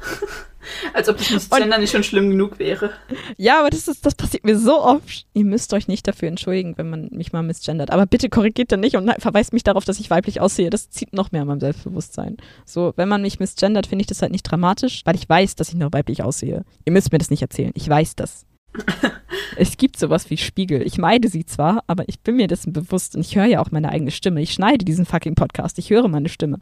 Als 0.92 1.08
ob 1.08 1.18
das 1.18 1.30
Misgender 1.30 1.78
nicht 1.78 1.90
schon 1.90 2.02
schlimm 2.02 2.30
genug 2.30 2.58
wäre. 2.58 2.90
Ja, 3.36 3.60
aber 3.60 3.70
das, 3.70 3.88
ist, 3.88 4.04
das 4.04 4.14
passiert 4.14 4.44
mir 4.44 4.58
so 4.58 4.80
oft. 4.80 5.26
Ihr 5.34 5.44
müsst 5.44 5.72
euch 5.72 5.88
nicht 5.88 6.06
dafür 6.06 6.28
entschuldigen, 6.28 6.76
wenn 6.76 6.90
man 6.90 7.08
mich 7.12 7.32
mal 7.32 7.42
misgendert. 7.42 7.90
Aber 7.90 8.06
bitte 8.06 8.28
korrigiert 8.28 8.72
dann 8.72 8.80
nicht 8.80 8.96
und 8.96 9.10
verweist 9.18 9.52
mich 9.52 9.64
darauf, 9.64 9.84
dass 9.84 10.00
ich 10.00 10.10
weiblich 10.10 10.40
aussehe. 10.40 10.70
Das 10.70 10.90
zieht 10.90 11.12
noch 11.12 11.32
mehr 11.32 11.42
an 11.42 11.48
meinem 11.48 11.60
Selbstbewusstsein. 11.60 12.36
So, 12.64 12.92
wenn 12.96 13.08
man 13.08 13.22
mich 13.22 13.40
misgendert, 13.40 13.86
finde 13.86 14.02
ich 14.02 14.06
das 14.06 14.22
halt 14.22 14.32
nicht 14.32 14.42
dramatisch, 14.42 15.02
weil 15.04 15.14
ich 15.16 15.28
weiß, 15.28 15.56
dass 15.56 15.68
ich 15.68 15.74
noch 15.76 15.92
weiblich 15.92 16.22
aussehe. 16.22 16.64
Ihr 16.84 16.92
müsst 16.92 17.12
mir 17.12 17.18
das 17.18 17.30
nicht 17.30 17.42
erzählen. 17.42 17.72
Ich 17.74 17.88
weiß 17.88 18.16
das. 18.16 18.46
es 19.56 19.76
gibt 19.76 19.98
sowas 19.98 20.30
wie 20.30 20.36
Spiegel. 20.36 20.82
Ich 20.82 20.98
meide 20.98 21.28
sie 21.28 21.44
zwar, 21.44 21.82
aber 21.86 22.08
ich 22.08 22.20
bin 22.20 22.36
mir 22.36 22.46
dessen 22.46 22.72
bewusst 22.72 23.14
und 23.14 23.22
ich 23.22 23.36
höre 23.36 23.46
ja 23.46 23.60
auch 23.60 23.70
meine 23.70 23.90
eigene 23.90 24.10
Stimme. 24.10 24.42
Ich 24.42 24.52
schneide 24.52 24.84
diesen 24.84 25.06
fucking 25.06 25.34
Podcast. 25.34 25.78
Ich 25.78 25.90
höre 25.90 26.08
meine 26.08 26.28
Stimme. 26.28 26.58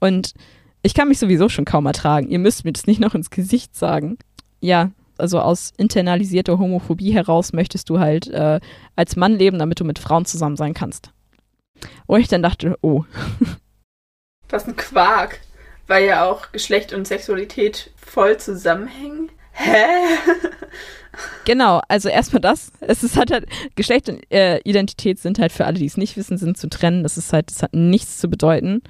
Und 0.00 0.34
ich 0.82 0.94
kann 0.94 1.08
mich 1.08 1.18
sowieso 1.18 1.48
schon 1.48 1.64
kaum 1.64 1.86
ertragen. 1.86 2.28
Ihr 2.28 2.38
müsst 2.38 2.64
mir 2.64 2.72
das 2.72 2.86
nicht 2.86 3.00
noch 3.00 3.14
ins 3.14 3.30
Gesicht 3.30 3.76
sagen. 3.76 4.18
Ja, 4.60 4.90
also 5.18 5.40
aus 5.40 5.72
internalisierter 5.76 6.58
Homophobie 6.58 7.12
heraus 7.12 7.52
möchtest 7.52 7.88
du 7.90 7.98
halt 7.98 8.28
äh, 8.28 8.60
als 8.96 9.16
Mann 9.16 9.36
leben, 9.38 9.58
damit 9.58 9.80
du 9.80 9.84
mit 9.84 9.98
Frauen 9.98 10.24
zusammen 10.24 10.56
sein 10.56 10.74
kannst. 10.74 11.10
Wo 12.06 12.16
ich 12.16 12.28
dann 12.28 12.42
dachte, 12.42 12.76
oh. 12.80 13.04
Was 14.48 14.66
ein 14.66 14.76
Quark. 14.76 15.40
Weil 15.86 16.06
ja 16.06 16.24
auch 16.24 16.52
Geschlecht 16.52 16.92
und 16.92 17.06
Sexualität 17.06 17.90
voll 17.96 18.36
zusammenhängen. 18.38 19.30
Hä? 19.52 19.72
Genau, 21.44 21.82
also 21.88 22.08
erstmal 22.08 22.40
das. 22.40 22.72
Es 22.80 23.02
ist 23.02 23.18
halt, 23.18 23.30
halt 23.30 23.46
Geschlecht 23.74 24.08
und 24.08 24.20
äh, 24.32 24.60
Identität 24.60 25.18
sind 25.18 25.38
halt 25.38 25.52
für 25.52 25.66
alle, 25.66 25.78
die 25.78 25.84
es 25.84 25.98
nicht 25.98 26.16
wissen, 26.16 26.38
sind 26.38 26.56
zu 26.56 26.68
trennen. 26.68 27.02
Das 27.02 27.18
ist 27.18 27.32
halt, 27.34 27.50
das 27.50 27.62
hat 27.62 27.74
nichts 27.74 28.18
zu 28.18 28.28
bedeuten. 28.28 28.82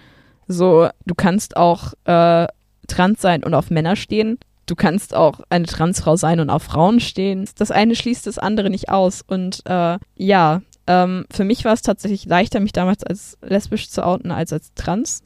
So, 0.52 0.88
du 1.06 1.14
kannst 1.14 1.56
auch 1.56 1.92
äh, 2.04 2.46
trans 2.86 3.20
sein 3.20 3.42
und 3.44 3.54
auf 3.54 3.70
Männer 3.70 3.96
stehen. 3.96 4.38
Du 4.66 4.74
kannst 4.76 5.14
auch 5.14 5.40
eine 5.50 5.66
Transfrau 5.66 6.16
sein 6.16 6.40
und 6.40 6.50
auf 6.50 6.62
Frauen 6.62 7.00
stehen. 7.00 7.48
Das 7.56 7.70
eine 7.70 7.96
schließt 7.96 8.26
das 8.26 8.38
andere 8.38 8.70
nicht 8.70 8.90
aus. 8.90 9.22
Und 9.22 9.62
äh, 9.66 9.98
ja, 10.16 10.62
ähm, 10.86 11.26
für 11.30 11.44
mich 11.44 11.64
war 11.64 11.72
es 11.72 11.82
tatsächlich 11.82 12.27
leichter, 12.27 12.60
mich 12.60 12.72
damals 12.72 13.02
als 13.02 13.38
lesbisch 13.42 13.90
zu 13.90 14.04
outen 14.04 14.31
als 14.31 14.52
als 14.52 14.72
trans. 14.74 15.22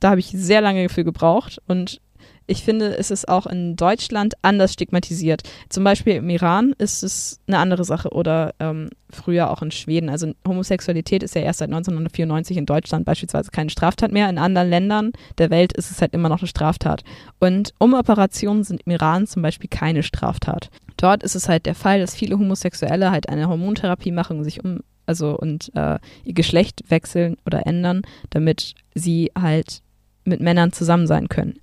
Da 0.00 0.10
habe 0.10 0.20
ich 0.20 0.28
sehr 0.28 0.60
lange 0.60 0.88
für 0.88 1.04
gebraucht 1.04 1.60
und 1.66 2.00
ich 2.46 2.62
finde, 2.62 2.96
es 2.96 3.10
ist 3.10 3.28
auch 3.28 3.46
in 3.46 3.76
Deutschland 3.76 4.34
anders 4.42 4.72
stigmatisiert. 4.72 5.42
Zum 5.68 5.82
Beispiel 5.82 6.14
im 6.14 6.30
Iran 6.30 6.74
ist 6.78 7.02
es 7.02 7.40
eine 7.48 7.58
andere 7.58 7.84
Sache 7.84 8.10
oder 8.10 8.54
ähm, 8.60 8.88
früher 9.10 9.50
auch 9.50 9.62
in 9.62 9.72
Schweden. 9.72 10.08
Also 10.08 10.32
Homosexualität 10.46 11.22
ist 11.22 11.34
ja 11.34 11.42
erst 11.42 11.58
seit 11.58 11.68
1994 11.68 12.56
in 12.56 12.66
Deutschland 12.66 13.04
beispielsweise 13.04 13.50
keine 13.50 13.70
Straftat 13.70 14.12
mehr. 14.12 14.30
In 14.30 14.38
anderen 14.38 14.70
Ländern 14.70 15.12
der 15.38 15.50
Welt 15.50 15.72
ist 15.72 15.90
es 15.90 16.00
halt 16.00 16.14
immer 16.14 16.28
noch 16.28 16.38
eine 16.38 16.48
Straftat. 16.48 17.02
Und 17.40 17.74
Umoperationen 17.78 18.62
sind 18.62 18.82
im 18.86 18.92
Iran 18.92 19.26
zum 19.26 19.42
Beispiel 19.42 19.68
keine 19.68 20.04
Straftat. 20.04 20.70
Dort 20.96 21.24
ist 21.24 21.34
es 21.34 21.48
halt 21.48 21.66
der 21.66 21.74
Fall, 21.74 21.98
dass 22.00 22.14
viele 22.14 22.38
Homosexuelle 22.38 23.10
halt 23.10 23.28
eine 23.28 23.48
Hormontherapie 23.48 24.12
machen 24.12 24.38
und 24.38 24.44
sich 24.44 24.64
um 24.64 24.80
also 25.08 25.38
und 25.38 25.70
äh, 25.76 26.00
ihr 26.24 26.34
Geschlecht 26.34 26.82
wechseln 26.88 27.36
oder 27.46 27.64
ändern, 27.64 28.02
damit 28.30 28.74
sie 28.92 29.30
halt 29.40 29.82
mit 30.24 30.40
Männern 30.40 30.72
zusammen 30.72 31.06
sein 31.06 31.28
können 31.28 31.60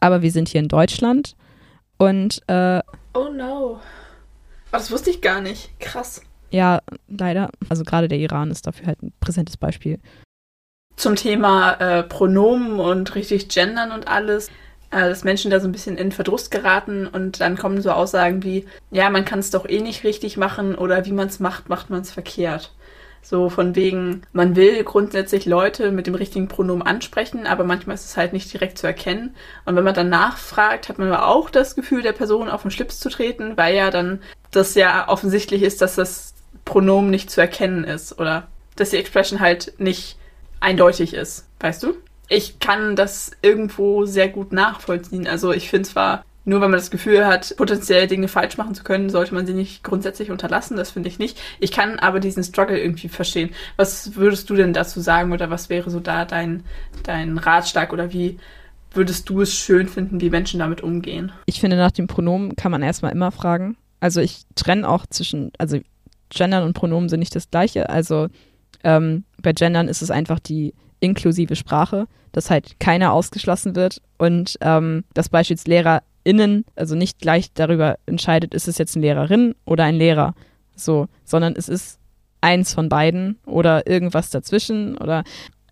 aber 0.00 0.22
wir 0.22 0.30
sind 0.30 0.48
hier 0.48 0.60
in 0.60 0.68
Deutschland 0.68 1.34
und 1.98 2.40
äh, 2.48 2.80
Oh 3.14 3.28
no. 3.30 3.72
Oh, 3.72 3.78
das 4.72 4.90
wusste 4.90 5.10
ich 5.10 5.20
gar 5.20 5.40
nicht. 5.40 5.78
Krass. 5.80 6.22
Ja, 6.50 6.80
leider. 7.08 7.50
Also 7.68 7.84
gerade 7.84 8.08
der 8.08 8.18
Iran 8.18 8.50
ist 8.50 8.66
dafür 8.66 8.86
halt 8.86 9.02
ein 9.02 9.12
präsentes 9.20 9.56
Beispiel. 9.56 9.98
Zum 10.96 11.16
Thema 11.16 11.72
äh, 11.74 12.02
Pronomen 12.02 12.80
und 12.80 13.14
richtig 13.14 13.48
gendern 13.48 13.92
und 13.92 14.08
alles, 14.08 14.48
äh, 14.90 15.08
dass 15.08 15.24
Menschen 15.24 15.50
da 15.50 15.60
so 15.60 15.68
ein 15.68 15.72
bisschen 15.72 15.96
in 15.96 16.12
Verdruss 16.12 16.50
geraten 16.50 17.06
und 17.06 17.40
dann 17.40 17.56
kommen 17.56 17.80
so 17.80 17.92
Aussagen 17.92 18.42
wie, 18.42 18.66
ja, 18.90 19.08
man 19.10 19.24
kann 19.24 19.38
es 19.38 19.50
doch 19.50 19.68
eh 19.68 19.80
nicht 19.80 20.04
richtig 20.04 20.36
machen 20.36 20.74
oder 20.74 21.04
wie 21.04 21.12
man 21.12 21.28
es 21.28 21.40
macht, 21.40 21.68
macht 21.68 21.90
man 21.90 22.00
es 22.00 22.10
verkehrt. 22.10 22.72
So 23.22 23.50
von 23.50 23.76
wegen, 23.76 24.22
man 24.32 24.56
will 24.56 24.82
grundsätzlich 24.84 25.44
Leute 25.44 25.90
mit 25.90 26.06
dem 26.06 26.14
richtigen 26.14 26.48
Pronomen 26.48 26.82
ansprechen, 26.82 27.46
aber 27.46 27.64
manchmal 27.64 27.94
ist 27.94 28.06
es 28.06 28.16
halt 28.16 28.32
nicht 28.32 28.52
direkt 28.52 28.78
zu 28.78 28.86
erkennen. 28.86 29.34
Und 29.66 29.76
wenn 29.76 29.84
man 29.84 29.94
dann 29.94 30.08
nachfragt, 30.08 30.88
hat 30.88 30.98
man 30.98 31.08
aber 31.08 31.26
auch 31.26 31.50
das 31.50 31.74
Gefühl, 31.74 32.02
der 32.02 32.12
Person 32.12 32.48
auf 32.48 32.62
den 32.62 32.70
Schlips 32.70 33.00
zu 33.00 33.10
treten, 33.10 33.56
weil 33.56 33.74
ja 33.74 33.90
dann 33.90 34.20
das 34.50 34.74
ja 34.74 35.08
offensichtlich 35.08 35.62
ist, 35.62 35.82
dass 35.82 35.94
das 35.94 36.34
Pronomen 36.64 37.10
nicht 37.10 37.30
zu 37.30 37.40
erkennen 37.40 37.84
ist 37.84 38.18
oder 38.18 38.46
dass 38.76 38.90
die 38.90 38.96
Expression 38.96 39.40
halt 39.40 39.74
nicht 39.78 40.16
eindeutig 40.60 41.14
ist. 41.14 41.46
Weißt 41.60 41.82
du? 41.82 41.94
Ich 42.28 42.58
kann 42.60 42.94
das 42.94 43.32
irgendwo 43.42 44.04
sehr 44.04 44.28
gut 44.28 44.52
nachvollziehen. 44.52 45.26
Also 45.26 45.52
ich 45.52 45.70
finde 45.70 45.88
zwar 45.88 46.24
nur 46.48 46.62
wenn 46.62 46.70
man 46.70 46.78
das 46.78 46.90
Gefühl 46.90 47.26
hat, 47.26 47.54
potenziell 47.58 48.06
Dinge 48.06 48.26
falsch 48.26 48.56
machen 48.56 48.74
zu 48.74 48.82
können, 48.82 49.10
sollte 49.10 49.34
man 49.34 49.46
sie 49.46 49.52
nicht 49.52 49.84
grundsätzlich 49.84 50.30
unterlassen. 50.30 50.78
Das 50.78 50.90
finde 50.90 51.10
ich 51.10 51.18
nicht. 51.18 51.38
Ich 51.60 51.72
kann 51.72 51.98
aber 51.98 52.20
diesen 52.20 52.42
Struggle 52.42 52.78
irgendwie 52.78 53.08
verstehen. 53.08 53.50
Was 53.76 54.16
würdest 54.16 54.48
du 54.48 54.54
denn 54.54 54.72
dazu 54.72 55.00
sagen 55.00 55.32
oder 55.32 55.50
was 55.50 55.68
wäre 55.68 55.90
so 55.90 56.00
da 56.00 56.24
dein, 56.24 56.64
dein 57.02 57.36
Ratschlag 57.36 57.92
oder 57.92 58.14
wie 58.14 58.38
würdest 58.92 59.28
du 59.28 59.42
es 59.42 59.54
schön 59.54 59.88
finden, 59.88 60.22
wie 60.22 60.30
Menschen 60.30 60.58
damit 60.58 60.80
umgehen? 60.80 61.32
Ich 61.44 61.60
finde, 61.60 61.76
nach 61.76 61.90
dem 61.90 62.06
Pronomen 62.06 62.56
kann 62.56 62.72
man 62.72 62.82
erstmal 62.82 63.12
immer 63.12 63.30
fragen. 63.30 63.76
Also 64.00 64.22
ich 64.22 64.42
trenne 64.54 64.88
auch 64.88 65.04
zwischen, 65.06 65.52
also 65.58 65.78
Gendern 66.30 66.64
und 66.64 66.72
Pronomen 66.72 67.10
sind 67.10 67.20
nicht 67.20 67.36
das 67.36 67.50
gleiche. 67.50 67.90
Also 67.90 68.28
ähm, 68.84 69.24
bei 69.42 69.52
Gendern 69.52 69.88
ist 69.88 70.00
es 70.00 70.10
einfach 70.10 70.38
die 70.38 70.72
inklusive 71.00 71.56
Sprache, 71.56 72.06
dass 72.32 72.50
halt 72.50 72.80
keiner 72.80 73.12
ausgeschlossen 73.12 73.76
wird 73.76 74.00
und 74.16 74.56
ähm, 74.62 75.04
dass 75.12 75.28
beispielsweise 75.28 75.68
Lehrer 75.70 76.02
innen, 76.28 76.66
also 76.76 76.94
nicht 76.94 77.20
gleich 77.20 77.52
darüber 77.54 77.98
entscheidet, 78.04 78.52
ist 78.52 78.68
es 78.68 78.76
jetzt 78.76 78.96
eine 78.96 79.06
Lehrerin 79.06 79.54
oder 79.64 79.84
ein 79.84 79.96
Lehrer. 79.96 80.34
So, 80.76 81.08
sondern 81.24 81.54
es 81.56 81.68
ist 81.70 81.98
eins 82.42 82.74
von 82.74 82.90
beiden 82.90 83.38
oder 83.46 83.86
irgendwas 83.86 84.28
dazwischen 84.28 84.98
oder 84.98 85.24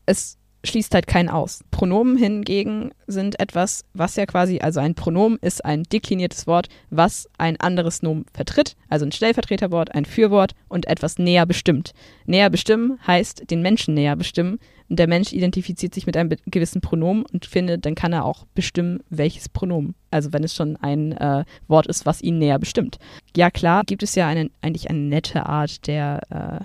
es 0.07 0.39
schließt 0.65 0.95
halt 0.95 1.07
keinen 1.07 1.29
aus. 1.29 1.61
Pronomen 1.71 2.17
hingegen 2.17 2.91
sind 3.07 3.39
etwas, 3.39 3.85
was 3.93 4.17
ja 4.17 4.27
quasi, 4.27 4.59
also 4.61 4.81
ein 4.81 4.95
Pronomen 4.95 5.39
ist 5.43 5.65
ein 5.65 5.85
dekliniertes 5.85 6.47
Wort, 6.47 6.69
was 6.91 7.29
ein 7.39 7.61
anderes 7.61 8.03
Nomen 8.03 8.25
vertritt, 8.33 8.77
also 8.89 9.05
ein 9.05 9.13
Stellvertreterwort, 9.13 9.95
ein 9.95 10.07
Fürwort 10.07 10.55
und 10.69 10.87
etwas 10.89 11.19
näher 11.19 11.47
bestimmt. 11.47 11.93
Näher 12.25 12.51
bestimmen 12.51 12.99
heißt 13.07 13.51
den 13.51 13.63
Menschen 13.63 13.95
näher 13.95 14.17
bestimmen 14.17 14.59
und 14.89 14.99
der 14.99 15.09
Mensch 15.09 15.33
identifiziert 15.33 15.95
sich 15.95 16.07
mit 16.07 16.17
einem 16.17 16.31
gewissen 16.47 16.81
Pronomen 16.81 17.25
und 17.33 17.47
findet, 17.47 17.87
dann 17.87 17.95
kann 17.95 18.13
er 18.13 18.25
auch 18.25 18.47
bestimmen, 18.55 19.01
welches 19.11 19.49
Pronomen. 19.49 19.95
Also 20.11 20.33
wenn 20.33 20.45
es 20.45 20.55
schon 20.55 20.77
ein 20.77 21.13
äh, 21.13 21.45
Wort 21.69 21.87
ist, 21.87 22.07
was 22.07 22.23
ihn 22.23 22.39
näher 22.39 22.59
bestimmt. 22.59 22.99
Ja 23.37 23.51
klar, 23.51 23.83
gibt 23.85 24.03
es 24.03 24.15
ja 24.15 24.27
eine, 24.29 24.51
eigentlich 24.63 24.89
eine 24.89 25.01
nette 25.01 25.47
Art 25.47 25.87
der 25.87 26.21
äh, 26.61 26.65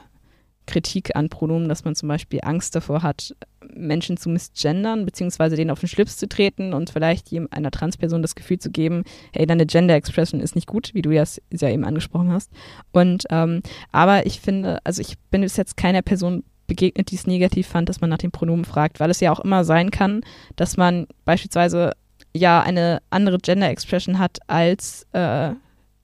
Kritik 0.68 1.16
an 1.16 1.30
Pronomen, 1.30 1.68
dass 1.68 1.84
man 1.84 1.96
zum 1.96 2.08
Beispiel 2.08 2.40
Angst 2.44 2.76
davor 2.76 3.04
hat, 3.04 3.36
Menschen 3.74 4.18
zu 4.18 4.30
misgendern, 4.30 5.06
beziehungsweise 5.06 5.56
denen 5.56 5.72
auf 5.72 5.80
den 5.80 5.90
Schlips 5.90 6.18
zu 6.18 6.30
treten 6.30 6.74
und 6.74 6.90
vielleicht 6.90 7.30
einer 7.52 7.72
Transperson 7.72 8.22
das 8.22 8.36
Gefühl 8.36 8.60
zu 8.60 8.72
geben, 8.72 9.04
hey, 9.34 9.46
deine 9.46 9.66
Gender 9.66 9.96
Expression 9.96 10.40
ist 10.40 10.56
nicht 10.56 10.68
gut, 10.68 10.92
wie 10.94 11.02
du 11.02 11.12
ja, 11.12 11.24
ja 11.52 11.70
eben 11.70 11.84
angesprochen 11.84 12.32
hast. 12.32 12.52
Und 12.92 13.26
ähm, 13.30 13.62
aber 13.92 14.26
ich 14.26 14.40
finde, 14.40 14.80
also 14.84 15.02
ich 15.02 15.18
bin 15.30 15.42
bis 15.42 15.58
jetzt 15.58 15.78
keiner 15.78 16.02
Person 16.02 16.44
begegnet, 16.72 17.12
die 17.12 17.16
es 17.16 17.28
negativ 17.28 17.68
fand, 17.68 17.90
dass 17.90 18.00
man 18.00 18.10
nach 18.10 18.18
dem 18.18 18.32
Pronomen 18.32 18.64
fragt, 18.64 19.02
weil 19.02 19.10
es 19.10 19.20
ja 19.20 19.30
auch 19.34 19.42
immer 19.42 19.66
sein 19.66 19.92
kann, 19.92 20.22
dass 20.56 20.78
man 20.78 21.06
beispielsweise 21.26 21.92
ja 22.34 22.62
eine 22.62 23.02
andere 23.10 23.40
Gender 23.40 23.70
Expression 23.70 24.20
hat, 24.20 24.38
als 24.48 25.06
äh, 25.12 25.52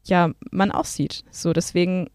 ja 0.03 0.31
man 0.51 0.71
aussieht. 0.73 1.23
So 1.31 1.53
deswegen 1.53 2.09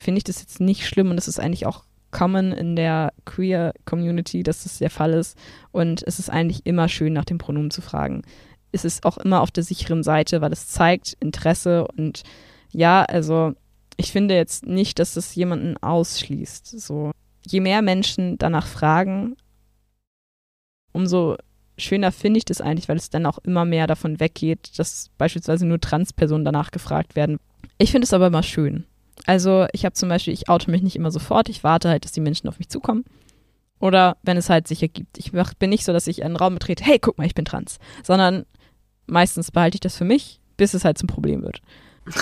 finde 0.00 0.18
ich 0.18 0.24
das 0.24 0.40
jetzt 0.40 0.58
nicht 0.58 0.84
schlimm 0.84 1.10
und 1.10 1.16
das 1.16 1.28
ist 1.28 1.38
eigentlich 1.38 1.64
auch 1.64 1.84
common 2.10 2.50
in 2.50 2.74
der 2.74 3.12
queer 3.24 3.72
Community, 3.84 4.42
dass 4.42 4.64
das 4.64 4.78
der 4.78 4.90
Fall 4.90 5.12
ist. 5.12 5.38
Und 5.70 6.02
es 6.04 6.18
ist 6.18 6.28
eigentlich 6.28 6.66
immer 6.66 6.88
schön, 6.88 7.12
nach 7.12 7.24
dem 7.24 7.38
Pronomen 7.38 7.70
zu 7.70 7.82
fragen. 7.82 8.22
Es 8.72 8.84
ist 8.84 9.04
auch 9.04 9.16
immer 9.16 9.42
auf 9.42 9.52
der 9.52 9.62
sicheren 9.62 10.02
Seite, 10.02 10.40
weil 10.40 10.52
es 10.52 10.66
zeigt 10.66 11.16
Interesse 11.20 11.86
und 11.86 12.24
ja, 12.72 13.04
also 13.04 13.52
ich 13.96 14.10
finde 14.10 14.34
jetzt 14.34 14.66
nicht, 14.66 14.98
dass 14.98 15.14
das 15.14 15.36
jemanden 15.36 15.76
ausschließt. 15.76 16.80
So, 16.80 17.12
je 17.46 17.60
mehr 17.60 17.82
Menschen 17.82 18.38
danach 18.38 18.66
fragen, 18.66 19.36
umso 20.92 21.36
schöner 21.78 22.12
finde 22.12 22.38
ich 22.38 22.44
das 22.44 22.60
eigentlich, 22.60 22.88
weil 22.88 22.96
es 22.96 23.10
dann 23.10 23.26
auch 23.26 23.38
immer 23.38 23.64
mehr 23.64 23.86
davon 23.86 24.18
weggeht, 24.18 24.78
dass 24.78 25.10
beispielsweise 25.18 25.66
nur 25.66 25.80
Transpersonen 25.80 26.44
danach 26.44 26.70
gefragt 26.70 27.16
werden. 27.16 27.38
Ich 27.78 27.90
finde 27.90 28.06
es 28.06 28.14
aber 28.14 28.28
immer 28.28 28.42
schön. 28.42 28.84
Also 29.26 29.66
ich 29.72 29.84
habe 29.84 29.94
zum 29.94 30.08
Beispiel, 30.08 30.32
ich 30.32 30.48
oute 30.48 30.70
mich 30.70 30.82
nicht 30.82 30.96
immer 30.96 31.10
sofort, 31.10 31.48
ich 31.48 31.64
warte 31.64 31.88
halt, 31.88 32.04
dass 32.04 32.12
die 32.12 32.20
Menschen 32.20 32.48
auf 32.48 32.58
mich 32.58 32.68
zukommen. 32.68 33.04
Oder 33.78 34.16
wenn 34.22 34.38
es 34.38 34.48
halt 34.48 34.66
sich 34.66 34.82
ergibt. 34.82 35.18
Ich 35.18 35.32
bin 35.32 35.70
nicht 35.70 35.84
so, 35.84 35.92
dass 35.92 36.06
ich 36.06 36.24
einen 36.24 36.36
Raum 36.36 36.54
betrete, 36.54 36.82
hey, 36.82 36.98
guck 36.98 37.18
mal, 37.18 37.26
ich 37.26 37.34
bin 37.34 37.44
trans. 37.44 37.78
Sondern 38.02 38.46
meistens 39.06 39.50
behalte 39.50 39.76
ich 39.76 39.80
das 39.80 39.96
für 39.96 40.04
mich, 40.04 40.40
bis 40.56 40.72
es 40.72 40.84
halt 40.84 40.96
zum 40.96 41.08
Problem 41.08 41.42
wird. 41.42 41.60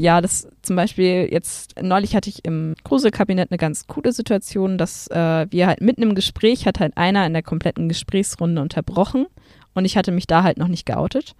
ja, 0.00 0.22
das 0.22 0.48
zum 0.62 0.76
Beispiel 0.76 1.28
jetzt, 1.30 1.74
neulich 1.82 2.16
hatte 2.16 2.30
ich 2.30 2.42
im 2.46 2.74
Gruselkabinett 2.84 3.50
eine 3.50 3.58
ganz 3.58 3.86
coole 3.86 4.12
Situation, 4.12 4.78
dass 4.78 5.08
äh, 5.08 5.46
wir 5.50 5.66
halt 5.66 5.82
mitten 5.82 6.02
im 6.02 6.14
Gespräch 6.14 6.66
hat 6.66 6.80
halt 6.80 6.96
einer 6.96 7.26
in 7.26 7.34
der 7.34 7.42
kompletten 7.42 7.86
Gesprächsrunde 7.86 8.62
unterbrochen 8.62 9.26
und 9.74 9.84
ich 9.84 9.98
hatte 9.98 10.10
mich 10.10 10.26
da 10.26 10.42
halt 10.42 10.56
noch 10.56 10.68
nicht 10.68 10.86
geoutet 10.86 11.34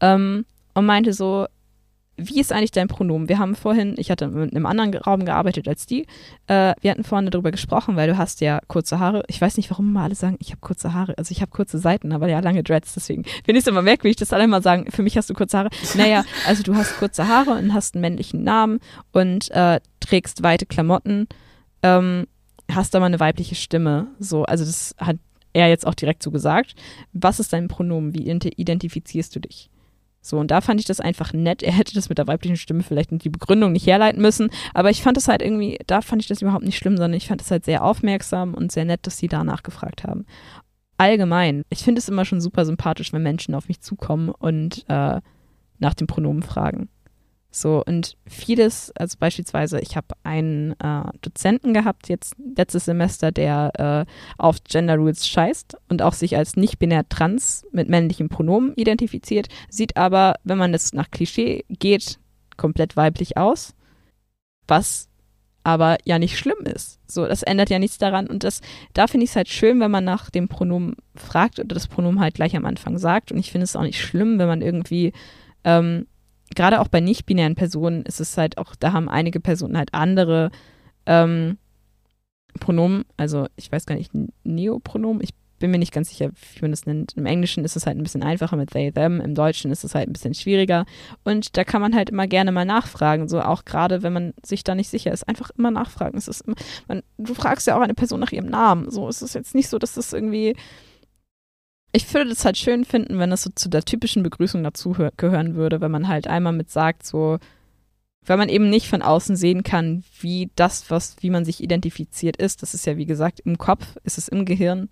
ähm, 0.00 0.44
und 0.74 0.84
meinte 0.84 1.14
so, 1.14 1.46
wie 2.16 2.40
ist 2.40 2.52
eigentlich 2.52 2.70
dein 2.70 2.88
Pronomen? 2.88 3.28
Wir 3.28 3.38
haben 3.38 3.54
vorhin, 3.54 3.94
ich 3.98 4.10
hatte 4.10 4.26
in 4.26 4.50
einem 4.50 4.66
anderen 4.66 4.94
Raum 4.94 5.24
gearbeitet 5.24 5.66
als 5.66 5.86
die, 5.86 6.06
äh, 6.46 6.74
wir 6.80 6.90
hatten 6.90 7.04
vorhin 7.04 7.30
darüber 7.30 7.50
gesprochen, 7.50 7.96
weil 7.96 8.08
du 8.08 8.16
hast 8.16 8.40
ja 8.40 8.60
kurze 8.68 8.98
Haare. 8.98 9.24
Ich 9.28 9.40
weiß 9.40 9.56
nicht, 9.56 9.70
warum 9.70 9.88
immer 9.88 10.02
alle 10.02 10.14
sagen, 10.14 10.36
ich 10.38 10.50
habe 10.50 10.60
kurze 10.60 10.94
Haare. 10.94 11.16
Also 11.18 11.32
ich 11.32 11.40
habe 11.40 11.50
kurze 11.50 11.78
Seiten, 11.78 12.12
aber 12.12 12.28
ja 12.28 12.40
lange 12.40 12.62
Dreads, 12.62 12.94
deswegen 12.94 13.24
finde 13.24 13.58
ich 13.58 13.64
es 13.64 13.66
immer 13.66 13.82
merkwürdig, 13.82 14.16
dass 14.16 14.32
alle 14.32 14.46
mal 14.46 14.62
sagen, 14.62 14.90
für 14.90 15.02
mich 15.02 15.16
hast 15.16 15.28
du 15.28 15.34
kurze 15.34 15.58
Haare. 15.58 15.70
Naja, 15.94 16.24
also 16.46 16.62
du 16.62 16.74
hast 16.74 16.98
kurze 16.98 17.26
Haare 17.28 17.52
und 17.52 17.74
hast 17.74 17.94
einen 17.94 18.02
männlichen 18.02 18.44
Namen 18.44 18.78
und 19.12 19.50
äh, 19.50 19.80
trägst 20.00 20.42
weite 20.42 20.66
Klamotten, 20.66 21.26
ähm, 21.82 22.26
hast 22.70 22.94
aber 22.94 23.06
eine 23.06 23.20
weibliche 23.20 23.54
Stimme. 23.54 24.08
So, 24.18 24.44
also 24.44 24.64
das 24.64 24.94
hat 24.98 25.16
er 25.52 25.68
jetzt 25.68 25.86
auch 25.86 25.94
direkt 25.94 26.22
so 26.22 26.30
gesagt. 26.30 26.74
Was 27.12 27.40
ist 27.40 27.52
dein 27.52 27.68
Pronomen? 27.68 28.14
Wie 28.14 28.28
identifizierst 28.30 29.34
du 29.34 29.40
dich? 29.40 29.70
So, 30.26 30.38
und 30.38 30.50
da 30.50 30.62
fand 30.62 30.80
ich 30.80 30.86
das 30.86 31.00
einfach 31.00 31.34
nett. 31.34 31.62
Er 31.62 31.72
hätte 31.72 31.92
das 31.92 32.08
mit 32.08 32.16
der 32.16 32.26
weiblichen 32.26 32.56
Stimme 32.56 32.82
vielleicht 32.82 33.10
die 33.10 33.28
Begründung 33.28 33.72
nicht 33.72 33.86
herleiten 33.86 34.22
müssen. 34.22 34.48
Aber 34.72 34.88
ich 34.88 35.02
fand 35.02 35.18
es 35.18 35.28
halt 35.28 35.42
irgendwie, 35.42 35.78
da 35.86 36.00
fand 36.00 36.22
ich 36.22 36.28
das 36.28 36.40
überhaupt 36.40 36.64
nicht 36.64 36.78
schlimm, 36.78 36.96
sondern 36.96 37.12
ich 37.12 37.28
fand 37.28 37.42
es 37.42 37.50
halt 37.50 37.66
sehr 37.66 37.84
aufmerksam 37.84 38.54
und 38.54 38.72
sehr 38.72 38.86
nett, 38.86 39.06
dass 39.06 39.18
sie 39.18 39.28
da 39.28 39.44
nachgefragt 39.44 40.04
haben. 40.04 40.24
Allgemein, 40.96 41.64
ich 41.68 41.84
finde 41.84 41.98
es 41.98 42.08
immer 42.08 42.24
schon 42.24 42.40
super 42.40 42.64
sympathisch, 42.64 43.12
wenn 43.12 43.22
Menschen 43.22 43.54
auf 43.54 43.68
mich 43.68 43.80
zukommen 43.80 44.30
und 44.30 44.86
äh, 44.88 45.20
nach 45.78 45.94
dem 45.94 46.06
Pronomen 46.06 46.42
fragen. 46.42 46.88
So, 47.56 47.84
und 47.86 48.16
vieles, 48.26 48.90
also 48.96 49.16
beispielsweise, 49.20 49.78
ich 49.78 49.96
habe 49.96 50.08
einen 50.24 50.72
äh, 50.80 51.04
Dozenten 51.22 51.72
gehabt, 51.72 52.08
jetzt 52.08 52.34
letztes 52.56 52.86
Semester, 52.86 53.30
der 53.30 54.06
äh, 54.08 54.12
auf 54.38 54.64
Gender 54.64 54.96
Rules 54.96 55.28
scheißt 55.28 55.76
und 55.88 56.02
auch 56.02 56.14
sich 56.14 56.36
als 56.36 56.56
nicht-binär 56.56 57.08
trans 57.08 57.64
mit 57.70 57.88
männlichem 57.88 58.28
Pronomen 58.28 58.74
identifiziert, 58.74 59.46
sieht 59.70 59.96
aber, 59.96 60.34
wenn 60.42 60.58
man 60.58 60.72
das 60.72 60.94
nach 60.94 61.12
Klischee 61.12 61.64
geht, 61.68 62.18
komplett 62.56 62.96
weiblich 62.96 63.36
aus, 63.36 63.76
was 64.66 65.08
aber 65.62 65.98
ja 66.04 66.18
nicht 66.18 66.36
schlimm 66.36 66.66
ist. 66.66 66.98
So, 67.06 67.24
das 67.24 67.44
ändert 67.44 67.70
ja 67.70 67.78
nichts 67.78 67.98
daran. 67.98 68.26
Und 68.26 68.42
das, 68.42 68.62
da 68.94 69.06
finde 69.06 69.24
ich 69.24 69.30
es 69.30 69.36
halt 69.36 69.48
schön, 69.48 69.78
wenn 69.78 69.92
man 69.92 70.02
nach 70.02 70.28
dem 70.28 70.48
Pronomen 70.48 70.96
fragt 71.14 71.60
oder 71.60 71.72
das 71.72 71.86
Pronomen 71.86 72.18
halt 72.18 72.34
gleich 72.34 72.56
am 72.56 72.66
Anfang 72.66 72.98
sagt. 72.98 73.30
Und 73.30 73.38
ich 73.38 73.52
finde 73.52 73.64
es 73.64 73.76
auch 73.76 73.82
nicht 73.82 74.00
schlimm, 74.00 74.40
wenn 74.40 74.48
man 74.48 74.60
irgendwie 74.60 75.12
ähm, 75.62 76.06
gerade 76.54 76.80
auch 76.80 76.88
bei 76.88 77.00
nicht-binären 77.00 77.54
Personen 77.54 78.02
ist 78.02 78.20
es 78.20 78.36
halt 78.36 78.58
auch, 78.58 78.74
da 78.76 78.92
haben 78.92 79.08
einige 79.08 79.40
Personen 79.40 79.76
halt 79.76 79.92
andere 79.92 80.50
ähm, 81.06 81.58
Pronomen, 82.60 83.04
also 83.16 83.46
ich 83.56 83.70
weiß 83.70 83.86
gar 83.86 83.96
nicht, 83.96 84.12
Neopronomen, 84.44 85.22
ich 85.22 85.34
bin 85.58 85.70
mir 85.70 85.78
nicht 85.78 85.92
ganz 85.92 86.10
sicher, 86.10 86.30
wie 86.54 86.60
man 86.62 86.72
das 86.72 86.84
nennt. 86.84 87.16
Im 87.16 87.26
Englischen 87.26 87.64
ist 87.64 87.76
es 87.76 87.86
halt 87.86 87.96
ein 87.96 88.02
bisschen 88.02 88.22
einfacher 88.22 88.56
mit 88.56 88.72
they, 88.72 88.92
them, 88.92 89.20
im 89.20 89.34
Deutschen 89.34 89.70
ist 89.70 89.84
es 89.84 89.94
halt 89.94 90.08
ein 90.08 90.12
bisschen 90.12 90.34
schwieriger. 90.34 90.84
Und 91.22 91.56
da 91.56 91.64
kann 91.64 91.80
man 91.80 91.94
halt 91.94 92.10
immer 92.10 92.26
gerne 92.26 92.52
mal 92.52 92.64
nachfragen, 92.64 93.28
so 93.28 93.40
auch 93.40 93.64
gerade, 93.64 94.02
wenn 94.02 94.12
man 94.12 94.34
sich 94.44 94.64
da 94.64 94.74
nicht 94.74 94.90
sicher 94.90 95.12
ist, 95.12 95.26
einfach 95.28 95.50
immer 95.56 95.70
nachfragen. 95.70 96.18
Es 96.18 96.28
ist 96.28 96.42
immer, 96.42 96.56
man, 96.88 97.02
du 97.18 97.34
fragst 97.34 97.66
ja 97.66 97.76
auch 97.76 97.80
eine 97.80 97.94
Person 97.94 98.20
nach 98.20 98.32
ihrem 98.32 98.48
Namen, 98.48 98.90
so 98.90 99.08
ist 99.08 99.22
es 99.22 99.32
jetzt 99.32 99.54
nicht 99.54 99.68
so, 99.68 99.78
dass 99.78 99.94
das 99.94 100.12
irgendwie 100.12 100.54
ich 101.94 102.12
würde 102.12 102.30
das 102.30 102.44
halt 102.44 102.58
schön 102.58 102.84
finden, 102.84 103.18
wenn 103.18 103.30
das 103.30 103.42
so 103.42 103.50
zu 103.54 103.68
der 103.68 103.84
typischen 103.84 104.24
Begrüßung 104.24 104.64
dazu 104.64 104.96
gehören 105.16 105.54
würde, 105.54 105.80
wenn 105.80 105.92
man 105.92 106.08
halt 106.08 106.26
einmal 106.26 106.52
mit 106.52 106.68
sagt, 106.68 107.06
so, 107.06 107.38
weil 108.26 108.36
man 108.36 108.48
eben 108.48 108.68
nicht 108.68 108.88
von 108.88 109.00
außen 109.00 109.36
sehen 109.36 109.62
kann, 109.62 110.02
wie 110.20 110.50
das, 110.56 110.90
was, 110.90 111.16
wie 111.20 111.30
man 111.30 111.44
sich 111.44 111.62
identifiziert 111.62 112.36
ist. 112.36 112.62
Das 112.62 112.74
ist 112.74 112.84
ja, 112.84 112.96
wie 112.96 113.06
gesagt, 113.06 113.40
im 113.40 113.58
Kopf, 113.58 113.86
ist 114.02 114.18
es 114.18 114.26
im 114.26 114.44
Gehirn. 114.44 114.88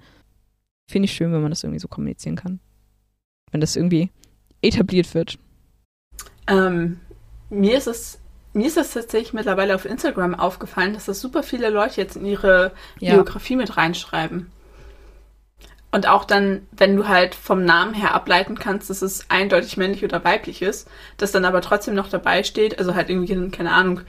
Finde 0.89 1.07
ich 1.07 1.13
schön, 1.13 1.33
wenn 1.33 1.43
man 1.43 1.51
das 1.51 1.65
irgendwie 1.65 1.81
so 1.81 1.89
kommunizieren 1.89 2.37
kann. 2.37 2.61
Wenn 3.51 3.61
das 3.61 3.75
irgendwie 3.75 4.11
etabliert 4.61 5.13
wird. 5.15 5.39
Ähm, 6.47 7.01
mir 7.51 7.77
ist 7.77 7.89
es 7.89 8.21
mir 8.55 8.67
ist 8.67 8.77
das 8.77 8.93
tatsächlich 8.93 9.33
mittlerweile 9.33 9.75
auf 9.75 9.87
Instagram 9.87 10.35
aufgefallen, 10.35 10.93
dass 10.93 11.07
das 11.07 11.21
super 11.21 11.43
viele 11.43 11.71
Leute 11.71 12.01
jetzt 12.01 12.17
in 12.17 12.27
ihre 12.27 12.73
Ja. 13.01 13.15
Biografie 13.15 13.57
mit 13.57 13.77
reinschreiben. 13.77 14.51
Und 15.95 16.09
auch 16.09 16.25
dann, 16.25 16.67
wenn 16.73 16.97
du 16.97 17.07
halt 17.07 17.35
vom 17.35 17.65
Namen 17.65 17.93
her 17.93 18.15
ableiten 18.15 18.59
kannst, 18.59 18.89
dass 18.89 19.03
es 19.03 19.29
eindeutig 19.29 19.77
männlich 19.77 20.03
oder 20.03 20.25
weiblich 20.25 20.63
ist, 20.63 20.89
dass 21.19 21.33
dann 21.33 21.45
aber 21.45 21.61
trotzdem 21.61 21.95
noch 21.95 22.09
dabei 22.09 22.43
steht, 22.45 22.79
also 22.79 22.95
halt 22.95 23.11
irgendwie, 23.11 23.51
keine 23.51 23.73
Ahnung, 23.73 24.01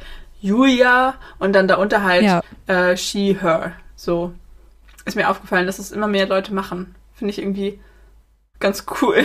Julia 0.42 1.16
und 1.40 1.54
dann 1.54 1.68
darunter 1.68 2.04
halt 2.04 2.24
Ja. 2.24 2.42
äh, 2.68 2.96
she, 2.96 3.38
her. 3.40 3.74
So 3.98 4.34
ist 5.06 5.16
mir 5.16 5.30
aufgefallen, 5.30 5.68
dass 5.68 5.80
es 5.80 5.92
immer 5.92 6.08
mehr 6.08 6.28
Leute 6.28 6.54
machen. 6.54 6.96
Finde 7.14 7.32
ich 7.32 7.40
irgendwie 7.40 7.80
ganz 8.60 8.86
cool. 9.02 9.24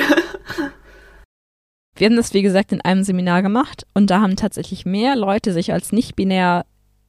Wir 1.96 2.06
haben 2.06 2.16
das, 2.16 2.34
wie 2.34 2.42
gesagt, 2.42 2.72
in 2.72 2.80
einem 2.80 3.02
Seminar 3.02 3.42
gemacht 3.42 3.86
und 3.94 4.11
da 4.11 4.20
haben 4.20 4.36
tatsächlich 4.36 4.84
mehr 4.84 5.16
Leute 5.16 5.52
sich 5.52 5.72
als 5.72 5.92
nicht-binär 5.92 6.64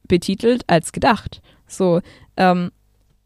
betitelt 0.08 0.64
als 0.66 0.92
gedacht. 0.92 1.40
So, 1.66 2.00
ähm, 2.36 2.72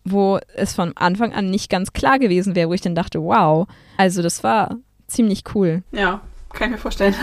wo 0.04 0.38
es 0.54 0.74
von 0.74 0.96
Anfang 0.96 1.32
an 1.32 1.50
nicht 1.50 1.70
ganz 1.70 1.92
klar 1.92 2.18
gewesen 2.18 2.54
wäre, 2.54 2.68
wo 2.68 2.74
ich 2.74 2.82
dann 2.82 2.94
dachte, 2.94 3.22
wow, 3.22 3.66
also 3.96 4.22
das 4.22 4.44
war 4.44 4.76
ziemlich 5.06 5.42
cool. 5.54 5.82
ja, 5.92 6.20
kann 6.52 6.68
ich 6.68 6.72
mir 6.72 6.78
vorstellen. 6.78 7.14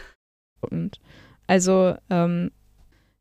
Und 0.60 1.00
also 1.46 1.94
ähm, 2.10 2.50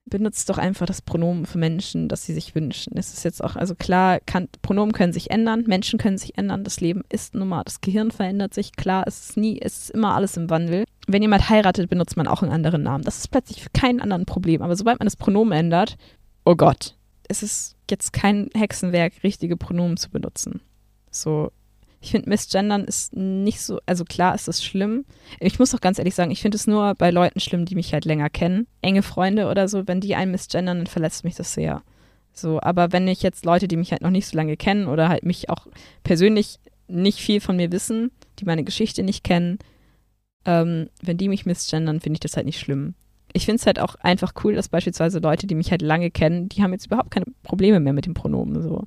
benutzt 0.05 0.49
doch 0.49 0.57
einfach 0.57 0.85
das 0.85 1.01
Pronomen 1.01 1.45
für 1.45 1.57
Menschen, 1.57 2.07
das 2.07 2.25
sie 2.25 2.33
sich 2.33 2.55
wünschen. 2.55 2.93
Es 2.97 3.13
ist 3.13 3.23
jetzt 3.23 3.43
auch, 3.43 3.55
also 3.55 3.75
klar, 3.75 4.19
kann, 4.25 4.47
Pronomen 4.61 4.93
können 4.93 5.13
sich 5.13 5.31
ändern, 5.31 5.63
Menschen 5.67 5.99
können 5.99 6.17
sich 6.17 6.37
ändern, 6.37 6.63
das 6.63 6.79
Leben 6.79 7.03
ist 7.09 7.35
nun 7.35 7.49
mal, 7.49 7.63
das 7.63 7.81
Gehirn 7.81 8.11
verändert 8.11 8.53
sich, 8.53 8.75
klar, 8.75 9.03
es 9.07 9.29
ist 9.29 9.37
nie, 9.37 9.59
es 9.61 9.77
ist 9.79 9.89
immer 9.91 10.15
alles 10.15 10.37
im 10.37 10.49
Wandel. 10.49 10.85
Wenn 11.07 11.21
jemand 11.21 11.49
heiratet, 11.49 11.89
benutzt 11.89 12.17
man 12.17 12.27
auch 12.27 12.41
einen 12.41 12.51
anderen 12.51 12.83
Namen. 12.83 13.03
Das 13.03 13.17
ist 13.17 13.29
plötzlich 13.29 13.63
für 13.63 13.69
keinen 13.69 14.01
anderen 14.01 14.25
Problem. 14.25 14.61
Aber 14.61 14.75
sobald 14.75 14.99
man 14.99 15.05
das 15.05 15.15
Pronomen 15.15 15.57
ändert, 15.57 15.97
oh 16.43 16.55
Gott, 16.55 16.96
es 17.29 17.43
ist 17.43 17.75
jetzt 17.89 18.13
kein 18.13 18.49
Hexenwerk, 18.53 19.23
richtige 19.23 19.57
Pronomen 19.57 19.97
zu 19.97 20.09
benutzen. 20.09 20.61
So, 21.09 21.51
ich 21.99 22.11
finde, 22.11 22.29
Missgendern 22.29 22.83
ist 22.83 23.15
nicht 23.15 23.61
so, 23.61 23.79
also 23.85 24.05
klar 24.05 24.35
ist 24.35 24.47
das 24.47 24.63
schlimm. 24.63 25.05
Ich 25.39 25.59
muss 25.59 25.73
auch 25.73 25.81
ganz 25.81 25.97
ehrlich 25.97 26.15
sagen, 26.15 26.31
ich 26.31 26.41
finde 26.41 26.55
es 26.55 26.67
nur 26.67 26.93
bei 26.95 27.09
Leuten 27.09 27.39
schlimm, 27.39 27.65
die 27.65 27.75
mich 27.75 27.93
halt 27.93 28.05
länger 28.05 28.29
kennen. 28.29 28.67
Enge 28.81 29.01
Freunde 29.01 29.47
oder 29.47 29.67
so, 29.67 29.87
wenn 29.87 30.01
die 30.01 30.15
einen 30.15 30.31
missgendern, 30.31 30.77
dann 30.77 30.87
verletzt 30.87 31.23
mich 31.23 31.35
das 31.35 31.53
sehr. 31.53 31.81
So, 32.33 32.61
aber 32.61 32.91
wenn 32.91 33.07
ich 33.07 33.23
jetzt 33.23 33.45
Leute, 33.45 33.67
die 33.67 33.77
mich 33.77 33.91
halt 33.91 34.03
noch 34.03 34.11
nicht 34.11 34.27
so 34.27 34.37
lange 34.37 34.57
kennen 34.57 34.87
oder 34.87 35.09
halt 35.09 35.25
mich 35.25 35.49
auch 35.49 35.67
persönlich 36.03 36.59
nicht 36.87 37.19
viel 37.19 37.41
von 37.41 37.55
mir 37.57 37.71
wissen, 37.71 38.11
die 38.39 38.45
meine 38.45 38.63
Geschichte 38.63 39.01
nicht 39.01 39.23
kennen, 39.23 39.57
ähm, 40.45 40.89
wenn 41.01 41.17
die 41.17 41.29
mich 41.29 41.45
missgendern, 41.45 41.99
finde 41.99 42.17
ich 42.17 42.21
das 42.21 42.37
halt 42.37 42.45
nicht 42.45 42.59
schlimm. 42.59 42.93
Ich 43.33 43.45
finde 43.45 43.59
es 43.59 43.65
halt 43.65 43.79
auch 43.79 43.95
einfach 43.95 44.33
cool, 44.43 44.55
dass 44.55 44.69
beispielsweise 44.69 45.19
Leute, 45.19 45.47
die 45.47 45.55
mich 45.55 45.71
halt 45.71 45.81
lange 45.81 46.11
kennen, 46.11 46.49
die 46.49 46.63
haben 46.63 46.71
jetzt 46.71 46.87
überhaupt 46.87 47.11
keine 47.11 47.25
Probleme 47.43 47.79
mehr 47.79 47.93
mit 47.93 48.05
dem 48.05 48.13
Pronomen 48.13 48.61
so. 48.61 48.85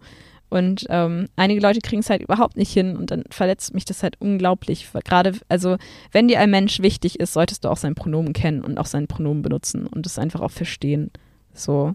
Und 0.50 0.84
ähm, 0.90 1.28
einige 1.36 1.60
Leute 1.60 1.80
kriegen 1.80 2.00
es 2.00 2.10
halt 2.10 2.22
überhaupt 2.22 2.56
nicht 2.56 2.72
hin 2.72 2.96
und 2.96 3.12
dann 3.12 3.22
verletzt 3.30 3.72
mich 3.72 3.84
das 3.84 4.02
halt 4.02 4.16
unglaublich. 4.18 4.88
Gerade, 5.04 5.34
also 5.48 5.76
wenn 6.10 6.26
dir 6.26 6.40
ein 6.40 6.50
Mensch 6.50 6.80
wichtig 6.80 7.20
ist, 7.20 7.32
solltest 7.32 7.64
du 7.64 7.68
auch 7.68 7.76
sein 7.76 7.94
Pronomen 7.94 8.32
kennen 8.32 8.64
und 8.64 8.76
auch 8.78 8.86
sein 8.86 9.06
Pronomen 9.06 9.42
benutzen 9.42 9.86
und 9.86 10.06
es 10.06 10.18
einfach 10.18 10.40
auch 10.40 10.50
verstehen. 10.50 11.12
So. 11.54 11.94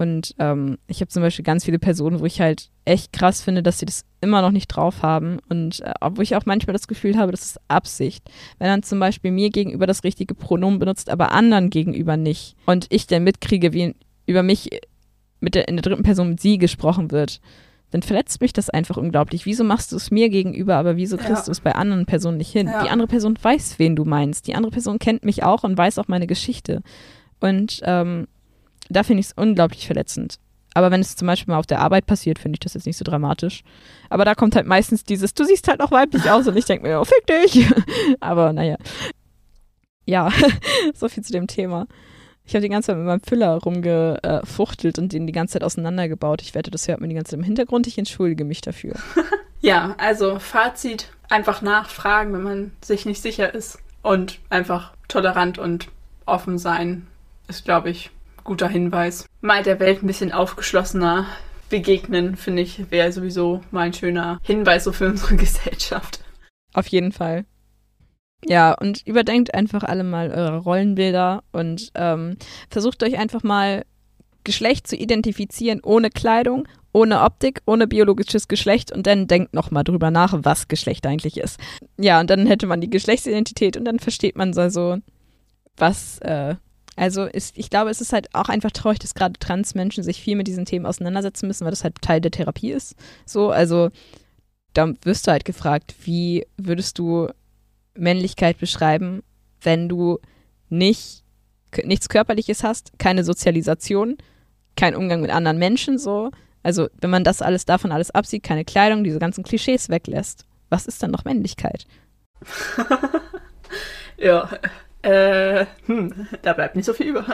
Und 0.00 0.34
ähm, 0.38 0.78
ich 0.86 1.00
habe 1.00 1.08
zum 1.08 1.22
Beispiel 1.22 1.44
ganz 1.44 1.64
viele 1.64 1.80
Personen, 1.80 2.20
wo 2.20 2.24
ich 2.24 2.40
halt 2.40 2.70
echt 2.84 3.12
krass 3.12 3.42
finde, 3.42 3.62
dass 3.64 3.80
sie 3.80 3.86
das 3.86 4.04
immer 4.20 4.42
noch 4.42 4.52
nicht 4.52 4.68
drauf 4.68 5.02
haben 5.02 5.38
und 5.48 5.80
äh, 5.80 5.92
wo 6.12 6.22
ich 6.22 6.36
auch 6.36 6.46
manchmal 6.46 6.72
das 6.72 6.86
Gefühl 6.88 7.16
habe, 7.16 7.32
das 7.32 7.42
ist 7.42 7.60
Absicht. 7.66 8.30
Wenn 8.58 8.68
dann 8.68 8.82
zum 8.84 9.00
Beispiel 9.00 9.32
mir 9.32 9.50
gegenüber 9.50 9.86
das 9.86 10.04
richtige 10.04 10.34
Pronomen 10.34 10.78
benutzt, 10.78 11.10
aber 11.10 11.32
anderen 11.32 11.68
gegenüber 11.68 12.16
nicht 12.16 12.54
und 12.64 12.86
ich 12.90 13.08
dann 13.08 13.24
mitkriege, 13.24 13.72
wie 13.72 13.94
über 14.26 14.44
mich 14.44 14.70
mit 15.40 15.54
der, 15.56 15.66
in 15.68 15.76
der 15.76 15.82
dritten 15.82 16.04
Person 16.04 16.30
mit 16.30 16.40
sie 16.40 16.58
gesprochen 16.58 17.10
wird, 17.10 17.40
dann 17.90 18.02
verletzt 18.02 18.40
mich 18.40 18.52
das 18.52 18.70
einfach 18.70 18.98
unglaublich. 18.98 19.46
Wieso 19.46 19.64
machst 19.64 19.90
du 19.92 19.96
es 19.96 20.10
mir 20.12 20.28
gegenüber, 20.28 20.76
aber 20.76 20.96
wieso 20.96 21.16
kriegst 21.16 21.30
Ja. 21.30 21.44
du 21.46 21.50
es 21.52 21.60
bei 21.60 21.74
anderen 21.74 22.06
Personen 22.06 22.36
nicht 22.36 22.52
hin? 22.52 22.66
Ja. 22.68 22.84
Die 22.84 22.90
andere 22.90 23.08
Person 23.08 23.36
weiß, 23.40 23.78
wen 23.78 23.96
du 23.96 24.04
meinst. 24.04 24.46
Die 24.46 24.54
andere 24.54 24.70
Person 24.70 24.98
kennt 24.98 25.24
mich 25.24 25.42
auch 25.42 25.64
und 25.64 25.76
weiß 25.76 25.98
auch 25.98 26.06
meine 26.06 26.26
Geschichte. 26.26 26.82
Und 27.40 27.80
ähm, 27.84 28.28
da 28.88 29.02
finde 29.02 29.20
ich 29.20 29.26
es 29.26 29.32
unglaublich 29.32 29.86
verletzend. 29.86 30.38
Aber 30.74 30.90
wenn 30.90 31.00
es 31.00 31.16
zum 31.16 31.26
Beispiel 31.26 31.52
mal 31.52 31.58
auf 31.58 31.66
der 31.66 31.80
Arbeit 31.80 32.06
passiert, 32.06 32.38
finde 32.38 32.56
ich 32.56 32.60
das 32.60 32.74
jetzt 32.74 32.86
nicht 32.86 32.96
so 32.96 33.04
dramatisch. 33.04 33.62
Aber 34.10 34.24
da 34.24 34.34
kommt 34.34 34.54
halt 34.54 34.66
meistens 34.66 35.02
dieses, 35.02 35.34
du 35.34 35.44
siehst 35.44 35.66
halt 35.66 35.80
noch 35.80 35.90
weiblich 35.90 36.30
aus 36.30 36.46
und 36.46 36.56
ich 36.56 36.66
denke 36.66 36.86
mir, 36.86 37.00
oh, 37.00 37.04
fick 37.04 37.26
dich. 37.26 37.66
Aber 38.20 38.52
naja. 38.52 38.76
Ja, 40.06 40.30
so 40.94 41.08
viel 41.08 41.24
zu 41.24 41.32
dem 41.32 41.46
Thema. 41.46 41.86
Ich 42.44 42.54
habe 42.54 42.62
die 42.62 42.70
ganze 42.70 42.86
Zeit 42.86 42.96
mit 42.96 43.06
meinem 43.06 43.20
Füller 43.20 43.58
rumgefuchtelt 43.58 44.98
und 44.98 45.12
den 45.12 45.26
die 45.26 45.32
ganze 45.32 45.54
Zeit 45.54 45.64
auseinandergebaut. 45.64 46.40
Ich 46.40 46.54
wette, 46.54 46.70
das 46.70 46.88
hört 46.88 47.00
man 47.00 47.10
die 47.10 47.14
ganze 47.14 47.32
Zeit 47.32 47.40
im 47.40 47.44
Hintergrund. 47.44 47.86
Ich 47.86 47.98
entschuldige 47.98 48.44
mich 48.44 48.60
dafür. 48.60 48.94
Ja, 49.60 49.96
also 49.98 50.38
Fazit, 50.38 51.08
einfach 51.28 51.62
nachfragen, 51.62 52.32
wenn 52.32 52.44
man 52.44 52.72
sich 52.80 53.06
nicht 53.06 53.20
sicher 53.20 53.52
ist. 53.52 53.80
Und 54.02 54.38
einfach 54.50 54.92
tolerant 55.08 55.58
und 55.58 55.88
offen 56.26 56.58
sein, 56.58 57.08
ist, 57.48 57.64
glaube 57.64 57.90
ich, 57.90 58.10
guter 58.48 58.68
Hinweis. 58.68 59.26
Mal 59.42 59.62
der 59.62 59.78
Welt 59.78 60.02
ein 60.02 60.06
bisschen 60.06 60.32
aufgeschlossener 60.32 61.26
begegnen, 61.68 62.34
finde 62.34 62.62
ich, 62.62 62.90
wäre 62.90 63.12
sowieso 63.12 63.60
mal 63.70 63.82
ein 63.82 63.92
schöner 63.92 64.40
Hinweis 64.42 64.84
so 64.84 64.92
für 64.92 65.06
unsere 65.06 65.36
Gesellschaft. 65.36 66.20
Auf 66.72 66.86
jeden 66.86 67.12
Fall. 67.12 67.44
Ja, 68.42 68.72
und 68.72 69.06
überdenkt 69.06 69.52
einfach 69.52 69.82
alle 69.82 70.02
mal 70.02 70.30
eure 70.30 70.58
Rollenbilder 70.60 71.42
und 71.52 71.90
ähm, 71.94 72.38
versucht 72.70 73.02
euch 73.02 73.18
einfach 73.18 73.42
mal 73.42 73.84
Geschlecht 74.44 74.86
zu 74.86 74.96
identifizieren 74.96 75.80
ohne 75.84 76.08
Kleidung, 76.08 76.66
ohne 76.92 77.20
Optik, 77.20 77.60
ohne 77.66 77.86
biologisches 77.86 78.48
Geschlecht 78.48 78.92
und 78.92 79.06
dann 79.06 79.26
denkt 79.26 79.52
nochmal 79.52 79.84
drüber 79.84 80.10
nach, 80.10 80.32
was 80.38 80.68
Geschlecht 80.68 81.06
eigentlich 81.06 81.36
ist. 81.36 81.60
Ja, 81.98 82.18
und 82.18 82.30
dann 82.30 82.46
hätte 82.46 82.66
man 82.66 82.80
die 82.80 82.88
Geschlechtsidentität 82.88 83.76
und 83.76 83.84
dann 83.84 83.98
versteht 83.98 84.38
man 84.38 84.54
so, 84.54 84.96
was, 85.76 86.18
äh, 86.20 86.54
also 86.98 87.24
ist, 87.24 87.56
ich 87.56 87.70
glaube, 87.70 87.90
es 87.90 88.00
ist 88.00 88.12
halt 88.12 88.34
auch 88.34 88.48
einfach 88.48 88.72
traurig, 88.72 88.98
dass 88.98 89.14
gerade 89.14 89.38
Transmenschen 89.38 90.02
sich 90.02 90.20
viel 90.20 90.36
mit 90.36 90.48
diesen 90.48 90.64
Themen 90.64 90.86
auseinandersetzen 90.86 91.46
müssen, 91.46 91.64
weil 91.64 91.70
das 91.70 91.84
halt 91.84 92.00
Teil 92.02 92.20
der 92.20 92.30
Therapie 92.30 92.72
ist. 92.72 92.96
So, 93.24 93.50
also 93.50 93.90
da 94.74 94.92
wirst 95.02 95.26
du 95.26 95.30
halt 95.30 95.44
gefragt, 95.44 95.94
wie 96.02 96.46
würdest 96.56 96.98
du 96.98 97.28
Männlichkeit 97.94 98.58
beschreiben, 98.58 99.22
wenn 99.62 99.88
du 99.88 100.18
nicht 100.68 101.24
nichts 101.84 102.08
Körperliches 102.08 102.64
hast, 102.64 102.98
keine 102.98 103.24
Sozialisation, 103.24 104.16
kein 104.74 104.96
Umgang 104.96 105.20
mit 105.20 105.30
anderen 105.30 105.58
Menschen 105.58 105.98
so. 105.98 106.30
Also 106.62 106.88
wenn 107.00 107.10
man 107.10 107.24
das 107.24 107.42
alles 107.42 107.66
davon 107.66 107.92
alles 107.92 108.10
absieht, 108.10 108.42
keine 108.42 108.64
Kleidung, 108.64 109.04
diese 109.04 109.18
ganzen 109.18 109.44
Klischees 109.44 109.90
weglässt, 109.90 110.46
was 110.70 110.86
ist 110.86 111.02
dann 111.02 111.10
noch 111.10 111.24
Männlichkeit? 111.24 111.86
Ja, 114.20 114.50
äh, 115.02 115.66
hm, 115.86 116.26
da 116.42 116.52
bleibt 116.52 116.76
nicht 116.76 116.86
so 116.86 116.92
viel 116.92 117.08
über. 117.08 117.24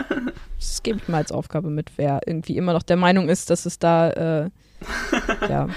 Das 0.58 0.82
gebe 0.82 0.98
ich 0.98 1.08
mal 1.08 1.18
als 1.18 1.32
Aufgabe 1.32 1.70
mit, 1.70 1.92
wer 1.96 2.20
irgendwie 2.26 2.56
immer 2.56 2.72
noch 2.72 2.82
der 2.82 2.96
Meinung 2.96 3.28
ist, 3.28 3.50
dass 3.50 3.66
es 3.66 3.78
da, 3.78 4.10
äh, 4.10 4.50
ja, 5.48 5.68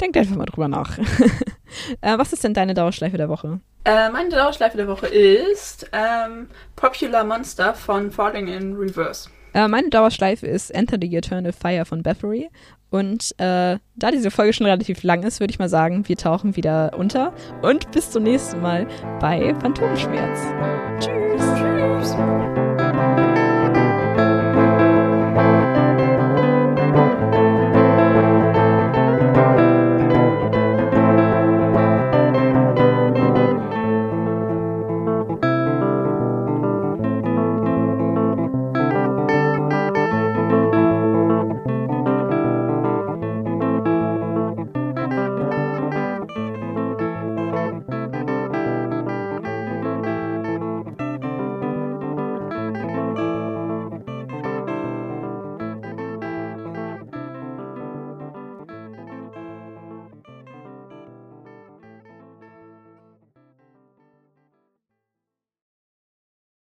denkt 0.00 0.16
einfach 0.16 0.36
mal 0.36 0.46
drüber 0.46 0.68
nach. 0.68 0.98
äh, 2.00 2.18
was 2.18 2.32
ist 2.32 2.44
denn 2.44 2.54
deine 2.54 2.74
Dauerschleife 2.74 3.16
der 3.16 3.28
Woche? 3.28 3.60
Äh, 3.84 4.10
meine 4.10 4.28
Dauerschleife 4.28 4.76
der 4.76 4.88
Woche 4.88 5.06
ist 5.06 5.88
ähm, 5.92 6.48
Popular 6.76 7.24
Monster 7.24 7.74
von 7.74 8.10
Falling 8.10 8.48
in 8.48 8.74
Reverse. 8.76 9.30
Äh, 9.54 9.66
meine 9.66 9.88
Dauerschleife 9.88 10.46
ist 10.46 10.70
Enter 10.70 10.98
the 11.00 11.14
Eternal 11.16 11.52
Fire 11.52 11.84
von 11.84 12.02
Bathory. 12.02 12.50
Und 12.90 13.32
äh, 13.38 13.78
da 13.96 14.10
diese 14.10 14.30
Folge 14.30 14.52
schon 14.52 14.66
relativ 14.66 15.02
lang 15.02 15.22
ist, 15.22 15.40
würde 15.40 15.50
ich 15.50 15.58
mal 15.58 15.68
sagen, 15.68 16.08
wir 16.08 16.16
tauchen 16.16 16.56
wieder 16.56 16.92
unter. 16.96 17.32
Und 17.62 17.90
bis 17.90 18.10
zum 18.10 18.22
nächsten 18.22 18.60
Mal 18.60 18.86
bei 19.20 19.54
Phantomschmerz. 19.60 20.40
Tschüss. 21.00 21.42
Tschüss. 21.56 22.47